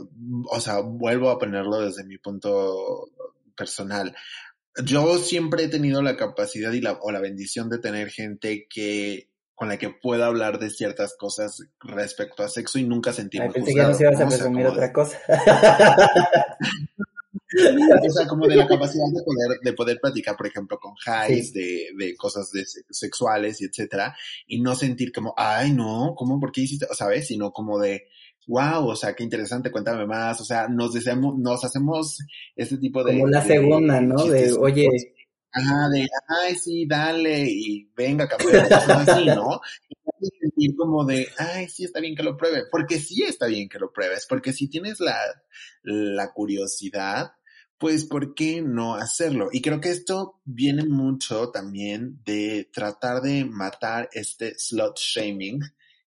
o 0.50 0.60
sea, 0.60 0.80
vuelvo 0.80 1.30
a 1.30 1.38
ponerlo 1.38 1.80
desde 1.80 2.04
mi 2.04 2.18
punto 2.18 3.08
personal. 3.56 4.14
Yo 4.84 5.18
siempre 5.18 5.64
he 5.64 5.68
tenido 5.68 6.02
la 6.02 6.16
capacidad 6.16 6.72
y 6.72 6.80
la, 6.80 6.98
o 7.00 7.12
la 7.12 7.20
bendición 7.20 7.68
de 7.68 7.78
tener 7.78 8.10
gente 8.10 8.66
que 8.68 9.28
con 9.54 9.68
la 9.68 9.76
que 9.76 9.90
pueda 9.90 10.26
hablar 10.26 10.60
de 10.60 10.70
ciertas 10.70 11.16
cosas 11.16 11.64
respecto 11.80 12.44
a 12.44 12.48
sexo 12.48 12.78
y 12.78 12.84
nunca 12.84 13.12
sentirme 13.12 13.50
pensé 13.50 13.74
que 13.74 13.82
no 13.82 13.92
se 13.92 14.04
ibas 14.04 14.20
a 14.20 14.28
presumir 14.28 14.66
otra 14.66 14.92
cosa. 14.92 15.18
o 18.06 18.10
sea, 18.10 18.26
como 18.26 18.46
de 18.46 18.56
la 18.56 18.66
capacidad 18.66 19.06
de 19.12 19.22
poder, 19.22 19.60
de 19.62 19.72
poder 19.72 19.98
platicar, 20.00 20.36
por 20.36 20.46
ejemplo, 20.46 20.78
con 20.78 20.94
Jais, 20.96 21.52
de, 21.52 21.90
de 21.96 22.16
cosas 22.16 22.50
de 22.52 22.64
sexuales 22.90 23.60
y 23.60 23.64
etcétera, 23.64 24.16
y 24.46 24.60
no 24.60 24.74
sentir 24.74 25.12
como, 25.12 25.34
ay, 25.36 25.72
no, 25.72 26.14
¿cómo? 26.16 26.38
¿Por 26.38 26.52
qué 26.52 26.62
hiciste? 26.62 26.86
¿Sabes? 26.92 27.26
Sino 27.26 27.52
como 27.52 27.78
de, 27.78 28.08
wow, 28.46 28.86
o 28.86 28.96
sea, 28.96 29.14
qué 29.14 29.24
interesante, 29.24 29.70
cuéntame 29.70 30.06
más, 30.06 30.40
o 30.40 30.44
sea, 30.44 30.68
nos 30.68 30.92
deseamos, 30.92 31.38
nos 31.38 31.64
hacemos 31.64 32.18
este 32.54 32.76
tipo 32.76 33.02
de... 33.02 33.12
Como 33.12 33.28
la 33.28 33.42
segunda, 33.42 34.00
¿no? 34.00 34.24
De, 34.24 34.52
oye, 34.52 35.14
Ajá, 35.50 35.88
de, 35.88 36.06
ay, 36.28 36.54
sí, 36.56 36.86
dale, 36.86 37.46
y 37.48 37.90
venga, 37.96 38.28
campeón, 38.28 38.66
así, 38.70 39.24
¿no? 39.26 39.60
Y 40.20 40.28
sentir 40.38 40.76
como 40.76 41.04
de, 41.04 41.26
ay, 41.38 41.68
sí, 41.68 41.84
está 41.84 42.00
bien 42.00 42.14
que 42.14 42.22
lo 42.22 42.36
pruebe, 42.36 42.64
porque 42.70 42.98
sí 42.98 43.22
está 43.22 43.46
bien 43.46 43.68
que 43.68 43.78
lo 43.78 43.92
pruebes, 43.92 44.26
porque 44.28 44.52
si 44.52 44.68
tienes 44.68 45.00
la, 45.00 45.16
la 45.82 46.32
curiosidad, 46.32 47.32
pues, 47.78 48.04
¿por 48.04 48.34
qué 48.34 48.60
no 48.60 48.94
hacerlo? 48.94 49.48
Y 49.52 49.62
creo 49.62 49.80
que 49.80 49.90
esto 49.90 50.40
viene 50.44 50.84
mucho 50.84 51.50
también 51.50 52.20
de 52.24 52.68
tratar 52.72 53.22
de 53.22 53.44
matar 53.44 54.08
este 54.12 54.58
slot 54.58 54.98
shaming, 54.98 55.60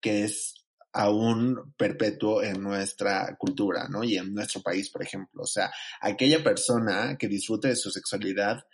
que 0.00 0.24
es 0.24 0.54
aún 0.92 1.74
perpetuo 1.76 2.42
en 2.42 2.62
nuestra 2.62 3.36
cultura, 3.38 3.88
¿no? 3.88 4.04
Y 4.04 4.18
en 4.18 4.34
nuestro 4.34 4.60
país, 4.60 4.90
por 4.90 5.02
ejemplo. 5.02 5.42
O 5.42 5.46
sea, 5.46 5.72
aquella 6.00 6.42
persona 6.42 7.16
que 7.18 7.28
disfrute 7.28 7.68
de 7.68 7.76
su 7.76 7.90
sexualidad 7.90 8.64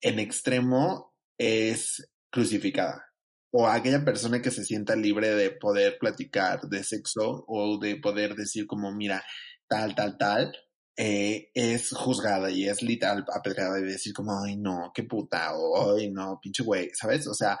en 0.00 0.18
extremo 0.20 1.14
es 1.36 2.08
crucificada. 2.30 3.04
O 3.50 3.66
aquella 3.68 4.04
persona 4.04 4.40
que 4.40 4.50
se 4.50 4.64
sienta 4.64 4.96
libre 4.96 5.34
de 5.34 5.50
poder 5.50 5.98
platicar 5.98 6.62
de 6.62 6.82
sexo 6.82 7.44
o 7.46 7.78
de 7.78 7.96
poder 7.96 8.34
decir 8.34 8.66
como, 8.66 8.92
mira, 8.92 9.24
tal, 9.68 9.94
tal, 9.94 10.16
tal, 10.18 10.52
eh, 10.96 11.50
es 11.54 11.90
juzgada 11.92 12.50
y 12.50 12.68
es 12.68 12.82
literal 12.82 13.24
apedreada 13.32 13.78
y 13.80 13.84
decir 13.84 14.12
como, 14.12 14.42
ay 14.42 14.56
no, 14.56 14.92
qué 14.94 15.02
puta, 15.02 15.54
o 15.56 15.96
ay 15.96 16.10
no, 16.10 16.38
pinche 16.40 16.62
güey, 16.62 16.90
¿sabes? 16.94 17.26
O 17.26 17.34
sea, 17.34 17.58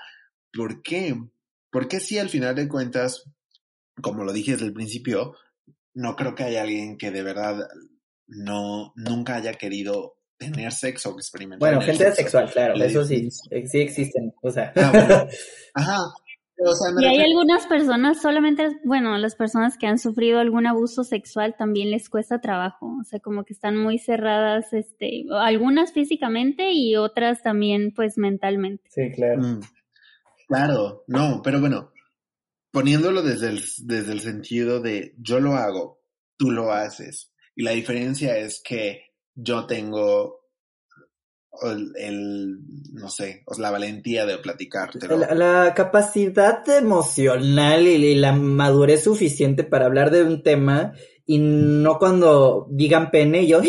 ¿por 0.52 0.82
qué? 0.82 1.14
Porque 1.70 2.00
si 2.00 2.18
al 2.18 2.28
final 2.28 2.54
de 2.54 2.68
cuentas, 2.68 3.24
como 4.00 4.24
lo 4.24 4.32
dije 4.32 4.52
desde 4.52 4.66
el 4.66 4.72
principio, 4.72 5.34
no 5.94 6.14
creo 6.16 6.34
que 6.34 6.44
haya 6.44 6.62
alguien 6.62 6.96
que 6.96 7.10
de 7.10 7.22
verdad 7.22 7.68
no, 8.26 8.92
nunca 8.96 9.36
haya 9.36 9.54
querido 9.54 10.18
tener 10.36 10.72
sexo 10.72 11.10
o 11.10 11.18
experimentar. 11.18 11.58
Bueno, 11.58 11.80
gente 11.80 12.12
sexual, 12.12 12.50
claro, 12.50 12.74
eso 12.74 13.04
sí, 13.04 13.28
sí 13.30 13.80
existen, 13.80 14.32
o 14.42 14.50
sea. 14.50 14.72
Ah, 14.76 15.26
Ajá. 15.74 15.98
Y 17.00 17.04
hay 17.04 17.20
algunas 17.20 17.66
personas, 17.66 18.22
solamente, 18.22 18.80
bueno, 18.84 19.18
las 19.18 19.34
personas 19.34 19.76
que 19.76 19.86
han 19.86 19.98
sufrido 19.98 20.38
algún 20.38 20.66
abuso 20.66 21.02
sexual 21.02 21.56
también 21.58 21.90
les 21.90 22.08
cuesta 22.08 22.40
trabajo, 22.40 22.96
o 23.00 23.04
sea, 23.04 23.18
como 23.18 23.44
que 23.44 23.52
están 23.52 23.76
muy 23.76 23.98
cerradas, 23.98 24.72
este, 24.72 25.24
algunas 25.30 25.92
físicamente 25.92 26.72
y 26.72 26.96
otras 26.96 27.42
también, 27.42 27.92
pues, 27.94 28.18
mentalmente. 28.18 28.84
Sí, 28.90 29.10
claro. 29.12 29.42
Mm. 29.42 29.60
Claro, 30.46 31.04
no, 31.08 31.40
pero 31.42 31.60
bueno, 31.60 31.92
poniéndolo 32.70 33.22
desde 33.22 33.48
el, 33.48 33.60
desde 33.82 34.12
el 34.12 34.20
sentido 34.20 34.80
de 34.80 35.14
yo 35.18 35.40
lo 35.40 35.54
hago, 35.54 36.02
tú 36.36 36.50
lo 36.50 36.70
haces, 36.70 37.32
y 37.56 37.62
la 37.62 37.72
diferencia 37.72 38.36
es 38.36 38.62
que 38.62 39.06
yo 39.34 39.66
tengo 39.66 40.43
el, 41.62 42.58
no 42.92 43.08
sé, 43.08 43.44
la 43.58 43.70
valentía 43.70 44.26
de 44.26 44.38
platicártelo. 44.38 45.16
La, 45.16 45.34
la 45.34 45.74
capacidad 45.74 46.68
emocional 46.68 47.86
y, 47.86 48.14
la 48.14 48.32
madurez 48.32 49.04
suficiente 49.04 49.64
para 49.64 49.86
hablar 49.86 50.10
de 50.10 50.24
un 50.24 50.42
tema 50.42 50.94
y 51.26 51.38
no 51.38 51.98
cuando 51.98 52.66
digan 52.70 53.10
pene 53.10 53.46
yo, 53.46 53.60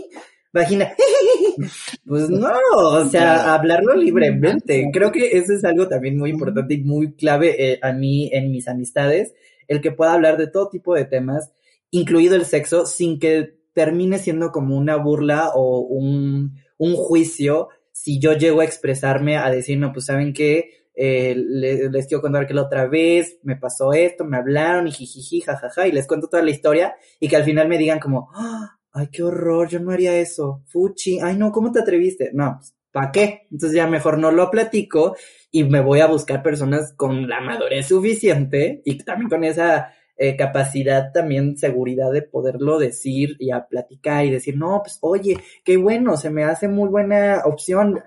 vagina, 0.52 0.94
pues 2.06 2.30
no, 2.30 2.52
o 2.72 3.04
sea, 3.06 3.54
hablarlo 3.54 3.94
libremente. 3.94 4.88
Creo 4.92 5.12
que 5.12 5.36
eso 5.36 5.52
es 5.52 5.64
algo 5.64 5.88
también 5.88 6.18
muy 6.18 6.30
importante 6.30 6.74
y 6.74 6.82
muy 6.82 7.14
clave 7.14 7.72
eh, 7.72 7.78
a 7.82 7.92
mí 7.92 8.30
en 8.32 8.50
mis 8.50 8.68
amistades, 8.68 9.34
el 9.68 9.80
que 9.80 9.92
pueda 9.92 10.14
hablar 10.14 10.36
de 10.36 10.46
todo 10.46 10.68
tipo 10.68 10.94
de 10.94 11.04
temas, 11.04 11.52
incluido 11.90 12.36
el 12.36 12.44
sexo, 12.44 12.86
sin 12.86 13.18
que 13.18 13.58
termine 13.74 14.18
siendo 14.18 14.52
como 14.52 14.76
una 14.76 14.96
burla 14.96 15.50
o 15.54 15.80
un, 15.80 16.56
un 16.78 16.96
juicio 16.96 17.68
si 17.94 18.18
yo 18.18 18.32
llego 18.32 18.60
a 18.60 18.64
expresarme 18.64 19.36
a 19.36 19.50
decir, 19.50 19.78
no, 19.78 19.92
pues 19.92 20.06
saben 20.06 20.32
que 20.32 20.88
eh, 20.96 21.34
les, 21.36 22.06
quiero 22.06 22.20
contar 22.20 22.46
que 22.46 22.54
la 22.54 22.62
otra 22.62 22.86
vez 22.86 23.38
me 23.42 23.56
pasó 23.56 23.92
esto, 23.92 24.24
me 24.24 24.36
hablaron 24.36 24.88
y 24.88 24.92
jijiji, 24.92 25.40
jajaja, 25.40 25.86
y 25.86 25.92
les 25.92 26.06
cuento 26.06 26.28
toda 26.28 26.42
la 26.42 26.50
historia 26.50 26.94
y 27.20 27.28
que 27.28 27.36
al 27.36 27.44
final 27.44 27.68
me 27.68 27.78
digan 27.78 28.00
como, 28.00 28.30
¡Ah! 28.34 28.78
ay, 28.92 29.08
qué 29.12 29.22
horror, 29.22 29.68
yo 29.68 29.80
no 29.80 29.92
haría 29.92 30.16
eso, 30.18 30.62
fuchi, 30.66 31.20
ay, 31.20 31.36
no, 31.36 31.52
¿cómo 31.52 31.72
te 31.72 31.80
atreviste? 31.80 32.30
No, 32.32 32.56
pues, 32.58 32.74
¿para 32.92 33.10
qué? 33.10 33.46
Entonces 33.50 33.76
ya 33.76 33.86
mejor 33.86 34.18
no 34.18 34.30
lo 34.30 34.50
platico 34.50 35.16
y 35.50 35.64
me 35.64 35.80
voy 35.80 36.00
a 36.00 36.06
buscar 36.06 36.42
personas 36.42 36.94
con 36.96 37.28
la 37.28 37.40
madurez 37.40 37.86
suficiente 37.86 38.82
y 38.84 38.98
también 38.98 39.28
con 39.28 39.44
esa 39.44 39.92
eh, 40.16 40.36
capacidad 40.36 41.12
también, 41.12 41.56
seguridad 41.56 42.12
de 42.12 42.22
poderlo 42.22 42.78
decir 42.78 43.36
y 43.38 43.50
a 43.50 43.66
platicar 43.66 44.24
y 44.24 44.30
decir, 44.30 44.56
no, 44.56 44.80
pues 44.82 44.98
oye, 45.00 45.38
qué 45.64 45.76
bueno, 45.76 46.16
se 46.16 46.30
me 46.30 46.44
hace 46.44 46.68
muy 46.68 46.88
buena 46.88 47.42
opción, 47.44 48.02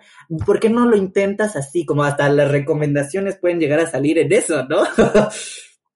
¿por 0.46 0.60
qué 0.60 0.70
no 0.70 0.86
lo 0.86 0.96
intentas 0.96 1.56
así? 1.56 1.86
Como 1.86 2.04
hasta 2.04 2.30
las 2.30 2.50
recomendaciones 2.52 3.38
pueden 3.38 3.60
llegar 3.60 3.80
a 3.80 3.92
salir 3.92 4.18
en 4.20 4.32
eso, 4.32 4.64
¿no? 4.66 4.84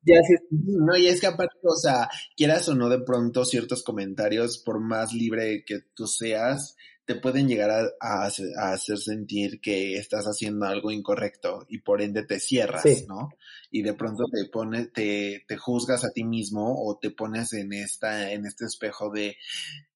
Ya 0.03 0.15
No, 0.49 0.97
y 0.97 1.07
es 1.07 1.21
que 1.21 1.27
aparte, 1.27 1.59
o 1.61 1.75
sea, 1.75 2.09
quieras 2.35 2.67
o 2.69 2.75
no 2.75 2.89
de 2.89 3.01
pronto 3.01 3.45
ciertos 3.45 3.83
comentarios, 3.83 4.57
por 4.57 4.79
más 4.79 5.13
libre 5.13 5.63
que 5.63 5.81
tú 5.93 6.07
seas, 6.07 6.75
te 7.11 7.19
pueden 7.19 7.47
llegar 7.47 7.93
a, 7.99 8.25
hacer 8.25 8.97
sentir 8.97 9.59
que 9.59 9.95
estás 9.95 10.25
haciendo 10.25 10.65
algo 10.65 10.91
incorrecto 10.91 11.65
y 11.67 11.79
por 11.79 12.01
ende 12.01 12.23
te 12.23 12.39
cierras, 12.39 12.85
¿no? 13.05 13.29
Y 13.69 13.81
de 13.81 13.93
pronto 13.93 14.23
te 14.31 14.49
pones, 14.49 14.93
te, 14.93 15.43
te 15.45 15.57
juzgas 15.57 16.05
a 16.05 16.11
ti 16.11 16.23
mismo 16.23 16.73
o 16.85 16.97
te 16.97 17.11
pones 17.11 17.51
en 17.51 17.73
esta, 17.73 18.31
en 18.31 18.45
este 18.45 18.65
espejo 18.65 19.09
de 19.09 19.35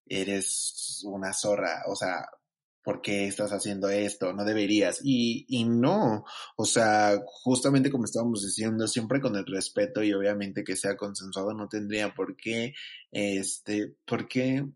eres 0.04 1.02
una 1.04 1.32
zorra, 1.32 1.84
o 1.88 1.96
sea, 1.96 2.28
¿por 2.82 3.00
qué 3.00 3.26
estás 3.26 3.50
haciendo 3.52 3.88
esto? 3.88 4.34
No 4.34 4.44
deberías. 4.44 5.00
Y, 5.02 5.46
y 5.48 5.64
no, 5.64 6.24
o 6.56 6.66
sea, 6.66 7.18
justamente 7.24 7.90
como 7.90 8.04
estábamos 8.04 8.44
diciendo, 8.44 8.86
siempre 8.86 9.22
con 9.22 9.36
el 9.36 9.46
respeto 9.46 10.02
y 10.02 10.12
obviamente 10.12 10.64
que 10.64 10.76
sea 10.76 10.98
consensuado, 10.98 11.54
no 11.54 11.66
tendría 11.66 12.12
por 12.12 12.36
qué, 12.36 12.74
este, 13.10 13.96
por 14.04 14.28
qué 14.28 14.66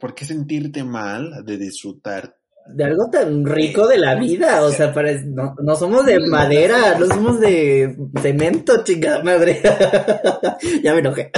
¿por 0.00 0.14
qué 0.14 0.24
sentirte 0.24 0.84
mal 0.84 1.44
de 1.44 1.58
disfrutar? 1.58 2.36
De 2.66 2.84
algo 2.84 3.08
tan 3.10 3.44
rico 3.44 3.86
de 3.86 3.98
la 3.98 4.14
vida, 4.14 4.62
o 4.62 4.70
sea, 4.70 4.92
no, 5.26 5.54
no 5.62 5.74
somos 5.76 6.06
de 6.06 6.20
madera, 6.20 6.98
no 6.98 7.06
somos 7.06 7.40
de 7.40 7.96
cemento, 8.20 8.84
chingada 8.84 9.22
madre. 9.24 9.60
ya 10.82 10.92
me 10.92 11.00
enojé. 11.00 11.32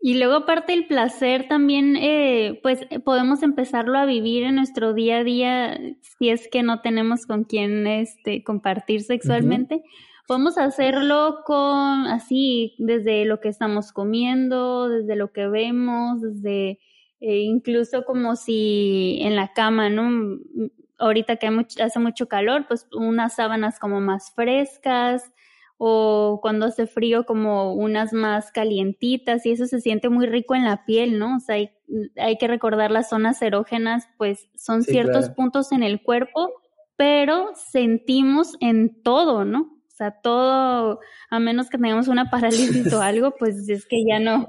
Y 0.00 0.14
luego 0.14 0.34
aparte 0.34 0.72
el 0.72 0.86
placer 0.86 1.46
también, 1.48 1.96
eh, 1.96 2.58
pues 2.62 2.80
podemos 3.04 3.42
empezarlo 3.42 3.98
a 3.98 4.06
vivir 4.06 4.44
en 4.44 4.56
nuestro 4.56 4.94
día 4.94 5.18
a 5.18 5.24
día 5.24 5.78
si 6.18 6.30
es 6.30 6.48
que 6.50 6.62
no 6.62 6.80
tenemos 6.80 7.26
con 7.26 7.44
quién 7.44 7.86
este, 7.86 8.42
compartir 8.42 9.02
sexualmente 9.02 9.82
Podemos 10.30 10.58
hacerlo 10.58 11.40
con 11.44 12.06
así, 12.06 12.76
desde 12.78 13.24
lo 13.24 13.40
que 13.40 13.48
estamos 13.48 13.90
comiendo, 13.90 14.88
desde 14.88 15.16
lo 15.16 15.32
que 15.32 15.48
vemos, 15.48 16.20
desde 16.20 16.78
eh, 17.20 17.38
incluso 17.38 18.04
como 18.04 18.36
si 18.36 19.18
en 19.22 19.36
la 19.36 19.52
cama, 19.52 19.88
¿no? 19.90 20.38
Ahorita 20.98 21.36
que 21.36 21.48
hace 21.82 21.98
mucho 21.98 22.28
calor, 22.28 22.66
pues 22.68 22.86
unas 22.92 23.36
sábanas 23.36 23.78
como 23.78 24.00
más 24.00 24.32
frescas 24.34 25.32
o 25.78 26.40
cuando 26.42 26.66
hace 26.66 26.86
frío 26.86 27.24
como 27.24 27.72
unas 27.72 28.12
más 28.12 28.52
calientitas 28.52 29.46
y 29.46 29.52
eso 29.52 29.66
se 29.66 29.80
siente 29.80 30.10
muy 30.10 30.26
rico 30.26 30.54
en 30.54 30.64
la 30.64 30.84
piel, 30.84 31.18
¿no? 31.18 31.36
O 31.36 31.40
sea, 31.40 31.54
hay, 31.54 31.70
hay 32.16 32.36
que 32.36 32.48
recordar 32.48 32.90
las 32.90 33.08
zonas 33.08 33.40
erógenas, 33.40 34.08
pues 34.18 34.48
son 34.54 34.82
ciertos 34.82 35.30
puntos 35.30 35.72
en 35.72 35.82
el 35.82 36.02
cuerpo, 36.02 36.50
pero 36.96 37.52
sentimos 37.54 38.56
en 38.60 39.02
todo, 39.02 39.46
¿no? 39.46 39.80
sea, 40.00 40.12
todo, 40.12 41.00
a 41.28 41.38
menos 41.38 41.68
que 41.68 41.76
tengamos 41.76 42.08
una 42.08 42.30
parálisis 42.30 42.90
o 42.92 43.02
algo, 43.02 43.34
pues 43.38 43.68
es 43.68 43.86
que 43.86 44.02
ya 44.08 44.18
no, 44.18 44.48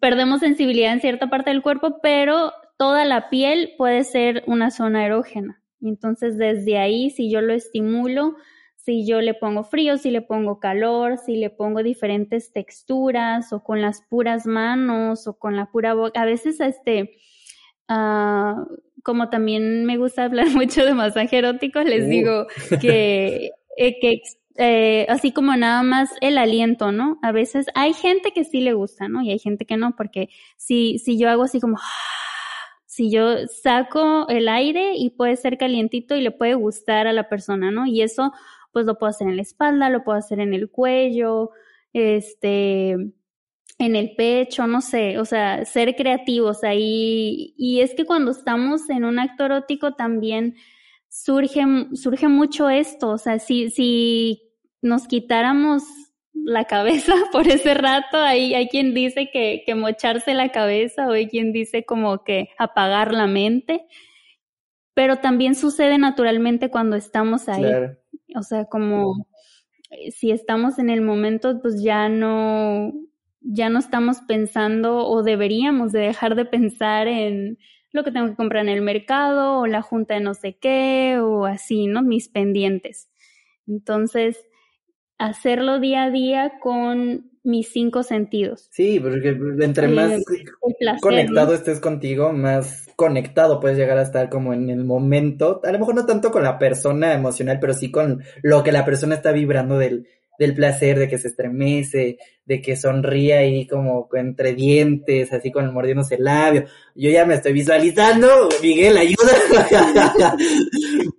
perdemos 0.00 0.40
sensibilidad 0.40 0.92
en 0.92 1.00
cierta 1.00 1.28
parte 1.28 1.50
del 1.50 1.62
cuerpo, 1.62 1.98
pero 2.02 2.52
toda 2.76 3.04
la 3.04 3.30
piel 3.30 3.74
puede 3.76 4.04
ser 4.04 4.42
una 4.46 4.70
zona 4.70 5.04
erógena. 5.04 5.60
Entonces, 5.80 6.38
desde 6.38 6.78
ahí, 6.78 7.10
si 7.10 7.30
yo 7.30 7.40
lo 7.40 7.52
estimulo, 7.52 8.36
si 8.76 9.06
yo 9.06 9.20
le 9.20 9.34
pongo 9.34 9.64
frío, 9.64 9.98
si 9.98 10.10
le 10.10 10.22
pongo 10.22 10.60
calor, 10.60 11.18
si 11.18 11.36
le 11.36 11.50
pongo 11.50 11.82
diferentes 11.82 12.52
texturas 12.52 13.52
o 13.52 13.62
con 13.62 13.82
las 13.82 14.02
puras 14.02 14.46
manos 14.46 15.26
o 15.26 15.38
con 15.38 15.56
la 15.56 15.66
pura 15.70 15.94
boca, 15.94 16.22
a 16.22 16.24
veces 16.24 16.60
este, 16.60 17.16
uh, 17.88 18.64
como 19.02 19.28
también 19.28 19.84
me 19.84 19.96
gusta 19.96 20.24
hablar 20.24 20.46
mucho 20.54 20.84
de 20.84 20.94
masaje 20.94 21.38
erótico, 21.38 21.80
les 21.82 22.04
uh. 22.04 22.08
digo 22.08 22.46
que, 22.80 23.50
eh, 23.76 24.00
que 24.00 24.22
eh, 24.58 25.06
así 25.08 25.32
como 25.32 25.56
nada 25.56 25.82
más 25.82 26.10
el 26.20 26.38
aliento, 26.38 26.92
¿no? 26.92 27.18
A 27.22 27.32
veces 27.32 27.66
hay 27.74 27.92
gente 27.92 28.32
que 28.32 28.44
sí 28.44 28.60
le 28.60 28.74
gusta, 28.74 29.08
¿no? 29.08 29.22
Y 29.22 29.30
hay 29.30 29.38
gente 29.38 29.66
que 29.66 29.76
no, 29.76 29.96
porque 29.96 30.28
si, 30.56 30.98
si 30.98 31.18
yo 31.18 31.28
hago 31.28 31.44
así 31.44 31.60
como, 31.60 31.76
si 32.86 33.10
yo 33.10 33.46
saco 33.48 34.28
el 34.28 34.48
aire 34.48 34.92
y 34.96 35.10
puede 35.10 35.36
ser 35.36 35.58
calientito 35.58 36.16
y 36.16 36.22
le 36.22 36.30
puede 36.30 36.54
gustar 36.54 37.06
a 37.06 37.12
la 37.12 37.28
persona, 37.28 37.70
¿no? 37.70 37.86
Y 37.86 38.02
eso, 38.02 38.32
pues 38.72 38.86
lo 38.86 38.98
puedo 38.98 39.10
hacer 39.10 39.28
en 39.28 39.36
la 39.36 39.42
espalda, 39.42 39.90
lo 39.90 40.04
puedo 40.04 40.18
hacer 40.18 40.40
en 40.40 40.54
el 40.54 40.70
cuello, 40.70 41.50
este, 41.92 42.90
en 43.78 43.96
el 43.96 44.14
pecho, 44.16 44.66
no 44.66 44.80
sé, 44.80 45.18
o 45.18 45.24
sea, 45.24 45.64
ser 45.64 45.94
creativos 45.96 46.64
ahí. 46.64 47.54
Y 47.56 47.80
es 47.80 47.94
que 47.94 48.06
cuando 48.06 48.30
estamos 48.30 48.88
en 48.90 49.04
un 49.04 49.18
acto 49.18 49.44
erótico 49.44 49.94
también 49.94 50.56
surge, 51.08 51.62
surge 51.94 52.28
mucho 52.28 52.68
esto, 52.68 53.10
o 53.10 53.18
sea, 53.18 53.38
si, 53.38 53.70
si 53.70 54.45
nos 54.86 55.06
quitáramos 55.06 55.82
la 56.32 56.64
cabeza 56.64 57.14
por 57.32 57.46
ese 57.48 57.74
rato, 57.74 58.18
hay, 58.18 58.54
hay 58.54 58.68
quien 58.68 58.94
dice 58.94 59.30
que, 59.32 59.62
que 59.66 59.74
mocharse 59.74 60.34
la 60.34 60.50
cabeza 60.50 61.08
o 61.08 61.12
hay 61.12 61.28
quien 61.28 61.52
dice 61.52 61.84
como 61.84 62.24
que 62.24 62.50
apagar 62.58 63.12
la 63.12 63.26
mente, 63.26 63.86
pero 64.94 65.16
también 65.16 65.54
sucede 65.54 65.98
naturalmente 65.98 66.70
cuando 66.70 66.96
estamos 66.96 67.48
ahí. 67.48 67.64
O 68.34 68.42
sea, 68.42 68.66
como 68.66 69.26
eh, 69.90 70.10
si 70.10 70.30
estamos 70.30 70.78
en 70.78 70.90
el 70.90 71.02
momento, 71.02 71.60
pues 71.60 71.82
ya 71.82 72.08
no, 72.08 72.92
ya 73.40 73.68
no 73.68 73.78
estamos 73.78 74.20
pensando 74.22 75.06
o 75.06 75.22
deberíamos 75.22 75.92
de 75.92 76.00
dejar 76.00 76.34
de 76.34 76.44
pensar 76.44 77.08
en 77.08 77.58
lo 77.92 78.04
que 78.04 78.12
tengo 78.12 78.28
que 78.28 78.36
comprar 78.36 78.62
en 78.64 78.70
el 78.70 78.82
mercado 78.82 79.58
o 79.60 79.66
la 79.66 79.82
junta 79.82 80.14
de 80.14 80.20
no 80.20 80.34
sé 80.34 80.58
qué 80.58 81.18
o 81.20 81.46
así, 81.46 81.86
¿no? 81.86 82.02
Mis 82.02 82.28
pendientes. 82.28 83.10
Entonces, 83.66 84.38
hacerlo 85.18 85.80
día 85.80 86.04
a 86.04 86.10
día 86.10 86.52
con 86.60 87.30
mis 87.42 87.68
cinco 87.68 88.02
sentidos. 88.02 88.68
Sí, 88.70 88.98
porque 88.98 89.38
entre 89.60 89.88
más 89.88 90.20
conectado 91.00 91.54
estés 91.54 91.80
contigo, 91.80 92.32
más 92.32 92.88
conectado 92.96 93.60
puedes 93.60 93.78
llegar 93.78 93.98
a 93.98 94.02
estar 94.02 94.28
como 94.28 94.52
en 94.52 94.68
el 94.68 94.84
momento, 94.84 95.60
a 95.64 95.70
lo 95.70 95.78
mejor 95.78 95.94
no 95.94 96.06
tanto 96.06 96.32
con 96.32 96.42
la 96.42 96.58
persona 96.58 97.12
emocional, 97.12 97.58
pero 97.60 97.72
sí 97.72 97.90
con 97.90 98.22
lo 98.42 98.64
que 98.64 98.72
la 98.72 98.84
persona 98.84 99.14
está 99.14 99.32
vibrando 99.32 99.78
del, 99.78 100.08
del 100.38 100.54
placer, 100.54 100.98
de 100.98 101.08
que 101.08 101.18
se 101.18 101.28
estremece, 101.28 102.18
de 102.44 102.62
que 102.62 102.76
sonríe 102.76 103.34
ahí 103.34 103.66
como 103.66 104.08
entre 104.12 104.54
dientes, 104.54 105.32
así 105.32 105.50
con 105.50 105.64
el 105.64 105.72
mordiéndose 105.72 106.14
el 106.14 106.24
labio. 106.24 106.64
Yo 106.94 107.10
ya 107.10 107.26
me 107.26 107.34
estoy 107.34 107.52
visualizando, 107.52 108.48
Miguel, 108.62 108.96
ayuda. 108.96 109.16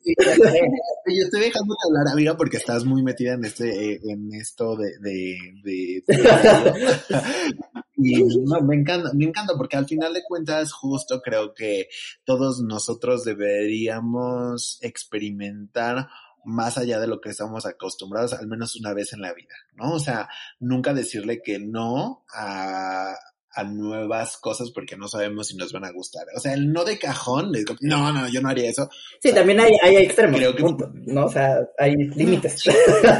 Yo 0.06 1.24
estoy 1.24 1.42
dejando 1.42 1.74
de 1.74 1.90
hablar, 1.90 2.14
amiga, 2.14 2.38
porque 2.38 2.58
estás 2.58 2.86
muy 2.86 3.04
metida 3.04 3.34
en 3.34 3.46
este, 3.46 3.94
eh, 3.94 4.00
en 4.04 4.34
esto 4.34 4.76
de, 4.76 4.98
de, 5.00 5.38
de... 5.64 6.04
y 7.98 8.24
no, 8.24 8.62
me 8.62 8.76
encanta, 8.76 9.12
me 9.14 9.26
encanta, 9.26 9.54
porque 9.58 9.78
al 9.78 9.86
final 9.86 10.14
de 10.14 10.24
cuentas, 10.24 10.72
justo 10.72 11.22
creo 11.22 11.54
que 11.54 11.88
todos 12.24 12.62
nosotros 12.62 13.24
deberíamos 13.24 14.80
experimentar 14.82 16.08
más 16.48 16.78
allá 16.78 17.00
de 17.00 17.08
lo 17.08 17.20
que 17.20 17.30
estamos 17.30 17.66
acostumbrados, 17.66 18.34
al 18.34 18.48
menos 18.48 18.76
una 18.78 18.94
vez 18.94 19.12
en 19.12 19.22
la 19.22 19.34
vida, 19.34 19.54
¿no? 19.74 19.92
O 19.92 20.00
sea, 20.00 20.30
nunca 20.60 20.94
decirle 20.94 21.42
que 21.44 21.60
no 21.60 22.24
a, 22.34 23.14
a 23.52 23.64
nuevas 23.66 24.38
cosas 24.38 24.72
porque 24.72 24.96
no 24.96 25.10
sabemos 25.10 25.50
si 25.50 25.58
nos 25.58 25.74
van 25.74 25.84
a 25.84 25.92
gustar. 25.92 26.26
O 26.36 26.40
sea, 26.40 26.54
el 26.54 26.72
no 26.72 26.86
de 26.86 26.98
cajón, 26.98 27.52
le 27.52 27.60
digo, 27.60 27.76
no, 27.82 28.14
no, 28.14 28.30
yo 28.30 28.42
no 28.42 28.50
haría 28.50 28.70
eso. 28.70 28.90
Sí, 29.22 29.34
también 29.34 29.60
hay, 29.60 29.74
hay 29.84 29.98
extremos, 29.98 30.40
creo 30.40 30.56
que... 30.56 30.64
¿no? 31.12 31.26
O 31.26 31.30
sea, 31.30 31.60
hay 31.78 31.96
límites. 31.96 32.64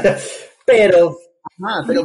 pero... 0.64 1.18
Ah, 1.62 1.82
pero 1.86 2.04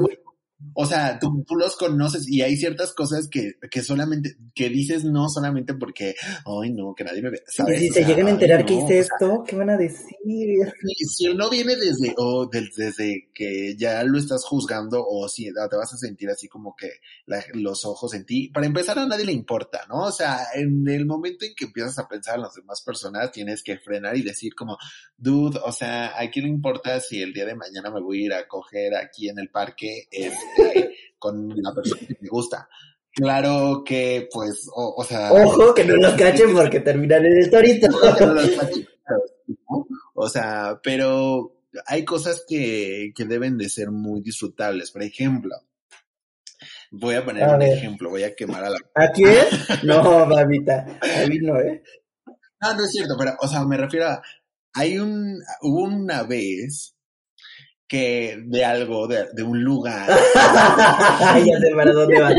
o 0.74 0.86
sea, 0.86 1.20
tú, 1.20 1.44
tú, 1.48 1.56
los 1.56 1.76
conoces 1.76 2.28
y 2.28 2.42
hay 2.42 2.58
ciertas 2.58 2.94
cosas 2.94 3.28
que, 3.30 3.54
que 3.70 3.82
solamente, 3.82 4.36
que 4.54 4.70
dices 4.70 5.04
no 5.04 5.30
solamente 5.30 5.74
porque, 5.74 6.16
ay 6.46 6.72
no, 6.72 6.94
que 6.96 7.04
nadie 7.04 7.22
me 7.22 7.30
ve. 7.30 7.44
¿sabes? 7.48 7.82
Y 7.82 7.88
si 7.88 7.94
se 7.94 8.06
llegan 8.06 8.28
a 8.28 8.32
enterar 8.32 8.66
que 8.66 8.76
hice 8.76 9.00
esto, 9.00 9.44
¿qué 9.48 9.56
van 9.56 9.70
a 9.70 9.78
decir? 9.78 10.16
Si, 11.10 11.34
no 11.34 11.50
viene 11.50 11.76
desde, 11.76 12.14
o 12.18 12.50
desde 12.50 13.30
que 13.34 13.76
ya 13.78 14.04
lo 14.04 14.18
estás 14.18 14.44
juzgando, 14.46 15.06
o 15.06 15.28
si 15.28 15.46
te 15.46 15.76
vas 15.76 15.94
a 15.94 15.98
sentir 15.98 16.30
así 16.30 16.48
como 16.48 16.76
que 16.76 16.92
los 17.54 17.86
ojos 17.86 18.14
en 18.14 18.26
ti, 18.26 18.50
para 18.50 18.66
empezar 18.66 19.00
a 19.00 19.06
nadie 19.06 19.26
le 19.26 19.34
importa, 19.34 19.86
¿no? 19.90 20.04
O 20.04 20.12
sea, 20.12 20.40
en 20.54 20.88
el 20.88 21.06
momento 21.06 21.46
en 21.46 21.54
que 21.56 21.66
empiezas 21.66 22.00
a 22.00 22.08
pensar 22.08 22.36
en 22.36 22.42
las 22.42 22.56
demás 22.56 22.82
personas, 22.82 23.32
tienes 23.32 23.64
que 23.64 23.78
frenar 23.78 24.18
y 24.18 24.22
decir 24.22 24.56
como, 24.56 24.78
dude, 25.18 25.60
o 25.64 25.72
sea, 25.72 26.20
¿a 26.20 26.30
quién 26.30 26.46
le 26.46 26.52
importa 26.52 27.00
si 27.00 27.22
el 27.22 27.34
día 27.34 27.46
de 27.46 27.56
mañana 27.56 27.90
me 27.92 28.02
voy 28.02 28.24
a 28.24 28.26
ir 28.26 28.34
a 28.34 28.48
coger 28.48 28.96
aquí 28.96 29.30
en 29.30 29.40
el 29.40 29.50
parque? 29.50 30.08
Este, 30.12 30.62
con 31.18 31.49
la 31.55 31.74
persona 31.74 32.01
que 32.07 32.18
me 32.20 32.30
gusta. 32.30 32.68
Claro 33.11 33.84
que, 33.86 34.28
pues, 34.32 34.68
o, 34.76 35.03
sea... 35.03 35.32
Ojo, 35.32 35.74
que 35.74 35.86
no 35.86 35.95
los 35.95 36.14
cachen 36.14 36.53
porque 36.53 36.80
terminan 36.80 37.24
en 37.26 37.38
el 37.43 37.49
torito. 37.49 37.88
O 40.16 40.30
sea, 40.30 40.80
pero 40.82 41.64
hay 41.86 42.03
cosas 42.03 42.43
que, 42.47 43.11
que 43.16 43.26
deben 43.26 43.57
de 43.57 43.70
ser 43.70 43.91
muy 43.91 44.22
disfrutables. 44.22 44.91
Por 44.91 45.03
ejemplo, 45.03 45.55
voy 46.91 47.16
a 47.16 47.26
poner 47.26 47.47
un 47.47 47.61
ejemplo, 47.61 48.09
voy 48.09 48.24
a 48.24 48.36
quemar 48.36 48.66
a 48.66 48.70
la... 48.72 48.80
¿A 48.95 49.11
quién? 49.11 49.45
No, 49.84 50.26
mamita, 50.26 50.99
a 51.01 51.28
mí 51.28 51.38
no, 51.39 51.59
¿eh? 51.59 51.84
No, 52.61 52.74
no 52.74 52.86
es 52.86 52.91
cierto, 52.91 53.16
pero, 53.18 53.36
o 53.41 53.47
sea, 53.47 53.64
me 53.66 53.78
refiero 53.78 54.07
a... 54.07 54.22
Hay 54.76 54.97
un... 54.97 55.39
Hubo 55.61 55.84
una 55.84 56.24
vez 56.24 56.93
que 57.94 58.41
de 58.48 58.66
algo, 58.66 59.08
de, 59.08 59.24
de 59.34 59.44
un 59.44 59.64
lugar. 59.64 60.10
ya 61.46 61.60
sé 61.60 61.76
para 61.76 61.91
dónde 61.91 62.20
vas. 62.20 62.34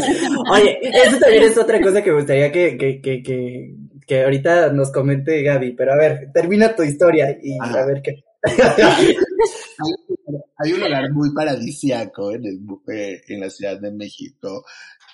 Oye, 0.50 0.80
eso 0.82 1.16
también 1.18 1.44
es 1.44 1.56
otra 1.56 1.80
cosa 1.80 2.02
que 2.02 2.10
me 2.10 2.16
gustaría 2.16 2.50
que, 2.50 2.76
que, 2.76 3.00
que, 3.00 3.22
que, 3.22 3.76
que 4.04 4.24
ahorita 4.24 4.72
nos 4.72 4.90
comente 4.90 5.44
Gaby, 5.44 5.76
pero 5.76 5.92
a 5.92 5.96
ver, 5.96 6.32
termina 6.34 6.74
tu 6.74 6.82
historia 6.82 7.38
y 7.40 7.56
a 7.60 7.86
ver 7.86 8.02
qué. 8.02 8.24
hay, 10.58 10.72
un 10.72 10.80
lugar 10.80 11.12
muy 11.12 11.32
paradisiaco 11.32 12.32
en, 12.32 12.46
el, 12.46 12.58
eh, 12.92 13.22
en 13.28 13.38
la 13.38 13.48
Ciudad 13.48 13.80
de 13.80 13.92
México 13.92 14.64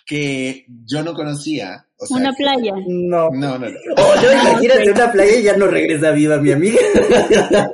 que 0.06 0.64
yo 0.86 1.02
no 1.02 1.12
conocía. 1.12 1.84
una 2.08 2.32
playa. 2.32 2.72
No. 2.88 3.28
No, 3.30 3.58
no, 3.58 3.68
no. 3.68 3.78
Oh, 3.98 4.14
no, 4.22 4.32
imagínate 4.32 4.90
una 4.90 5.12
playa 5.12 5.36
y 5.36 5.42
ya 5.42 5.54
no 5.58 5.66
regresa 5.66 6.12
viva 6.12 6.38
mi 6.38 6.52
amiga. 6.52 6.80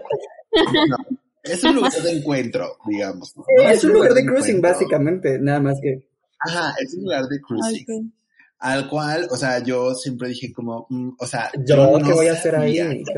no. 0.89 1.26
Es 1.47 1.65
un 1.65 1.77
lugar 1.77 1.93
de 1.93 2.11
encuentro, 2.11 2.79
digamos. 2.87 3.35
es, 3.71 3.85
un 3.85 3.93
lugar, 3.93 4.15
de, 4.15 4.25
cruising, 4.25 4.61
básicamente, 4.61 5.39
nada 5.39 5.61
más 5.61 5.79
que. 5.81 6.07
Ajá, 6.39 6.75
es 6.83 6.95
un 6.95 7.05
lugar 7.05 7.25
de 7.25 7.41
cruising. 7.41 8.13
Al 8.59 8.89
cual, 8.89 9.29
o 9.31 9.37
sea, 9.37 9.63
yo 9.63 9.95
siempre 9.95 10.29
dije 10.29 10.53
como, 10.53 10.87
mm, 10.89 11.11
o 11.19 11.27
sea, 11.27 11.51
yo, 11.67 11.99
¿qué 12.05 12.13
voy 12.13 12.29
a 12.29 12.33
hacer 12.33 12.57
ahí? 12.57 13.05
¿Qué 13.05 13.13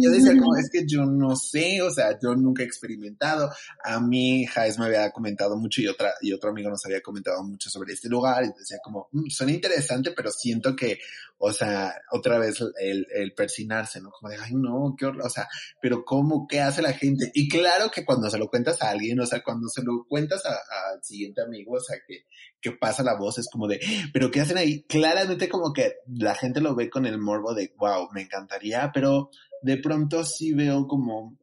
yo 0.00 0.10
decía 0.10 0.32
como, 0.38 0.56
es 0.56 0.70
que 0.70 0.86
yo 0.86 1.04
no 1.04 1.36
sé, 1.36 1.82
o 1.82 1.90
sea, 1.90 2.18
yo 2.20 2.34
nunca 2.34 2.62
he 2.62 2.66
experimentado. 2.66 3.50
A 3.84 4.00
mí, 4.00 4.46
Jaes 4.46 4.78
me 4.78 4.86
había 4.86 5.10
comentado 5.10 5.56
mucho 5.56 5.82
y 5.82 5.88
otra, 5.88 6.12
y 6.20 6.32
otro 6.32 6.50
amigo 6.50 6.70
nos 6.70 6.84
había 6.86 7.02
comentado 7.02 7.42
mucho 7.42 7.68
sobre 7.68 7.92
este 7.92 8.08
lugar 8.08 8.44
y 8.44 8.58
decía 8.58 8.78
como, 8.82 9.08
mm, 9.12 9.28
suena 9.28 9.52
interesante, 9.52 10.12
pero 10.12 10.30
siento 10.30 10.74
que, 10.74 10.98
o 11.42 11.54
sea, 11.54 11.94
otra 12.10 12.38
vez 12.38 12.62
el, 12.80 13.06
el 13.14 13.32
persinarse, 13.32 13.98
¿no? 14.02 14.10
Como 14.10 14.28
de, 14.28 14.36
ay, 14.38 14.52
no, 14.52 14.94
qué 14.96 15.06
horror, 15.06 15.24
o 15.24 15.30
sea, 15.30 15.48
pero 15.80 16.04
¿cómo? 16.04 16.46
¿Qué 16.46 16.60
hace 16.60 16.82
la 16.82 16.92
gente? 16.92 17.30
Y 17.32 17.48
claro 17.48 17.90
que 17.90 18.04
cuando 18.04 18.28
se 18.28 18.36
lo 18.36 18.48
cuentas 18.48 18.82
a 18.82 18.90
alguien, 18.90 19.18
o 19.20 19.24
sea, 19.24 19.42
cuando 19.42 19.68
se 19.68 19.82
lo 19.82 20.04
cuentas 20.06 20.44
al 20.44 21.02
siguiente 21.02 21.40
amigo, 21.40 21.76
o 21.76 21.80
sea, 21.80 21.96
que, 22.06 22.26
que 22.60 22.72
pasa 22.72 23.02
la 23.02 23.16
voz, 23.16 23.38
es 23.38 23.48
como 23.50 23.66
de, 23.68 23.80
pero 24.12 24.30
¿qué 24.30 24.42
hacen 24.42 24.58
ahí? 24.58 24.82
Claramente 24.82 25.48
como 25.48 25.72
que 25.72 25.94
la 26.08 26.34
gente 26.34 26.60
lo 26.60 26.74
ve 26.74 26.90
con 26.90 27.06
el 27.06 27.16
morbo 27.16 27.54
de, 27.54 27.72
wow, 27.78 28.10
me 28.12 28.20
encantaría, 28.20 28.90
pero 28.92 29.30
de 29.62 29.78
pronto 29.78 30.24
sí 30.24 30.52
veo 30.52 30.86
como 30.86 31.38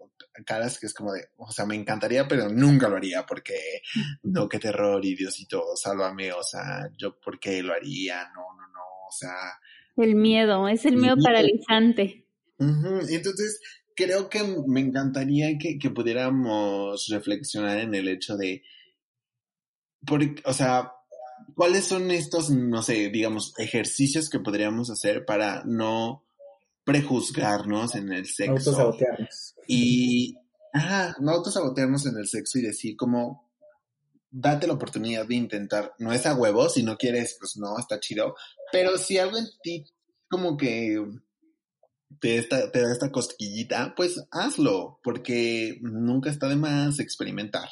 caras 0.46 0.78
que 0.78 0.86
es 0.86 0.94
como 0.94 1.12
de, 1.12 1.30
o 1.38 1.52
sea, 1.52 1.66
me 1.66 1.74
encantaría, 1.74 2.28
pero 2.28 2.50
nunca 2.50 2.88
lo 2.88 2.98
haría 2.98 3.26
porque 3.26 3.82
no, 4.22 4.48
qué 4.48 4.60
terror 4.60 5.04
y 5.04 5.16
Diosito, 5.16 5.76
sálvame, 5.76 6.32
o 6.34 6.44
sea, 6.44 6.88
yo 6.96 7.20
por 7.20 7.40
qué 7.40 7.64
lo 7.64 7.74
haría, 7.74 8.26
no, 8.36 8.44
no, 8.56 8.68
no, 8.68 8.84
o 9.08 9.12
sea. 9.12 9.34
El 9.98 10.16
miedo, 10.16 10.68
es 10.68 10.86
el 10.86 10.98
miedo, 10.98 11.16
paralizante. 11.22 12.26
Entonces, 12.60 13.60
creo 13.96 14.30
que 14.30 14.44
me 14.68 14.80
encantaría 14.80 15.58
que, 15.58 15.80
que 15.80 15.90
pudiéramos 15.90 17.08
reflexionar 17.10 17.80
en 17.80 17.96
el 17.96 18.08
hecho 18.08 18.38
de, 18.38 18.62
o 20.46 20.54
sea, 20.54 20.92
¿cuáles 21.56 21.86
son 21.86 22.12
estos, 22.12 22.52
no 22.52 22.84
sé, 22.84 23.10
digamos, 23.10 23.54
ejercicios 23.58 24.30
que 24.30 24.40
podríamos 24.40 24.92
hacer 24.92 25.26
para 25.26 25.64
no 25.66 26.24
prejuzgarnos 26.84 27.96
en 27.96 28.14
el 28.14 28.28
sexo? 28.28 28.52
Autosabotearnos. 28.52 29.56
Y, 29.68 30.36
ajá, 30.74 31.16
no 31.20 31.32
autosabotearnos 31.32 32.06
en 32.06 32.18
el 32.18 32.28
sexo 32.28 32.60
y 32.60 32.62
decir 32.62 32.96
como, 32.96 33.47
date 34.30 34.68
la 34.68 34.74
oportunidad 34.74 35.26
de 35.26 35.36
intentar, 35.36 35.94
no 36.00 36.12
es 36.12 36.26
a 36.26 36.36
huevo, 36.36 36.70
si 36.70 36.84
no 36.84 36.98
quieres, 36.98 37.38
pues 37.40 37.58
no, 37.58 37.78
está 37.78 38.00
chido, 38.00 38.36
pero 38.72 38.98
si 38.98 39.18
algo 39.18 39.38
en 39.38 39.48
ti 39.62 39.86
como 40.30 40.58
que 40.58 41.04
te, 42.20 42.42
te 42.44 42.82
da 42.82 42.92
esta 42.92 43.12
cosquillita, 43.12 43.94
pues 43.96 44.28
hazlo, 44.32 45.00
porque 45.04 45.78
nunca 45.82 46.30
está 46.30 46.48
de 46.48 46.56
más 46.56 47.00
experimentar. 47.00 47.70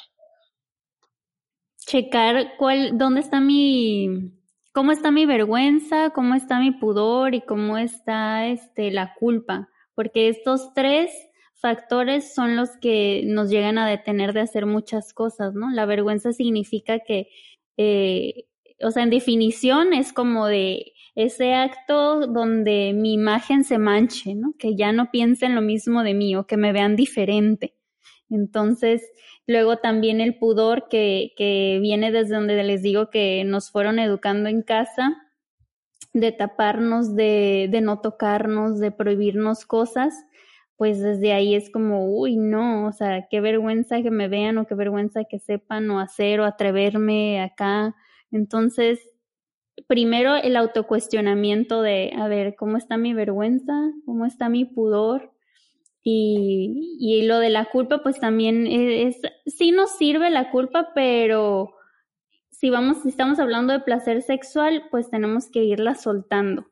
Checar 1.78 2.56
cuál, 2.58 2.98
dónde 2.98 3.20
está 3.20 3.40
mi, 3.40 4.32
cómo 4.72 4.92
está 4.92 5.10
mi 5.10 5.24
vergüenza, 5.24 6.10
cómo 6.10 6.34
está 6.34 6.58
mi 6.58 6.72
pudor 6.72 7.34
y 7.34 7.42
cómo 7.42 7.78
está 7.78 8.46
este, 8.46 8.90
la 8.90 9.14
culpa, 9.14 9.68
porque 9.94 10.28
estos 10.28 10.74
tres 10.74 11.10
factores 11.60 12.34
son 12.34 12.56
los 12.56 12.70
que 12.80 13.22
nos 13.26 13.50
llegan 13.50 13.78
a 13.78 13.88
detener 13.88 14.32
de 14.32 14.40
hacer 14.40 14.66
muchas 14.66 15.12
cosas, 15.12 15.54
¿no? 15.54 15.70
La 15.70 15.86
vergüenza 15.86 16.32
significa 16.32 17.00
que, 17.00 17.28
eh, 17.76 18.44
o 18.80 18.90
sea, 18.90 19.02
en 19.02 19.10
definición 19.10 19.92
es 19.92 20.12
como 20.12 20.46
de 20.46 20.92
ese 21.14 21.54
acto 21.54 22.26
donde 22.26 22.92
mi 22.94 23.14
imagen 23.14 23.64
se 23.64 23.78
manche, 23.78 24.34
¿no? 24.34 24.54
Que 24.58 24.76
ya 24.76 24.92
no 24.92 25.10
piensen 25.10 25.54
lo 25.54 25.62
mismo 25.62 26.02
de 26.02 26.14
mí 26.14 26.36
o 26.36 26.46
que 26.46 26.58
me 26.58 26.72
vean 26.72 26.94
diferente. 26.94 27.74
Entonces, 28.28 29.02
luego 29.46 29.78
también 29.78 30.20
el 30.20 30.38
pudor 30.38 30.88
que, 30.88 31.32
que 31.36 31.78
viene 31.80 32.12
desde 32.12 32.34
donde 32.34 32.62
les 32.64 32.82
digo 32.82 33.08
que 33.08 33.44
nos 33.44 33.70
fueron 33.70 33.98
educando 33.98 34.48
en 34.48 34.62
casa, 34.62 35.16
de 36.12 36.32
taparnos, 36.32 37.14
de, 37.14 37.68
de 37.70 37.80
no 37.80 38.00
tocarnos, 38.00 38.78
de 38.78 38.90
prohibirnos 38.90 39.64
cosas, 39.64 40.14
pues 40.76 41.00
desde 41.00 41.32
ahí 41.32 41.54
es 41.54 41.70
como, 41.70 42.06
uy, 42.06 42.36
no, 42.36 42.86
o 42.86 42.92
sea, 42.92 43.28
qué 43.30 43.40
vergüenza 43.40 44.02
que 44.02 44.10
me 44.10 44.28
vean 44.28 44.58
o 44.58 44.66
qué 44.66 44.74
vergüenza 44.74 45.24
que 45.24 45.38
sepan 45.38 45.90
o 45.90 46.00
hacer 46.00 46.40
o 46.40 46.44
atreverme 46.44 47.40
acá. 47.40 47.94
Entonces, 48.30 49.00
primero 49.86 50.36
el 50.36 50.56
autocuestionamiento 50.56 51.82
de, 51.82 52.12
a 52.16 52.28
ver, 52.28 52.56
¿cómo 52.56 52.76
está 52.76 52.96
mi 52.96 53.14
vergüenza? 53.14 53.72
¿Cómo 54.04 54.26
está 54.26 54.48
mi 54.48 54.64
pudor? 54.64 55.32
Y, 56.02 56.96
y 57.00 57.22
lo 57.22 57.38
de 57.38 57.50
la 57.50 57.64
culpa, 57.64 58.02
pues 58.02 58.20
también 58.20 58.66
es, 58.66 59.20
sí 59.46 59.72
nos 59.72 59.96
sirve 59.96 60.30
la 60.30 60.50
culpa, 60.50 60.92
pero 60.94 61.74
si 62.50 62.70
vamos, 62.70 63.02
si 63.02 63.08
estamos 63.08 63.38
hablando 63.38 63.72
de 63.72 63.80
placer 63.80 64.22
sexual, 64.22 64.84
pues 64.90 65.10
tenemos 65.10 65.50
que 65.50 65.64
irla 65.64 65.94
soltando. 65.94 66.66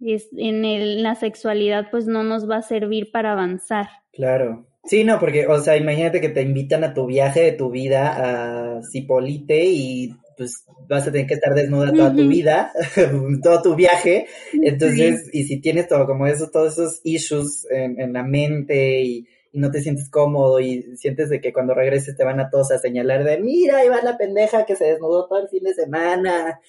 Es, 0.00 0.28
en 0.36 0.64
el, 0.64 1.02
la 1.02 1.14
sexualidad, 1.14 1.88
pues 1.90 2.06
no 2.06 2.22
nos 2.22 2.48
va 2.48 2.56
a 2.56 2.62
servir 2.62 3.10
para 3.10 3.32
avanzar. 3.32 3.88
Claro. 4.12 4.66
Sí, 4.84 5.04
no, 5.04 5.18
porque, 5.18 5.46
o 5.46 5.60
sea, 5.60 5.76
imagínate 5.76 6.20
que 6.20 6.28
te 6.28 6.42
invitan 6.42 6.84
a 6.84 6.94
tu 6.94 7.06
viaje 7.06 7.40
de 7.40 7.52
tu 7.52 7.70
vida 7.70 8.76
a 8.76 8.82
Cipolite 8.82 9.64
y 9.66 10.14
pues 10.36 10.64
vas 10.88 11.06
a 11.06 11.12
tener 11.12 11.26
que 11.26 11.34
estar 11.34 11.52
desnuda 11.52 11.92
toda 11.92 12.14
tu 12.14 12.28
vida, 12.28 12.72
todo 13.42 13.60
tu 13.60 13.74
viaje. 13.74 14.26
Entonces, 14.52 15.28
y 15.32 15.44
si 15.44 15.60
tienes 15.60 15.88
todo 15.88 16.06
como 16.06 16.26
eso, 16.26 16.48
todos 16.50 16.74
esos 16.74 17.00
issues 17.02 17.66
en, 17.70 18.00
en 18.00 18.12
la 18.12 18.22
mente 18.22 19.02
y, 19.02 19.26
no 19.52 19.70
te 19.70 19.80
sientes 19.80 20.08
cómodo 20.10 20.60
y 20.60 20.96
sientes 20.96 21.30
de 21.30 21.40
que 21.40 21.52
cuando 21.52 21.74
regreses 21.74 22.16
te 22.16 22.24
van 22.24 22.40
a 22.40 22.50
todos 22.50 22.70
a 22.70 22.78
señalar 22.78 23.24
de, 23.24 23.38
mira, 23.38 23.78
ahí 23.78 23.88
va 23.88 24.02
la 24.02 24.16
pendeja 24.16 24.66
que 24.66 24.76
se 24.76 24.84
desnudó 24.84 25.26
todo 25.26 25.40
el 25.40 25.48
fin 25.48 25.64
de 25.64 25.74
semana. 25.74 26.60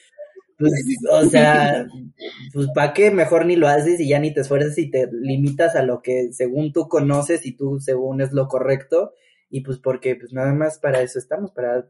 Pues, 0.59 0.73
o 1.09 1.23
sea, 1.29 1.87
pues 2.53 2.67
¿para 2.75 2.93
qué 2.93 3.11
mejor 3.11 3.45
ni 3.45 3.55
lo 3.55 3.69
haces 3.69 3.99
y 4.01 4.09
ya 4.09 4.19
ni 4.19 4.33
te 4.33 4.41
esfuerzas 4.41 4.77
y 4.77 4.91
te 4.91 5.07
limitas 5.11 5.77
a 5.77 5.83
lo 5.83 6.01
que 6.01 6.33
según 6.33 6.73
tú 6.73 6.89
conoces 6.89 7.45
y 7.45 7.53
tú 7.53 7.79
según 7.79 8.21
es 8.21 8.33
lo 8.33 8.49
correcto? 8.49 9.13
Y 9.49 9.61
pues 9.61 9.79
porque 9.79 10.17
pues 10.17 10.33
nada 10.33 10.53
más 10.53 10.77
para 10.77 11.01
eso 11.01 11.17
estamos, 11.17 11.51
para 11.51 11.87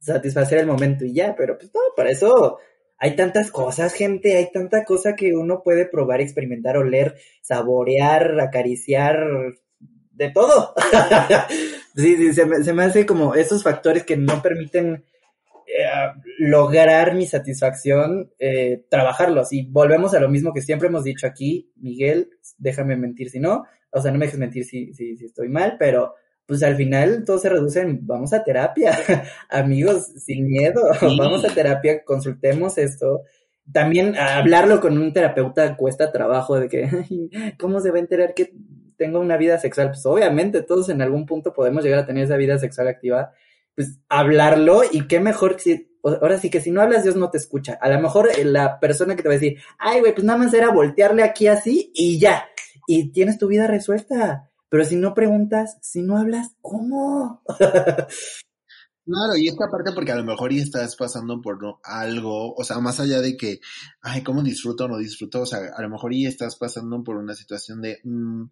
satisfacer 0.00 0.58
el 0.58 0.66
momento 0.66 1.06
y 1.06 1.14
ya, 1.14 1.34
pero 1.34 1.56
pues 1.56 1.70
no, 1.74 1.80
para 1.96 2.10
eso 2.10 2.58
hay 2.98 3.16
tantas 3.16 3.50
cosas, 3.50 3.94
gente, 3.94 4.36
hay 4.36 4.52
tanta 4.52 4.84
cosa 4.84 5.16
que 5.16 5.34
uno 5.34 5.62
puede 5.62 5.86
probar, 5.86 6.20
experimentar, 6.20 6.76
oler, 6.76 7.16
saborear, 7.40 8.38
acariciar, 8.38 9.26
de 10.12 10.30
todo. 10.30 10.74
sí, 11.96 12.16
sí, 12.16 12.34
se 12.34 12.44
me, 12.44 12.62
se 12.62 12.74
me, 12.74 12.82
hace 12.84 13.06
como 13.06 13.34
esos 13.34 13.62
factores 13.62 14.04
que 14.04 14.18
no 14.18 14.42
permiten 14.42 15.04
lograr 16.38 17.14
mi 17.14 17.26
satisfacción, 17.26 18.30
eh, 18.38 18.84
trabajarlos. 18.88 19.52
Y 19.52 19.66
volvemos 19.66 20.14
a 20.14 20.20
lo 20.20 20.28
mismo 20.28 20.52
que 20.52 20.62
siempre 20.62 20.88
hemos 20.88 21.04
dicho 21.04 21.26
aquí, 21.26 21.72
Miguel, 21.76 22.30
déjame 22.58 22.96
mentir 22.96 23.30
si 23.30 23.40
no, 23.40 23.64
o 23.90 24.00
sea, 24.00 24.12
no 24.12 24.18
me 24.18 24.26
dejes 24.26 24.40
mentir 24.40 24.64
si, 24.64 24.92
si, 24.94 25.16
si 25.16 25.24
estoy 25.24 25.48
mal, 25.48 25.76
pero 25.78 26.14
pues 26.46 26.64
al 26.64 26.74
final 26.74 27.24
todo 27.24 27.38
se 27.38 27.48
reduce 27.48 27.80
en 27.80 28.04
vamos 28.06 28.32
a 28.32 28.42
terapia, 28.42 28.92
amigos, 29.50 30.06
sin 30.16 30.48
miedo, 30.48 30.82
vamos 31.18 31.44
a 31.44 31.54
terapia, 31.54 32.02
consultemos 32.04 32.76
esto. 32.76 33.22
También 33.72 34.16
hablarlo 34.16 34.80
con 34.80 34.98
un 34.98 35.12
terapeuta 35.12 35.76
cuesta 35.76 36.10
trabajo 36.10 36.58
de 36.58 36.68
que, 36.68 36.88
¿cómo 37.58 37.78
se 37.78 37.92
va 37.92 37.98
a 37.98 38.00
enterar 38.00 38.34
que 38.34 38.52
tengo 38.96 39.20
una 39.20 39.36
vida 39.36 39.58
sexual? 39.58 39.90
Pues 39.90 40.04
obviamente 40.06 40.62
todos 40.62 40.88
en 40.88 41.02
algún 41.02 41.24
punto 41.24 41.52
podemos 41.52 41.84
llegar 41.84 42.00
a 42.00 42.06
tener 42.06 42.24
esa 42.24 42.36
vida 42.36 42.58
sexual 42.58 42.88
activa, 42.88 43.32
pues 43.74 43.98
hablarlo 44.08 44.82
y 44.90 45.06
qué 45.06 45.20
mejor 45.20 45.60
si, 45.60 45.90
ahora 46.02 46.38
sí 46.38 46.50
que 46.50 46.60
si 46.60 46.70
no 46.70 46.80
hablas 46.82 47.04
Dios 47.04 47.16
no 47.16 47.30
te 47.30 47.38
escucha. 47.38 47.78
A 47.80 47.88
lo 47.88 48.00
mejor 48.00 48.30
la 48.44 48.80
persona 48.80 49.16
que 49.16 49.22
te 49.22 49.28
va 49.28 49.34
a 49.34 49.38
decir, 49.38 49.58
ay 49.78 50.00
güey, 50.00 50.14
pues 50.14 50.24
nada 50.24 50.38
más 50.38 50.54
era 50.54 50.70
voltearle 50.70 51.22
aquí 51.22 51.46
así 51.46 51.90
y 51.94 52.18
ya, 52.18 52.48
y 52.86 53.12
tienes 53.12 53.38
tu 53.38 53.46
vida 53.48 53.66
resuelta 53.66 54.50
pero 54.70 54.84
si 54.84 54.96
no 54.96 55.14
preguntas, 55.14 55.78
si 55.82 56.00
no 56.00 56.16
hablas, 56.16 56.56
¿cómo? 56.62 57.42
Claro, 59.02 59.36
y 59.36 59.48
esta 59.48 59.66
parte 59.68 59.90
porque 59.92 60.12
a 60.12 60.14
lo 60.14 60.22
mejor 60.22 60.52
ya 60.52 60.62
estás 60.62 60.94
pasando 60.94 61.40
por 61.40 61.58
algo, 61.82 62.54
o 62.54 62.62
sea, 62.62 62.78
más 62.78 63.00
allá 63.00 63.20
de 63.20 63.36
que, 63.36 63.58
ay, 64.02 64.22
¿cómo 64.22 64.40
disfruto 64.40 64.84
o 64.84 64.88
no 64.88 64.98
disfruto? 64.98 65.40
O 65.40 65.46
sea, 65.46 65.58
a 65.74 65.82
lo 65.82 65.88
mejor 65.88 66.14
ya 66.14 66.28
estás 66.28 66.54
pasando 66.54 67.02
por 67.02 67.16
una 67.16 67.34
situación 67.34 67.80
de, 67.80 67.98
mm, 68.04 68.44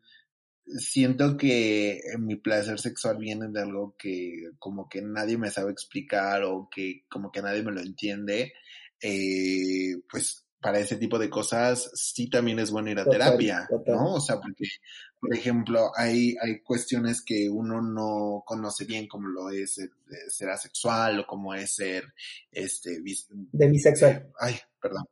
siento 0.77 1.37
que 1.37 2.01
mi 2.19 2.37
placer 2.37 2.79
sexual 2.79 3.19
viene 3.19 3.49
de 3.49 3.61
algo 3.61 3.97
que 3.99 4.51
como 4.59 4.89
que 4.89 5.03
nadie 5.03 5.39
me 5.39 5.51
sabe 5.51 5.73
explicar 5.73 6.43
o 6.45 6.69
que 6.71 7.05
como 7.09 7.31
que 7.33 7.43
nadie 7.43 7.63
me 7.63 7.73
lo 7.73 7.81
entiende, 7.81 8.53
eh, 9.01 9.97
pues 10.11 10.45
para 10.61 10.81
ese 10.81 10.97
tipo 10.97 11.19
de 11.19 11.31
cosas 11.31 11.91
sí 11.95 12.29
también 12.29 12.59
es 12.59 12.71
bueno 12.71 12.91
ir 12.91 12.99
a 12.99 13.05
terapia, 13.05 13.69
¿no? 13.87 14.15
O 14.15 14.21
sea, 14.21 14.41
porque, 14.41 14.65
por 15.21 15.33
ejemplo, 15.35 15.93
hay, 15.95 16.35
hay 16.43 16.61
cuestiones 16.63 17.23
que 17.23 17.49
uno 17.49 17.81
no 17.81 18.43
conoce 18.45 18.85
bien, 18.85 19.07
como 19.07 19.29
lo 19.29 19.51
es 19.51 19.81
ser, 20.29 20.51
asexual 20.51 21.21
o 21.21 21.27
como 21.27 21.55
es 21.55 21.77
ser, 21.77 22.13
este, 22.51 23.01
demisexual. 23.53 24.13
Eh, 24.13 24.33
ay, 24.41 24.57
perdón, 24.81 25.05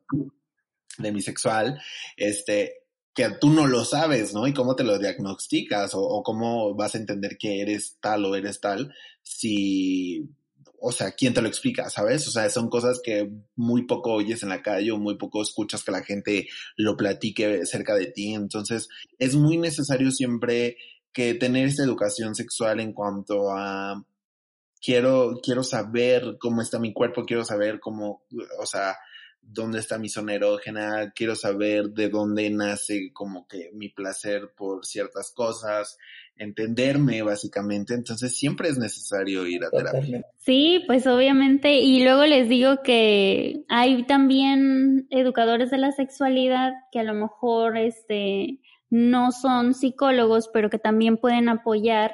demisexual, 0.97 1.79
este, 2.17 2.86
que 3.17 3.27
tú 3.41 3.49
no 3.49 3.65
lo 3.65 3.83
sabes, 3.83 4.31
¿no? 4.35 4.45
Y 4.45 4.53
cómo 4.53 4.75
te 4.75 4.83
lo 4.83 4.99
diagnosticas 4.99 5.93
o, 5.95 6.21
cómo 6.21 6.75
vas 6.75 6.93
a 6.93 6.99
entender 6.99 7.35
que 7.39 7.61
eres 7.61 7.97
tal 7.99 8.23
o 8.25 8.35
eres 8.35 8.61
tal 8.61 8.93
si 9.23 10.29
o 10.79 10.91
sea, 10.91 11.11
¿quién 11.13 11.33
te 11.33 11.41
lo 11.41 11.47
explica, 11.47 11.89
sabes? 11.89 12.27
O 12.27 12.31
sea, 12.31 12.47
son 12.51 12.69
cosas 12.69 13.01
que 13.03 13.31
muy 13.55 13.87
poco 13.87 14.13
oyes 14.13 14.43
en 14.43 14.49
la 14.49 14.61
calle 14.61 14.91
o 14.91 14.99
muy 14.99 15.17
poco 15.17 15.41
escuchas 15.41 15.83
que 15.83 15.91
la 15.91 16.03
gente 16.03 16.47
lo 16.75 16.95
platique 16.95 17.65
cerca 17.65 17.95
de 17.95 18.05
ti. 18.05 18.35
Entonces, 18.35 18.87
es 19.17 19.33
muy 19.35 19.57
necesario 19.57 20.11
siempre 20.11 20.77
que 21.11 21.33
tener 21.33 21.67
esta 21.67 21.83
educación 21.83 22.35
sexual 22.35 22.79
en 22.79 22.93
cuanto 22.93 23.51
a 23.51 24.05
quiero, 24.79 25.39
quiero 25.41 25.63
saber 25.63 26.37
cómo 26.39 26.61
está 26.61 26.77
mi 26.77 26.93
cuerpo, 26.93 27.25
quiero 27.25 27.43
saber 27.43 27.79
cómo, 27.79 28.21
o 28.59 28.65
sea, 28.67 28.95
dónde 29.49 29.79
está 29.79 29.97
mi 29.97 30.09
zona 30.09 30.33
erógena, 30.33 31.11
quiero 31.15 31.35
saber 31.35 31.89
de 31.91 32.09
dónde 32.09 32.49
nace 32.49 33.11
como 33.13 33.47
que 33.47 33.71
mi 33.73 33.89
placer 33.89 34.51
por 34.55 34.85
ciertas 34.85 35.31
cosas, 35.31 35.97
entenderme 36.35 37.21
básicamente, 37.23 37.93
entonces 37.93 38.37
siempre 38.37 38.69
es 38.69 38.77
necesario 38.77 39.47
ir 39.47 39.63
a 39.63 39.71
terapia. 39.71 40.25
Sí, 40.37 40.83
pues 40.85 41.07
obviamente, 41.07 41.79
y 41.79 42.03
luego 42.03 42.25
les 42.25 42.49
digo 42.49 42.83
que 42.83 43.63
hay 43.69 44.05
también 44.05 45.07
educadores 45.09 45.71
de 45.71 45.77
la 45.77 45.91
sexualidad 45.91 46.73
que 46.91 46.99
a 46.99 47.03
lo 47.03 47.13
mejor 47.13 47.77
este 47.77 48.59
no 48.89 49.31
son 49.31 49.73
psicólogos, 49.73 50.49
pero 50.53 50.69
que 50.69 50.79
también 50.79 51.17
pueden 51.17 51.49
apoyar 51.49 52.13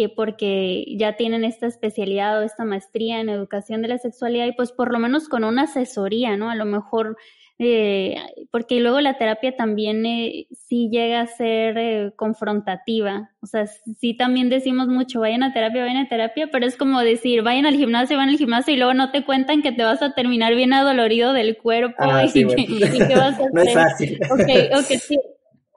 eh, 0.00 0.08
porque 0.08 0.84
ya 0.96 1.16
tienen 1.16 1.42
esta 1.42 1.66
especialidad 1.66 2.38
o 2.38 2.42
esta 2.44 2.64
maestría 2.64 3.18
en 3.18 3.28
educación 3.28 3.82
de 3.82 3.88
la 3.88 3.98
sexualidad 3.98 4.46
y 4.46 4.52
pues 4.52 4.70
por 4.70 4.92
lo 4.92 5.00
menos 5.00 5.28
con 5.28 5.42
una 5.42 5.62
asesoría, 5.62 6.36
¿no? 6.36 6.50
A 6.50 6.54
lo 6.54 6.66
mejor, 6.66 7.16
eh, 7.58 8.14
porque 8.52 8.78
luego 8.78 9.00
la 9.00 9.18
terapia 9.18 9.56
también 9.56 10.06
eh, 10.06 10.46
sí 10.52 10.88
llega 10.92 11.22
a 11.22 11.26
ser 11.26 11.76
eh, 11.78 12.12
confrontativa, 12.14 13.32
o 13.42 13.46
sea, 13.46 13.66
sí 13.66 14.16
también 14.16 14.50
decimos 14.50 14.86
mucho, 14.86 15.18
vayan 15.18 15.42
a 15.42 15.52
terapia, 15.52 15.82
vayan 15.82 16.06
a 16.06 16.08
terapia, 16.08 16.48
pero 16.52 16.64
es 16.64 16.76
como 16.76 17.00
decir, 17.00 17.42
vayan 17.42 17.66
al 17.66 17.74
gimnasio, 17.74 18.16
van 18.16 18.28
al 18.28 18.38
gimnasio 18.38 18.74
y 18.74 18.76
luego 18.76 18.94
no 18.94 19.10
te 19.10 19.24
cuentan 19.24 19.62
que 19.62 19.72
te 19.72 19.82
vas 19.82 20.00
a 20.00 20.14
terminar 20.14 20.54
bien 20.54 20.74
adolorido 20.74 21.32
del 21.32 21.56
cuerpo 21.56 21.96
ah, 21.98 22.24
y, 22.24 22.32
que, 22.32 22.44
vas 23.16 23.20
a 23.20 23.28
hacer. 23.30 23.46
no 23.52 23.62
es 23.62 23.74
fácil. 23.74 24.20
Okay, 24.30 24.68
okay, 24.72 24.98
sí. 24.98 25.18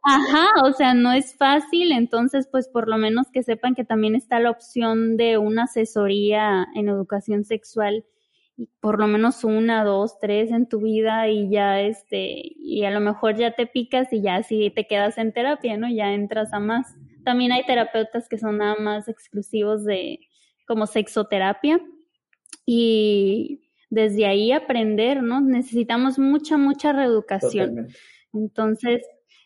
Ajá, 0.04 0.48
o 0.64 0.74
sea, 0.74 0.94
no 0.96 1.12
es 1.14 1.36
fácil, 1.36 1.92
entonces 1.92 2.48
pues 2.52 2.68
por 2.68 2.88
lo 2.88 2.98
menos 2.98 3.28
que 3.32 3.44
sepan 3.44 3.76
que 3.76 3.84
también 3.84 4.16
está 4.16 4.40
la 4.40 4.50
opción 4.50 5.16
de 5.16 5.38
una 5.38 5.64
asesoría 5.64 6.66
en 6.74 6.90
educación 6.90 7.44
sexual, 7.44 8.04
por 8.80 9.00
lo 9.00 9.06
menos 9.08 9.44
una, 9.44 9.84
dos, 9.84 10.20
tres 10.20 10.52
en 10.52 10.68
tu 10.68 10.82
vida 10.82 11.28
y 11.30 11.50
ya 11.52 11.82
este, 11.82 12.42
y 12.56 12.84
a 12.84 12.92
lo 12.92 13.00
mejor 13.00 13.36
ya 13.36 13.52
te 13.52 13.68
picas 13.68 14.12
y 14.12 14.22
ya 14.22 14.42
si 14.42 14.72
te 14.72 14.88
quedas 14.88 15.20
en 15.20 15.34
terapia, 15.34 15.78
¿no? 15.78 15.88
Ya 15.88 16.14
entras 16.14 16.52
a 16.52 16.60
más. 16.60 16.96
También 17.24 17.52
hay 17.52 17.64
terapeutas 17.66 18.28
que 18.28 18.40
son 18.40 18.58
nada 18.58 18.76
más 18.80 19.08
exclusivos 19.08 19.84
de 19.86 20.20
como 20.66 20.88
sexoterapia 20.88 21.80
y 22.66 23.62
desde 23.92 24.26
ahí 24.26 24.52
aprender, 24.52 25.22
¿no? 25.22 25.42
Necesitamos 25.42 26.18
mucha, 26.18 26.58
mucha 26.58 26.92
reeducación. 26.92 27.90
Entonces, 28.34 29.02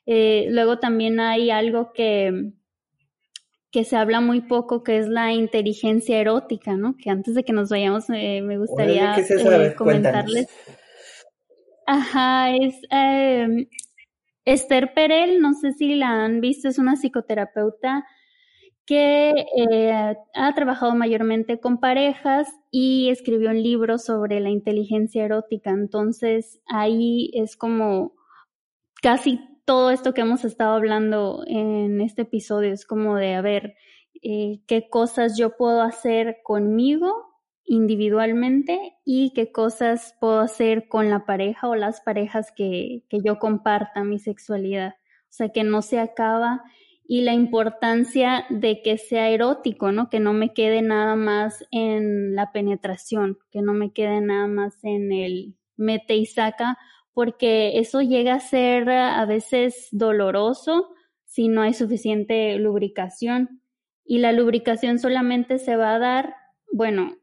eh, 0.06 0.48
luego 0.50 0.80
también 0.80 1.20
hay 1.20 1.50
algo 1.50 1.92
que, 1.92 2.54
que 3.72 3.84
se 3.84 3.96
habla 3.96 4.22
muy 4.22 4.42
poco, 4.42 4.84
que 4.84 5.00
es 5.00 5.08
la 5.08 5.34
inteligencia 5.34 6.20
erótica, 6.20 6.76
¿no? 6.76 6.96
Que 6.96 7.10
antes 7.10 7.34
de 7.34 7.44
que 7.44 7.54
nos 7.54 7.70
vayamos 7.70 8.06
eh, 8.10 8.42
me 8.44 8.58
gustaría 8.58 9.16
eh, 9.18 9.74
comentarles. 9.76 10.48
Ajá, 11.88 12.56
es 12.56 12.76
em, 12.90 13.68
Esther 14.44 14.94
Perel, 14.94 15.42
no 15.42 15.54
sé 15.54 15.74
si 15.74 15.96
la 15.96 16.24
han 16.24 16.40
visto, 16.40 16.68
es 16.68 16.78
una 16.78 16.96
psicoterapeuta 16.96 18.06
que 18.86 19.34
ha 20.36 20.54
trabajado 20.54 20.94
mayormente 20.94 21.60
con 21.60 21.80
parejas 21.80 22.48
y 22.70 23.10
escribió 23.10 23.50
un 23.50 23.64
libro 23.64 23.98
sobre 23.98 24.40
la 24.40 24.52
inteligencia 24.52 25.26
erótica. 25.26 25.72
Entonces 25.72 26.60
ahí 26.68 27.32
es 27.34 27.58
como 27.58 28.14
casi 29.02 29.40
todo 29.66 29.90
esto 29.90 30.14
que 30.14 30.22
hemos 30.22 30.46
estado 30.46 30.76
hablando 30.76 31.44
en 31.48 32.00
este 32.00 32.22
episodio 32.22 32.72
es 32.72 32.86
como 32.86 33.16
de, 33.16 33.34
a 33.34 33.42
ver, 33.42 33.76
eh, 34.22 34.62
qué 34.68 34.88
cosas 34.90 35.38
yo 35.38 35.58
puedo 35.58 35.82
hacer 35.82 36.38
conmigo 36.44 37.12
individualmente 37.66 38.94
y 39.04 39.34
qué 39.34 39.52
cosas 39.52 40.16
puedo 40.20 40.40
hacer 40.40 40.88
con 40.88 41.10
la 41.10 41.26
pareja 41.26 41.68
o 41.68 41.76
las 41.76 42.02
parejas 42.02 42.54
que, 42.56 43.04
que 43.10 43.22
yo 43.24 43.40
comparta 43.40 44.04
mi 44.04 44.20
sexualidad. 44.20 44.96
O 45.24 45.34
sea, 45.36 45.50
que 45.50 45.64
no 45.64 45.82
se 45.82 46.00
acaba 46.00 46.64
y 47.08 47.22
la 47.22 47.34
importancia 47.34 48.46
de 48.50 48.82
que 48.82 48.98
sea 48.98 49.30
erótico, 49.30 49.92
¿no? 49.92 50.10
Que 50.10 50.20
no 50.20 50.34
me 50.34 50.54
quede 50.54 50.82
nada 50.82 51.16
más 51.16 51.66
en 51.72 52.36
la 52.36 52.52
penetración, 52.52 53.38
que 53.52 53.62
no 53.62 53.74
me 53.74 53.92
quede 53.92 54.22
nada 54.22 54.48
más 54.48 54.84
en 54.84 55.12
el 55.12 55.56
mete 55.76 56.16
y 56.16 56.26
saca, 56.26 56.78
porque 57.16 57.80
eso 57.80 58.02
llega 58.02 58.36
a 58.36 58.40
ser 58.42 58.90
a 58.90 59.26
veces 59.26 59.88
doloroso 59.92 60.94
si 61.24 61.48
no 61.48 61.62
hay 61.62 61.74
suficiente 61.74 62.58
lubricación. 62.60 63.62
Y 64.04 64.20
la 64.20 64.34
lubricación 64.34 65.00
solamente 65.00 65.58
se 65.58 65.78
va 65.78 65.96
a 65.96 66.00
dar, 66.00 66.36
bueno, 66.72 67.16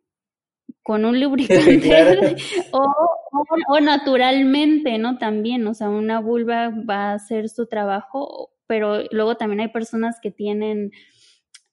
con 0.82 1.04
un 1.04 1.20
lubricante 1.20 2.36
o, 2.72 3.80
naturalmente, 3.80 4.96
¿no? 4.96 5.18
También, 5.18 5.66
o 5.66 5.74
sea, 5.74 5.90
una 5.90 6.20
vulva 6.20 6.70
va 6.70 7.10
a 7.10 7.14
hacer 7.14 7.50
su 7.50 7.66
trabajo, 7.66 8.50
pero 8.66 9.02
luego 9.10 9.36
también 9.36 9.60
hay 9.60 9.68
personas 9.68 10.20
que 10.22 10.30
tienen 10.30 10.90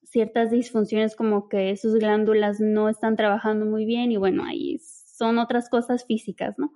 ciertas 0.03 0.51
disfunciones 0.51 1.15
como 1.15 1.47
que 1.47 1.77
sus 1.77 1.95
glándulas 1.95 2.59
no 2.59 2.89
están 2.89 3.15
trabajando 3.15 3.65
muy 3.65 3.85
bien 3.85 4.11
y 4.11 4.17
bueno, 4.17 4.43
ahí 4.43 4.77
son 4.79 5.39
otras 5.39 5.69
cosas 5.69 6.05
físicas, 6.05 6.55
¿no? 6.57 6.73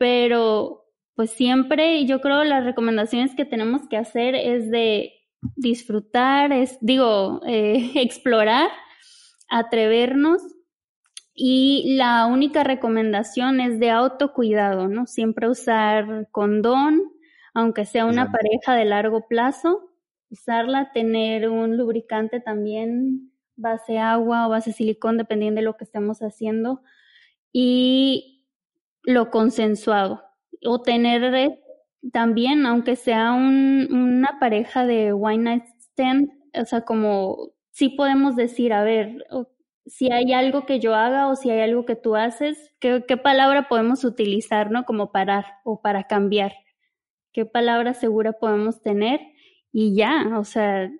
Pero 0.00 0.86
pues 1.14 1.32
siempre 1.32 2.06
yo 2.06 2.22
creo 2.22 2.42
las 2.44 2.64
recomendaciones 2.64 3.34
que 3.34 3.44
tenemos 3.44 3.86
que 3.86 3.98
hacer 3.98 4.34
es 4.34 4.70
de 4.70 5.12
disfrutar, 5.56 6.54
es, 6.54 6.78
digo, 6.80 7.42
eh, 7.46 7.92
explorar, 7.96 8.70
atrevernos 9.50 10.40
y 11.34 11.96
la 11.98 12.24
única 12.24 12.64
recomendación 12.64 13.60
es 13.60 13.78
de 13.78 13.90
autocuidado, 13.90 14.88
¿no? 14.88 15.06
Siempre 15.06 15.50
usar 15.50 16.28
condón, 16.32 17.02
aunque 17.52 17.84
sea 17.84 18.06
una 18.06 18.32
pareja 18.32 18.74
de 18.74 18.86
largo 18.86 19.28
plazo, 19.28 19.90
usarla, 20.30 20.92
tener 20.92 21.50
un 21.50 21.76
lubricante 21.76 22.40
también, 22.40 23.32
base 23.54 23.98
agua 23.98 24.46
o 24.46 24.50
base 24.50 24.72
silicón, 24.72 25.18
dependiendo 25.18 25.58
de 25.58 25.66
lo 25.66 25.76
que 25.76 25.84
estemos 25.84 26.20
haciendo. 26.20 26.80
Y 27.52 28.29
lo 29.14 29.30
consensuado 29.30 30.22
o 30.64 30.80
tener 30.82 31.58
también, 32.12 32.66
aunque 32.66 32.96
sea 32.96 33.32
un, 33.32 33.88
una 33.92 34.38
pareja 34.40 34.86
de 34.86 35.12
wine 35.12 35.44
night 35.44 35.64
stand, 35.80 36.30
o 36.54 36.64
sea, 36.64 36.82
como 36.82 37.50
sí 37.70 37.90
podemos 37.90 38.36
decir, 38.36 38.72
a 38.72 38.82
ver, 38.82 39.24
si 39.86 40.12
hay 40.12 40.32
algo 40.32 40.66
que 40.66 40.80
yo 40.80 40.94
haga 40.94 41.28
o 41.28 41.36
si 41.36 41.50
hay 41.50 41.60
algo 41.60 41.84
que 41.84 41.96
tú 41.96 42.16
haces, 42.16 42.74
¿qué, 42.80 43.04
qué 43.06 43.16
palabra 43.16 43.68
podemos 43.68 44.04
utilizar, 44.04 44.70
¿no? 44.70 44.84
Como 44.84 45.12
parar 45.12 45.46
o 45.64 45.80
para 45.80 46.04
cambiar. 46.04 46.52
¿Qué 47.32 47.44
palabra 47.44 47.94
segura 47.94 48.32
podemos 48.32 48.82
tener? 48.82 49.20
Y 49.72 49.94
ya, 49.94 50.38
o 50.38 50.44
sea, 50.44 50.90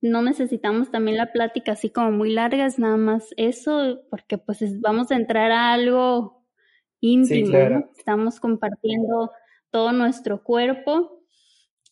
no 0.00 0.22
necesitamos 0.22 0.90
también 0.90 1.16
la 1.16 1.32
plática 1.32 1.72
así 1.72 1.90
como 1.90 2.10
muy 2.12 2.32
larga, 2.32 2.66
es 2.66 2.78
nada 2.78 2.96
más 2.96 3.28
eso, 3.36 4.00
porque 4.10 4.38
pues 4.38 4.80
vamos 4.80 5.10
a 5.10 5.16
entrar 5.16 5.50
a 5.52 5.72
algo 5.72 6.35
íntimo, 7.12 7.88
estamos 7.96 8.40
compartiendo 8.40 9.30
todo 9.70 9.92
nuestro 9.92 10.42
cuerpo 10.42 11.22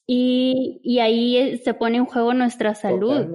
y, 0.06 0.80
y, 0.82 0.98
ahí 0.98 1.36
eh, 1.36 1.58
se 1.58 1.72
pone 1.74 1.96
en 1.96 2.04
juego 2.04 2.34
nuestra 2.34 2.74
salud. 2.74 3.26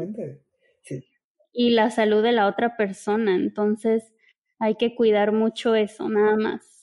Y 1.52 1.72
la 1.72 1.90
salud 1.90 2.22
de 2.22 2.32
la 2.32 2.48
otra 2.48 2.78
persona. 2.78 3.36
Entonces 3.36 4.14
hay 4.60 4.76
que 4.76 4.96
cuidar 4.96 5.32
mucho 5.32 5.76
eso, 5.76 6.08
nada 6.08 6.36
más. 6.36 6.79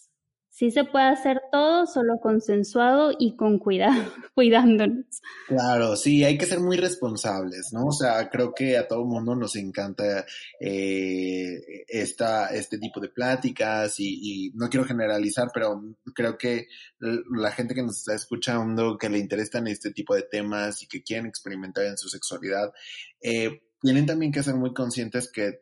Sí 0.58 0.70
se 0.70 0.84
puede 0.84 1.04
hacer 1.04 1.42
todo, 1.52 1.86
solo 1.86 2.18
consensuado 2.18 3.12
y 3.18 3.36
con 3.36 3.58
cuidado, 3.58 3.92
cuidándonos. 4.34 5.04
Claro, 5.48 5.96
sí, 5.96 6.24
hay 6.24 6.38
que 6.38 6.46
ser 6.46 6.60
muy 6.60 6.78
responsables, 6.78 7.74
¿no? 7.74 7.88
O 7.88 7.92
sea, 7.92 8.30
creo 8.30 8.54
que 8.54 8.78
a 8.78 8.88
todo 8.88 9.04
mundo 9.04 9.36
nos 9.36 9.54
encanta 9.56 10.24
eh, 10.58 11.84
esta, 11.88 12.46
este 12.54 12.78
tipo 12.78 13.00
de 13.00 13.10
pláticas 13.10 13.96
y, 13.98 14.50
no 14.54 14.70
quiero 14.70 14.86
generalizar, 14.86 15.48
pero 15.52 15.78
creo 16.14 16.38
que 16.38 16.68
la 17.00 17.52
gente 17.52 17.74
que 17.74 17.82
nos 17.82 17.98
está 17.98 18.14
escuchando, 18.14 18.96
que 18.96 19.10
le 19.10 19.18
interesan 19.18 19.66
este 19.66 19.90
tipo 19.90 20.14
de 20.14 20.22
temas 20.22 20.82
y 20.82 20.86
que 20.86 21.02
quieren 21.02 21.26
experimentar 21.26 21.84
en 21.84 21.98
su 21.98 22.08
sexualidad, 22.08 22.72
eh, 23.20 23.60
tienen 23.82 24.06
también 24.06 24.32
que 24.32 24.42
ser 24.42 24.54
muy 24.54 24.72
conscientes 24.72 25.30
que 25.30 25.60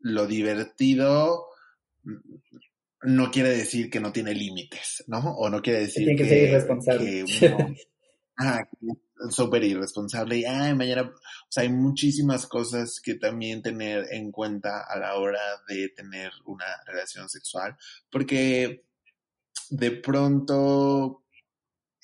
lo 0.00 0.26
divertido 0.26 1.46
no 3.02 3.30
quiere 3.30 3.50
decir 3.50 3.90
que 3.90 4.00
no 4.00 4.12
tiene 4.12 4.34
límites, 4.34 5.04
¿no? 5.06 5.18
O 5.18 5.48
no 5.50 5.60
quiere 5.60 5.80
decir 5.80 6.06
que, 6.08 6.16
que, 6.16 6.28
ser 6.28 6.48
irresponsable. 6.48 7.24
ah, 8.38 8.64
súper 9.30 9.64
irresponsable 9.64 10.38
y, 10.38 10.44
ay, 10.44 10.74
mañana, 10.74 11.02
o 11.02 11.46
sea, 11.48 11.62
hay 11.62 11.70
muchísimas 11.70 12.46
cosas 12.46 13.00
que 13.02 13.14
también 13.14 13.62
tener 13.62 14.06
en 14.12 14.30
cuenta 14.30 14.84
a 14.88 14.98
la 14.98 15.16
hora 15.16 15.40
de 15.68 15.88
tener 15.90 16.32
una 16.44 16.66
relación 16.86 17.28
sexual, 17.28 17.76
porque 18.10 18.84
de 19.70 19.90
pronto 19.92 21.24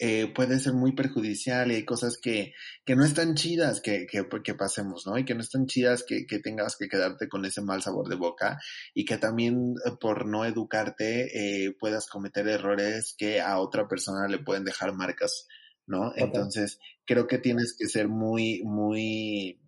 eh, 0.04 0.26
puede 0.34 0.58
ser 0.58 0.72
muy 0.72 0.96
perjudicial 0.96 1.70
y 1.70 1.76
hay 1.76 1.84
cosas 1.84 2.18
que, 2.20 2.54
que 2.84 2.96
no 2.96 3.04
están 3.04 3.36
chidas 3.36 3.80
que, 3.80 4.04
que, 4.10 4.26
que, 4.42 4.54
pasemos, 4.54 5.06
¿no? 5.06 5.16
Y 5.16 5.24
que 5.24 5.36
no 5.36 5.42
están 5.42 5.66
chidas 5.66 6.02
que, 6.02 6.26
que 6.26 6.40
tengas 6.40 6.74
que 6.76 6.88
quedarte 6.88 7.28
con 7.28 7.44
ese 7.44 7.62
mal 7.62 7.82
sabor 7.82 8.08
de 8.08 8.16
boca 8.16 8.58
y 8.94 9.04
que 9.04 9.16
también 9.16 9.76
eh, 9.86 9.92
por 10.00 10.26
no 10.26 10.44
educarte 10.44 11.66
eh, 11.66 11.76
puedas 11.78 12.08
cometer 12.08 12.48
errores 12.48 13.14
que 13.16 13.40
a 13.40 13.60
otra 13.60 13.86
persona 13.86 14.26
le 14.26 14.40
pueden 14.40 14.64
dejar 14.64 14.92
marcas, 14.92 15.46
¿no? 15.86 16.12
Entonces, 16.16 16.80
creo 17.06 17.28
que 17.28 17.38
tienes 17.38 17.76
que 17.78 17.86
ser 17.86 18.08
muy, 18.08 18.60
muy 18.64 19.61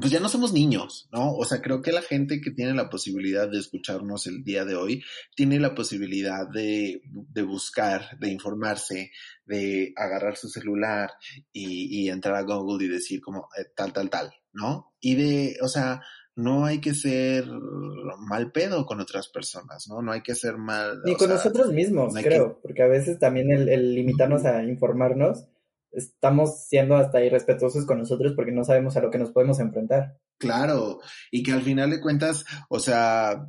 pues 0.00 0.10
ya 0.10 0.20
no 0.20 0.28
somos 0.28 0.52
niños, 0.52 1.08
¿no? 1.12 1.34
O 1.34 1.44
sea, 1.44 1.60
creo 1.60 1.82
que 1.82 1.92
la 1.92 2.02
gente 2.02 2.40
que 2.40 2.50
tiene 2.50 2.74
la 2.74 2.88
posibilidad 2.88 3.48
de 3.48 3.58
escucharnos 3.58 4.26
el 4.26 4.42
día 4.42 4.64
de 4.64 4.76
hoy 4.76 5.02
tiene 5.34 5.58
la 5.60 5.74
posibilidad 5.74 6.48
de, 6.48 7.02
de 7.04 7.42
buscar, 7.42 8.18
de 8.18 8.30
informarse, 8.30 9.10
de 9.44 9.92
agarrar 9.96 10.36
su 10.36 10.48
celular 10.48 11.10
y, 11.52 12.02
y 12.04 12.08
entrar 12.08 12.36
a 12.36 12.42
Google 12.42 12.84
y 12.84 12.88
decir 12.88 13.20
como 13.20 13.48
eh, 13.58 13.66
tal, 13.76 13.92
tal, 13.92 14.10
tal, 14.10 14.32
¿no? 14.52 14.94
Y 15.00 15.16
de, 15.16 15.56
o 15.62 15.68
sea, 15.68 16.00
no 16.36 16.64
hay 16.64 16.80
que 16.80 16.94
ser 16.94 17.46
mal 17.46 18.50
pedo 18.52 18.86
con 18.86 19.00
otras 19.00 19.28
personas, 19.28 19.86
¿no? 19.88 20.02
No 20.02 20.12
hay 20.12 20.22
que 20.22 20.34
ser 20.34 20.56
mal. 20.56 21.00
Ni 21.04 21.14
con 21.14 21.28
nosotros 21.28 21.72
mismos, 21.72 22.14
creo, 22.14 22.58
porque 22.62 22.82
a 22.82 22.88
veces 22.88 23.18
también 23.18 23.52
el, 23.52 23.68
el 23.68 23.94
limitarnos 23.94 24.44
a 24.44 24.64
informarnos 24.64 25.46
estamos 25.94 26.66
siendo 26.66 26.96
hasta 26.96 27.24
irrespetuosos 27.24 27.86
con 27.86 27.98
nosotros 27.98 28.32
porque 28.34 28.52
no 28.52 28.64
sabemos 28.64 28.96
a 28.96 29.00
lo 29.00 29.10
que 29.10 29.18
nos 29.18 29.30
podemos 29.30 29.60
enfrentar. 29.60 30.18
Claro, 30.38 31.00
y 31.30 31.42
que 31.42 31.52
al 31.52 31.62
final 31.62 31.90
de 31.90 32.00
cuentas, 32.00 32.44
o 32.68 32.80
sea, 32.80 33.46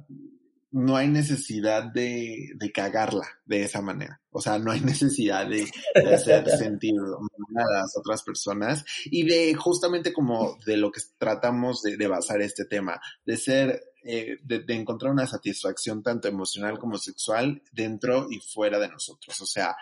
no 0.72 0.98
hay 0.98 1.08
necesidad 1.08 1.84
de, 1.84 2.50
de 2.56 2.72
cagarla 2.74 3.26
de 3.46 3.64
esa 3.64 3.82
manera. 3.82 4.22
O 4.30 4.42
sea, 4.42 4.60
no 4.60 4.72
hay 4.72 4.82
necesidad 4.82 5.48
de, 5.48 5.66
hacer 6.14 6.50
sentir 6.58 6.94
a 7.00 7.74
las 7.74 7.98
otras 7.98 8.24
personas 8.24 8.86
y 9.06 9.26
de 9.26 9.56
justamente 9.56 10.12
como 10.12 10.58
de 10.66 10.76
lo 10.76 10.92
que 10.92 11.02
tratamos 11.18 11.82
de, 11.82 11.96
de 11.96 12.08
basar 12.08 12.42
este 12.42 12.66
tema, 12.66 13.00
de 13.26 13.38
ser 13.38 13.82
eh, 14.08 14.38
de, 14.44 14.64
encontrar 14.76 15.12
una 15.12 15.26
satisfacción 15.26 16.04
tanto 16.04 16.28
emocional 16.28 16.78
como 16.78 17.00
sexual 17.00 17.64
dentro 17.72 18.28
y 18.30 18.40
fuera 18.40 18.78
de 18.78 18.88
nosotros. 18.88 19.42
O 19.42 19.48
sea, 19.48 19.76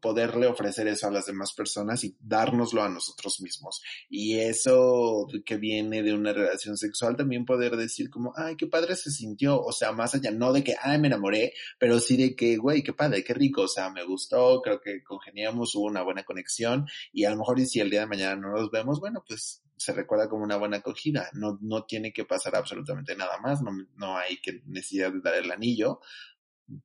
poderle 0.00 0.46
ofrecer 0.46 0.88
eso 0.88 1.08
a 1.08 1.10
las 1.10 1.26
demás 1.26 1.52
personas 1.52 2.02
y 2.04 2.16
dárnoslo 2.20 2.82
a 2.82 2.88
nosotros 2.88 3.42
mismos. 3.42 3.82
Y 4.08 4.38
eso 4.38 5.26
que 5.44 5.58
viene 5.58 6.02
de 6.02 6.14
una 6.14 6.32
relación 6.32 6.78
sexual, 6.78 7.16
también 7.16 7.44
poder 7.44 7.76
decir 7.76 8.08
como, 8.08 8.32
ay, 8.34 8.56
qué 8.56 8.66
padre 8.66 8.96
se 8.96 9.10
sintió. 9.10 9.60
O 9.60 9.72
sea, 9.72 9.92
más 9.92 10.14
allá, 10.14 10.30
no 10.30 10.52
de 10.54 10.64
que, 10.64 10.76
ay, 10.80 10.98
me 10.98 11.08
enamoré, 11.08 11.52
pero 11.78 12.00
sí 12.00 12.16
de 12.16 12.34
que, 12.34 12.56
güey, 12.56 12.82
qué 12.82 12.94
padre, 12.94 13.22
qué 13.22 13.34
rico. 13.34 13.62
O 13.62 13.68
sea, 13.68 13.90
me 13.90 14.04
gustó, 14.04 14.62
creo 14.62 14.80
que 14.80 15.02
congeniamos, 15.02 15.74
hubo 15.74 15.84
una 15.84 16.02
buena 16.02 16.24
conexión 16.24 16.86
y 17.12 17.24
a 17.24 17.30
lo 17.30 17.36
mejor 17.36 17.60
y 17.60 17.66
si 17.66 17.80
el 17.80 17.90
día 17.90 18.00
de 18.00 18.06
mañana 18.06 18.36
no 18.36 18.52
nos 18.52 18.70
vemos, 18.70 19.00
bueno, 19.00 19.22
pues 19.26 19.62
se 19.84 19.92
recuerda 19.92 20.28
como 20.28 20.44
una 20.44 20.56
buena 20.56 20.78
acogida. 20.78 21.28
No, 21.34 21.58
no 21.60 21.84
tiene 21.84 22.12
que 22.12 22.24
pasar 22.24 22.56
absolutamente 22.56 23.14
nada 23.14 23.38
más, 23.38 23.60
no, 23.62 23.70
no 23.96 24.16
hay 24.16 24.38
que 24.38 24.62
necesidad 24.66 25.12
de 25.12 25.20
dar 25.20 25.34
el 25.34 25.50
anillo, 25.50 26.00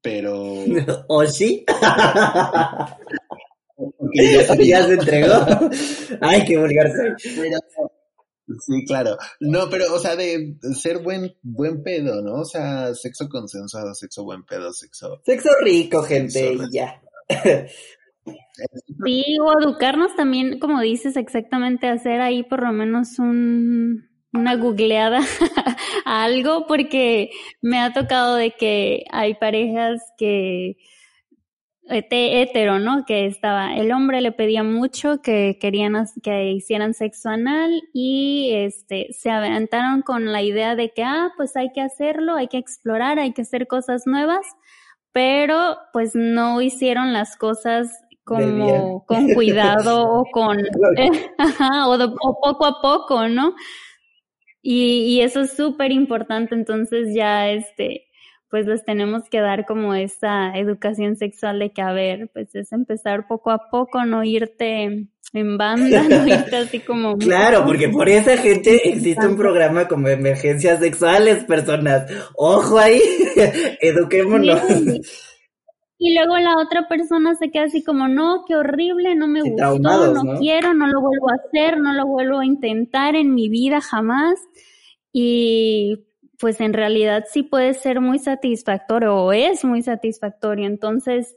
pero... 0.02 0.36
¿O 1.08 1.26
sí? 1.26 1.64
ya, 4.14 4.56
ya, 4.56 4.86
se 4.86 4.93
entregó. 4.93 5.45
Ay, 6.22 6.43
qué 6.45 6.58
vulgar 6.58 6.91
Sí, 8.60 8.84
claro. 8.86 9.16
No, 9.39 9.70
pero, 9.70 9.93
o 9.93 10.00
sea, 10.00 10.16
de 10.16 10.56
ser 10.74 10.97
buen, 11.00 11.36
buen 11.43 11.84
pedo, 11.84 12.22
¿no? 12.22 12.41
O 12.41 12.45
sea, 12.45 12.95
sexo 12.95 13.30
consensuado, 13.30 13.93
sexo 13.93 14.24
buen 14.24 14.43
pedo, 14.43 14.74
sexo. 14.74 15.22
Sexo 15.24 15.50
rico, 15.62 16.02
gente, 16.02 16.54
y 16.54 16.60
ya. 16.74 17.00
Sí, 19.05 19.38
o 19.41 19.59
educarnos 19.59 20.15
también, 20.15 20.59
como 20.59 20.82
dices, 20.82 21.15
exactamente, 21.17 21.88
hacer 21.88 22.21
ahí 22.21 22.43
por 22.43 22.63
lo 22.63 22.71
menos 22.71 23.19
un, 23.19 24.09
una 24.34 24.55
googleada 24.55 25.19
a 26.05 26.23
algo, 26.23 26.67
porque 26.67 27.32
me 27.61 27.80
ha 27.80 27.93
tocado 27.93 28.36
de 28.36 28.51
que 28.51 29.05
hay 29.11 29.36
parejas 29.36 30.01
que 30.17 30.77
hetero, 31.89 32.80
¿no? 32.80 33.03
Que 33.05 33.25
estaba, 33.25 33.75
el 33.75 33.91
hombre 33.91 34.21
le 34.21 34.32
pedía 34.32 34.63
mucho 34.63 35.21
que 35.21 35.57
querían 35.59 35.93
que 36.21 36.51
hicieran 36.51 36.93
sexo 36.93 37.30
anal 37.30 37.82
y 37.93 38.51
este 38.53 39.07
se 39.11 39.32
aventaron 39.32 40.01
con 40.03 40.32
la 40.32 40.41
idea 40.41 40.75
de 40.75 40.91
que 40.91 41.03
ah, 41.03 41.32
pues 41.36 41.55
hay 41.55 41.71
que 41.73 41.82
hacerlo, 41.82 42.36
hay 42.36 42.47
que 42.47 42.57
explorar, 42.57 43.17
hay 43.19 43.34
que 43.34 43.41
hacer 43.41 43.67
cosas 43.67 44.03
nuevas, 44.05 44.45
pero 45.11 45.77
pues 45.91 46.11
no 46.13 46.61
hicieron 46.61 47.13
las 47.13 47.36
cosas 47.38 47.91
como 48.36 49.05
con 49.05 49.34
cuidado 49.34 50.03
o 50.07 50.25
con, 50.32 50.57
o, 51.86 52.41
poco 52.41 52.65
a 52.65 52.82
poco, 52.82 53.27
¿no? 53.27 53.55
Y, 54.61 55.05
y 55.05 55.21
eso 55.21 55.41
es 55.41 55.55
súper 55.55 55.91
importante, 55.91 56.53
entonces 56.53 57.13
ya 57.15 57.49
este, 57.49 58.07
pues 58.49 58.65
les 58.65 58.84
tenemos 58.84 59.23
que 59.30 59.39
dar 59.39 59.65
como 59.65 59.93
esa 59.93 60.51
educación 60.55 61.15
sexual 61.15 61.59
de 61.59 61.71
que, 61.71 61.82
a 61.82 61.93
ver, 61.93 62.30
pues 62.34 62.53
es 62.55 62.71
empezar 62.71 63.27
poco 63.27 63.51
a 63.51 63.69
poco, 63.69 64.03
no 64.05 64.23
irte 64.23 65.07
en 65.34 65.57
banda, 65.57 66.03
no 66.09 66.27
irte 66.27 66.55
así 66.55 66.80
como... 66.80 67.17
claro, 67.17 67.63
porque 67.65 67.89
por 67.89 68.09
esa 68.09 68.36
gente 68.38 68.89
existe 68.89 69.27
un 69.27 69.38
programa 69.38 69.88
como 69.88 70.07
emergencias 70.07 70.80
sexuales, 70.80 71.43
personas. 71.45 72.11
Ojo 72.36 72.80
ahí, 72.80 73.01
eduquémonos. 73.82 74.61
Y 76.02 76.16
luego 76.16 76.38
la 76.38 76.58
otra 76.58 76.88
persona 76.88 77.36
se 77.36 77.52
queda 77.52 77.66
así 77.66 77.84
como, 77.84 78.08
no, 78.08 78.45
qué 78.47 78.56
horrible, 78.56 79.16
no 79.16 79.28
me 79.28 79.41
gustó, 79.41 79.78
no, 79.80 80.39
quiero, 80.39 80.74
no 80.74 80.88
lo 80.88 81.02
vuelvo 81.02 81.30
a 81.30 81.36
hacer, 81.36 81.78
no 81.78 81.93
lo 81.93 82.08
vuelvo 82.08 82.39
a 82.39 82.45
intentar 82.45 83.18
en 83.18 83.36
mi 83.36 83.50
vida 83.50 83.82
jamás. 83.82 84.39
Y 85.12 86.06
pues 86.39 86.62
en 86.62 86.72
realidad 86.72 87.26
sí 87.30 87.43
puede 87.43 87.74
ser 87.74 88.00
muy 88.00 88.18
satisfactorio 88.18 89.14
o 89.14 89.34
es 89.34 89.66
muy 89.66 89.82
satisfactorio. 89.82 90.68
Entonces, 90.68 91.36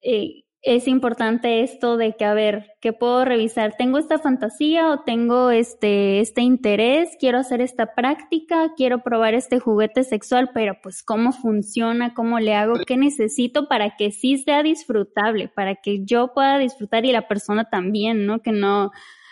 eh, 0.00 0.44
es 0.62 0.88
importante 0.88 1.62
esto 1.62 1.96
de 1.96 2.16
que, 2.16 2.24
a 2.26 2.34
ver, 2.34 2.74
¿qué 2.80 2.92
puedo 2.92 3.24
revisar? 3.24 3.76
¿Tengo 3.78 3.96
esta 3.98 4.18
fantasía 4.18 4.90
o 4.90 5.00
tengo 5.04 5.50
este, 5.50 6.20
este 6.20 6.42
interés? 6.42 7.16
Quiero 7.18 7.38
hacer 7.38 7.62
esta 7.62 7.94
práctica, 7.94 8.74
quiero 8.76 9.02
probar 9.02 9.32
este 9.32 9.58
juguete 9.58 10.04
sexual, 10.04 10.50
pero 10.52 10.76
pues 10.82 11.02
cómo 11.02 11.32
funciona, 11.32 12.12
cómo 12.12 12.40
le 12.40 12.54
hago, 12.54 12.74
qué 12.86 12.98
necesito 12.98 13.68
para 13.68 13.96
que 13.96 14.10
sí 14.12 14.36
sea 14.36 14.62
disfrutable, 14.62 15.48
para 15.48 15.76
que 15.76 16.04
yo 16.04 16.34
pueda 16.34 16.58
disfrutar 16.58 17.06
y 17.06 17.12
la 17.12 17.26
persona 17.26 17.70
también, 17.70 18.26
¿no? 18.26 18.40
Que 18.42 18.52
no, 18.52 18.90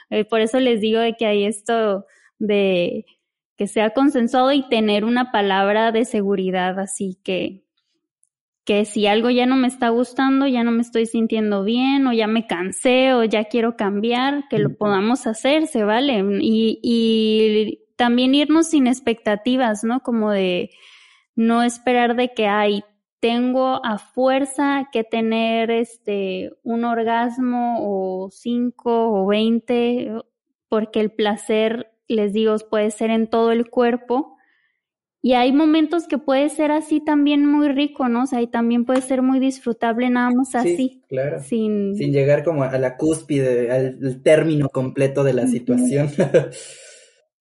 eh, 0.09 0.25
por 0.25 0.41
eso 0.41 0.59
les 0.61 0.81
digo 0.81 1.01
de 1.01 1.15
que 1.15 1.27
hay 1.27 1.45
esto 1.45 2.07
de 2.39 3.05
que 3.57 3.67
sea 3.67 3.91
consensuado 3.91 4.53
y 4.53 4.67
tener 4.69 5.05
una 5.05 5.31
palabra 5.33 5.93
de 5.93 6.05
seguridad, 6.07 6.79
así 6.79 7.19
que 7.23 7.68
que 8.69 8.85
si 8.85 9.07
algo 9.07 9.31
ya 9.31 9.47
no 9.47 9.57
me 9.57 9.67
está 9.67 9.89
gustando, 9.89 10.47
ya 10.47 10.63
no 10.63 10.73
me 10.73 10.83
estoy 10.83 11.07
sintiendo 11.07 11.65
bien 11.65 12.07
o 12.07 12.13
ya 12.13 12.27
me 12.27 12.47
cansé 12.47 13.15
o 13.15 13.25
ya 13.25 13.45
quiero 13.45 13.79
cambiar, 13.79 14.47
que 14.51 14.59
lo 14.59 14.77
podamos 14.77 15.27
hacer, 15.27 15.67
se 15.69 15.85
vale. 15.85 16.23
Y, 16.43 16.79
y 16.83 17.87
también 17.97 18.35
irnos 18.35 18.67
sin 18.69 18.87
expectativas, 18.87 19.85
¿no? 19.85 20.01
Como 20.01 20.31
de 20.33 20.69
no 21.35 21.63
esperar 21.63 22.15
de 22.15 22.35
que, 22.35 22.47
hay 22.47 22.83
tengo 23.21 23.81
a 23.87 23.97
fuerza 23.97 24.91
que 24.93 25.03
tener 25.03 25.71
este 25.71 26.51
un 26.63 26.85
orgasmo 26.85 27.79
o 27.81 28.29
cinco 28.31 29.23
o 29.23 29.27
veinte, 29.27 30.13
porque 30.69 31.01
el 31.01 31.11
placer, 31.11 31.91
les 32.07 32.35
digo, 32.35 32.55
puede 32.71 32.91
ser 32.91 33.09
en 33.09 33.31
todo 33.31 33.51
el 33.51 33.71
cuerpo 33.71 34.38
y 35.29 35.35
hay 35.35 35.53
momentos 35.53 36.07
que 36.07 36.17
puede 36.17 36.49
ser 36.49 36.73
así 36.73 37.01
también 37.01 37.45
muy 37.45 37.69
rico, 37.69 38.09
¿no? 38.09 38.23
O 38.23 38.27
sea, 38.27 38.41
y 38.41 38.47
también 38.47 38.87
puede 38.87 39.03
ser 39.03 39.21
muy 39.21 39.39
disfrutable 39.39 40.09
nada 40.09 40.31
más 40.31 40.55
así. 40.55 40.75
Sí, 40.75 41.03
claro. 41.07 41.41
Sin... 41.41 41.95
sin 41.97 42.13
llegar 42.13 42.43
como 42.43 42.63
a 42.63 42.79
la 42.79 42.97
cúspide, 42.97 43.71
al, 43.71 44.23
término 44.23 44.71
completo 44.71 45.25
de 45.25 45.35
la 45.35 45.47
situación. 45.47 46.09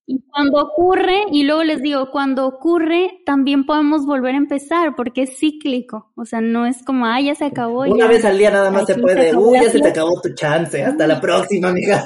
Y 0.06 0.22
cuando 0.30 0.62
ocurre, 0.64 1.24
y 1.32 1.44
luego 1.44 1.64
les 1.64 1.82
digo, 1.82 2.12
cuando 2.12 2.46
ocurre, 2.46 3.22
también 3.26 3.66
podemos 3.66 4.06
volver 4.06 4.36
a 4.36 4.38
empezar, 4.38 4.94
porque 4.98 5.22
es 5.22 5.38
cíclico. 5.38 6.12
O 6.18 6.26
sea, 6.26 6.42
no 6.42 6.66
es 6.66 6.84
como, 6.84 7.06
ah, 7.06 7.22
ya 7.22 7.36
se 7.36 7.46
acabó. 7.46 7.86
Una 7.86 8.08
vez 8.08 8.26
al 8.26 8.38
día 8.38 8.52
nada 8.52 8.70
más 8.70 8.86
se 8.86 8.96
puede. 8.96 9.34
Uy, 9.34 9.60
ya 9.62 9.70
se 9.70 9.80
te 9.80 9.88
acabó 9.88 10.20
tu 10.22 10.34
chance. 10.34 10.84
Hasta 10.84 11.08
la 11.08 11.22
próxima, 11.22 11.72
mija. 11.72 12.04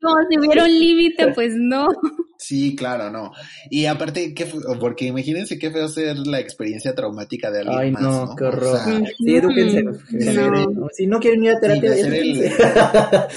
Como 0.00 0.16
si 0.30 0.38
hubiera 0.38 0.62
un 0.62 0.70
límite, 0.78 1.32
pues 1.32 1.54
no. 1.56 1.88
Sí, 2.38 2.76
claro, 2.76 3.10
no. 3.10 3.32
Y 3.70 3.86
aparte, 3.86 4.34
¿qué 4.34 4.46
porque 4.78 5.06
imagínense 5.06 5.58
qué 5.58 5.70
feo 5.70 5.88
ser 5.88 6.18
la 6.18 6.40
experiencia 6.40 6.94
traumática 6.94 7.50
de 7.50 7.60
alguien 7.60 7.78
Ay, 7.78 7.92
más, 7.92 8.02
no, 8.02 8.26
¿no? 8.26 8.36
qué 8.36 8.44
horror. 8.44 8.78
sí, 9.16 9.36
edúquense. 9.36 9.82
No. 9.82 10.88
Si 10.92 11.06
no 11.06 11.20
quieren 11.20 11.44
ir 11.44 11.52
a 11.52 11.60
terapia, 11.60 11.90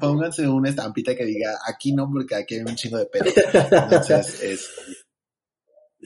pónganse 0.00 0.48
una 0.48 0.70
estampita 0.70 1.14
que 1.14 1.24
diga, 1.24 1.58
aquí 1.66 1.92
no, 1.92 2.10
porque 2.10 2.34
aquí 2.34 2.56
hay 2.56 2.62
un 2.62 2.74
chingo 2.74 2.98
de 2.98 3.06
pedo. 3.06 3.26
Entonces, 3.26 4.40
es... 4.42 4.70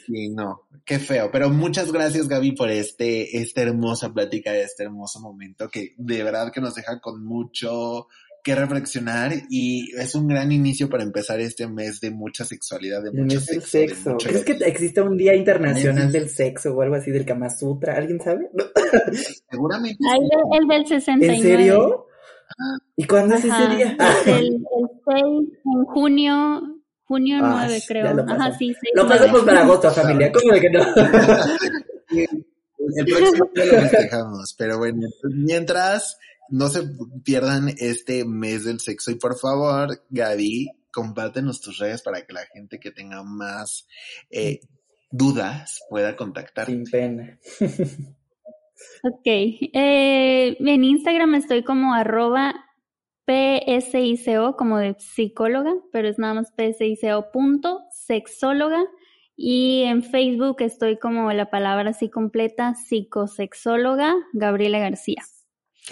Sí, 0.07 0.29
no, 0.31 0.69
qué 0.85 0.99
feo. 0.99 1.31
Pero 1.31 1.51
muchas 1.51 1.93
gracias, 1.93 2.29
Gaby, 2.29 2.53
por 2.53 2.71
este, 2.71 3.39
esta 3.39 3.63
hermosa 3.63 4.13
plática, 4.13 4.57
este 4.57 4.85
hermoso 4.85 5.21
momento 5.21 5.69
que 5.69 5.95
de 5.99 6.23
verdad 6.23 6.53
que 6.53 6.61
nos 6.61 6.75
deja 6.75 7.01
con 7.01 7.25
mucho 7.25 8.07
que 8.45 8.55
reflexionar 8.55 9.33
y 9.51 9.95
es 9.97 10.15
un 10.15 10.27
gran 10.29 10.51
inicio 10.53 10.89
para 10.89 11.03
empezar 11.03 11.41
este 11.41 11.67
mes 11.69 12.01
de 12.01 12.11
mucha 12.11 12.45
sexualidad, 12.45 13.03
de 13.03 13.11
mucho 13.13 13.41
sexo. 13.41 13.79
de 13.79 13.89
sexo. 13.89 14.11
mucho 14.13 14.29
¿Crees 14.29 14.45
que 14.45 14.53
existe 14.65 15.01
un 15.03 15.17
día 15.17 15.35
internacional 15.35 16.11
del- 16.13 16.31
sexo 16.31 16.75
o 16.75 16.81
algo 16.83 16.95
así 16.95 17.11
del 17.11 17.27
Kama 17.27 17.51
Sutra? 17.51 17.97
¿Alguien 17.97 18.21
sabe? 18.21 18.49
Seguramente. 19.51 19.99
Hay 20.13 20.21
el, 20.21 20.63
el 20.63 20.69
del 20.69 20.87
69. 20.87 21.37
¿En 21.37 21.43
serio? 21.43 22.07
¿Y 22.97 23.05
cuándo 23.05 23.35
es 23.35 23.41
ese 23.45 23.53
Ajá, 23.53 23.77
día? 23.77 23.97
el, 24.27 24.47
el 24.47 24.61
6 25.07 25.25
en 25.65 25.85
junio, 25.85 26.63
junio 27.05 27.39
Ah, 27.43 27.65
9 27.67 27.79
ya 27.81 27.87
creo. 27.87 28.15
lo 28.15 28.23
Ajá, 28.23 28.27
pasamos. 28.37 28.57
sí, 28.59 28.67
6, 28.69 28.77
Lo 28.95 29.09
pasamos 29.09 29.43
para 29.43 29.61
agosto, 29.63 29.91
familia. 29.91 30.33
¿Cómo 30.33 30.53
de 30.55 30.61
que 30.61 30.71
no? 30.71 30.81
El 32.97 33.05
próximo 33.05 33.51
día 33.55 33.65
lo 33.67 33.81
festejamos, 33.83 34.55
pero 34.57 34.79
bueno, 34.79 35.07
pues, 35.21 35.35
mientras 35.35 36.19
no 36.51 36.69
se 36.69 36.83
pierdan 37.25 37.69
este 37.79 38.25
mes 38.25 38.65
del 38.65 38.81
sexo 38.81 39.11
y 39.11 39.17
por 39.17 39.39
favor, 39.39 40.05
Gaby, 40.11 40.71
compártenos 40.93 41.61
tus 41.61 41.79
redes 41.79 42.03
para 42.03 42.27
que 42.27 42.33
la 42.33 42.47
gente 42.47 42.81
que 42.81 42.91
tenga 42.91 43.23
más 43.23 43.87
eh, 44.31 44.61
dudas 45.11 45.81
pueda 45.89 46.17
contactar. 46.17 46.67
Sin 46.67 46.85
pena. 46.85 47.39
Ok. 49.03 49.27
Eh, 49.27 50.57
en 50.61 50.85
Instagram 50.85 51.35
estoy 51.35 51.65
como 51.65 51.95
arroba 51.95 52.55
PSICO, 53.27 54.57
como 54.57 54.79
de 54.79 54.97
psicóloga, 54.99 55.75
pero 55.93 56.09
es 56.09 56.19
nada 56.19 56.35
más 56.35 56.53
PSICO 56.53 57.31
punto 57.33 57.81
sexóloga. 57.91 58.85
Y 59.37 59.83
en 59.83 60.03
Facebook 60.03 60.57
estoy 60.61 60.99
como 60.99 61.33
la 61.33 61.51
palabra 61.51 61.91
así 61.91 62.09
completa, 62.11 62.75
psicosexóloga 62.75 64.15
Gabriela 64.33 64.79
García. 64.79 65.23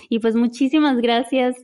Y 0.08 0.18
pues 0.18 0.34
muchísimas 0.34 0.98
gracias. 0.98 1.56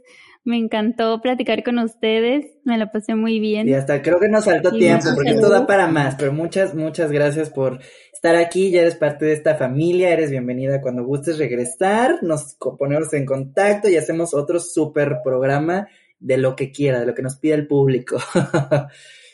Me 0.45 0.57
encantó 0.57 1.20
platicar 1.20 1.62
con 1.62 1.79
ustedes. 1.79 2.47
Me 2.64 2.77
la 2.79 2.91
pasé 2.91 3.14
muy 3.14 3.39
bien. 3.39 3.68
Y 3.68 3.75
hasta 3.75 4.03
creo 4.03 4.18
que 4.18 4.29
nos 4.29 4.45
faltó 4.45 4.70
Sí, 4.70 4.79
tiempo, 4.79 5.05
porque 5.14 5.31
gracias. 5.31 5.45
esto 5.45 5.51
da 5.51 5.66
para 5.66 5.87
más, 5.87 6.16
pero 6.16 6.33
muchas, 6.33 6.75
muchas 6.75 7.12
gracias 7.12 7.51
por 7.51 7.79
estar 8.12 8.37
aquí, 8.37 8.70
ya 8.70 8.83
eres 8.83 8.95
parte 8.97 9.25
de 9.25 9.33
esta 9.33 9.57
familia, 9.57 10.11
eres 10.11 10.31
bienvenida 10.31 10.81
cuando 10.81 11.05
gustes 11.05 11.39
regresar, 11.39 12.23
nos 12.23 12.57
ponemos 12.79 13.12
en 13.14 13.27
contacto 13.27 13.89
y 13.89 13.97
hacemos 13.97 14.33
otro 14.35 14.61
super 14.61 15.18
programa 15.25 15.89
de 16.20 16.37
lo 16.39 16.55
que 16.55 16.70
quiera, 16.70 17.01
de 17.01 17.07
lo 17.07 17.14
que 17.14 17.23
nos 17.23 17.37
pida 17.37 17.55
el 17.57 17.66
público. 17.66 18.18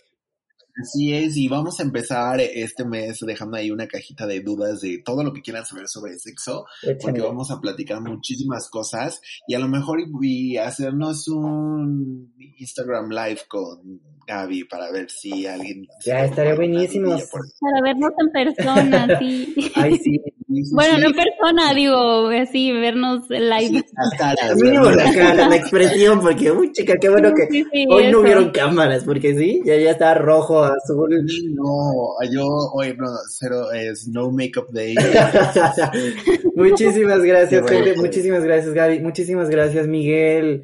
Así 0.81 1.13
es, 1.13 1.37
y 1.37 1.49
vamos 1.49 1.81
a 1.81 1.83
empezar 1.83 2.41
este 2.41 2.85
mes 2.85 3.19
dejando 3.21 3.57
ahí 3.57 3.71
una 3.71 3.89
cajita 3.89 4.27
de 4.27 4.41
dudas 4.41 4.81
de 4.81 5.03
todo 5.05 5.25
lo 5.25 5.33
que 5.33 5.43
quieran 5.43 5.65
saber 5.65 5.89
sobre 5.89 6.19
sexo, 6.19 6.67
porque 7.01 7.21
vamos 7.21 7.51
a 7.51 7.61
platicar 7.61 8.01
muchísimas 8.01 8.69
cosas 8.71 9.21
y 9.47 9.55
a 9.55 9.59
lo 9.59 9.69
mejor 9.69 10.01
y, 10.01 10.09
y 10.53 10.57
hacernos 10.57 11.29
un 11.29 12.33
Instagram 12.59 13.11
live 13.11 13.41
con 13.49 14.01
Gaby 14.27 14.65
para 14.65 14.91
ver 14.93 15.11
si 15.11 15.47
alguien... 15.47 15.87
Ya, 16.05 16.25
estaría 16.25 16.55
buenísimo. 16.55 17.11
Para 17.11 17.83
vernos 17.83 18.13
en 18.19 18.33
persona, 18.33 19.09
sí. 19.19 19.55
Ay, 19.75 19.97
sí. 19.97 20.21
Bueno, 20.49 20.99
no 20.99 21.09
en 21.09 21.13
persona, 21.13 21.75
digo, 21.75 22.29
así, 22.29 22.73
vernos 22.73 23.29
live. 23.29 23.85
Las 23.93 24.19
caras. 24.19 24.57
Mínimo 24.57 24.87
¿verdad? 24.87 25.05
la 25.05 25.15
cara, 25.15 25.49
la 25.49 25.57
expresión, 25.57 26.21
porque, 26.23 26.51
uy, 26.51 26.73
chica, 26.73 26.97
qué 26.99 27.11
bueno 27.11 27.35
que 27.35 27.47
Sí, 27.51 27.67
sí, 27.71 27.85
hoy 27.91 28.11
no 28.11 28.21
hubieron 28.21 28.51
cámaras, 28.51 29.05
porque 29.05 29.37
sí, 29.37 29.61
ya, 29.67 29.77
ya 29.77 29.91
está 29.91 30.15
rojo, 30.15 30.65
azul. 30.65 31.11
No, 31.55 32.17
yo 32.33 32.47
hoy 32.73 32.97
no, 32.97 33.09
cero 33.29 33.71
es 33.73 34.09
no 34.09 34.31
makeup 34.31 34.71
day. 34.71 34.95
muchísimas 36.55 37.21
gracias, 37.21 37.63
bueno. 37.63 37.85
gente. 37.85 38.01
Muchísimas 38.01 38.43
gracias, 38.43 38.73
Gaby. 38.73 39.01
Muchísimas 39.01 39.51
gracias, 39.51 39.87
Miguel. 39.87 40.63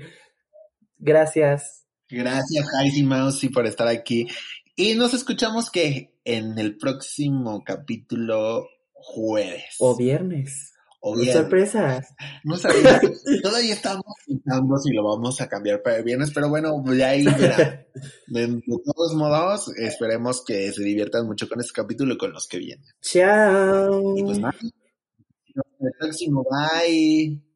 Gracias. 0.98 1.84
Gracias, 2.08 2.66
Heidi 2.80 3.02
Mousy, 3.02 3.50
por 3.50 3.66
estar 3.66 3.88
aquí. 3.88 4.28
Y 4.76 4.94
nos 4.94 5.12
escuchamos 5.12 5.70
que 5.70 6.14
en 6.24 6.58
el 6.58 6.78
próximo 6.78 7.62
capítulo 7.62 8.66
jueves. 9.04 9.76
O 9.78 9.96
viernes. 9.96 10.72
O 11.00 11.14
viernes. 11.14 11.34
Sorpresas. 11.34 12.08
No 12.44 12.56
sabemos. 12.56 13.22
Todavía 13.42 13.74
estamos 13.74 14.04
pensando 14.26 14.78
si 14.78 14.92
lo 14.92 15.04
vamos 15.04 15.40
a 15.40 15.48
cambiar 15.48 15.82
para 15.82 15.98
el 15.98 16.04
viernes, 16.04 16.30
pero 16.34 16.48
bueno, 16.48 16.82
pues 16.84 16.98
ya 16.98 17.10
ahí 17.10 17.24
verá. 17.24 17.86
De, 18.26 18.46
de 18.46 18.62
todos 18.84 19.14
modos, 19.14 19.68
esperemos 19.76 20.44
que 20.44 20.72
se 20.72 20.82
diviertan 20.82 21.26
mucho 21.26 21.48
con 21.48 21.60
este 21.60 21.72
capítulo 21.72 22.14
y 22.14 22.18
con 22.18 22.32
los 22.32 22.48
que 22.48 22.58
vienen. 22.58 22.84
Chao. 23.00 24.16
Y 24.16 24.22
pues 24.24 24.38
nada. 24.38 24.54
Hasta 24.58 25.86
el 25.86 25.92
próximo. 25.98 26.44
Bye. 26.50 27.53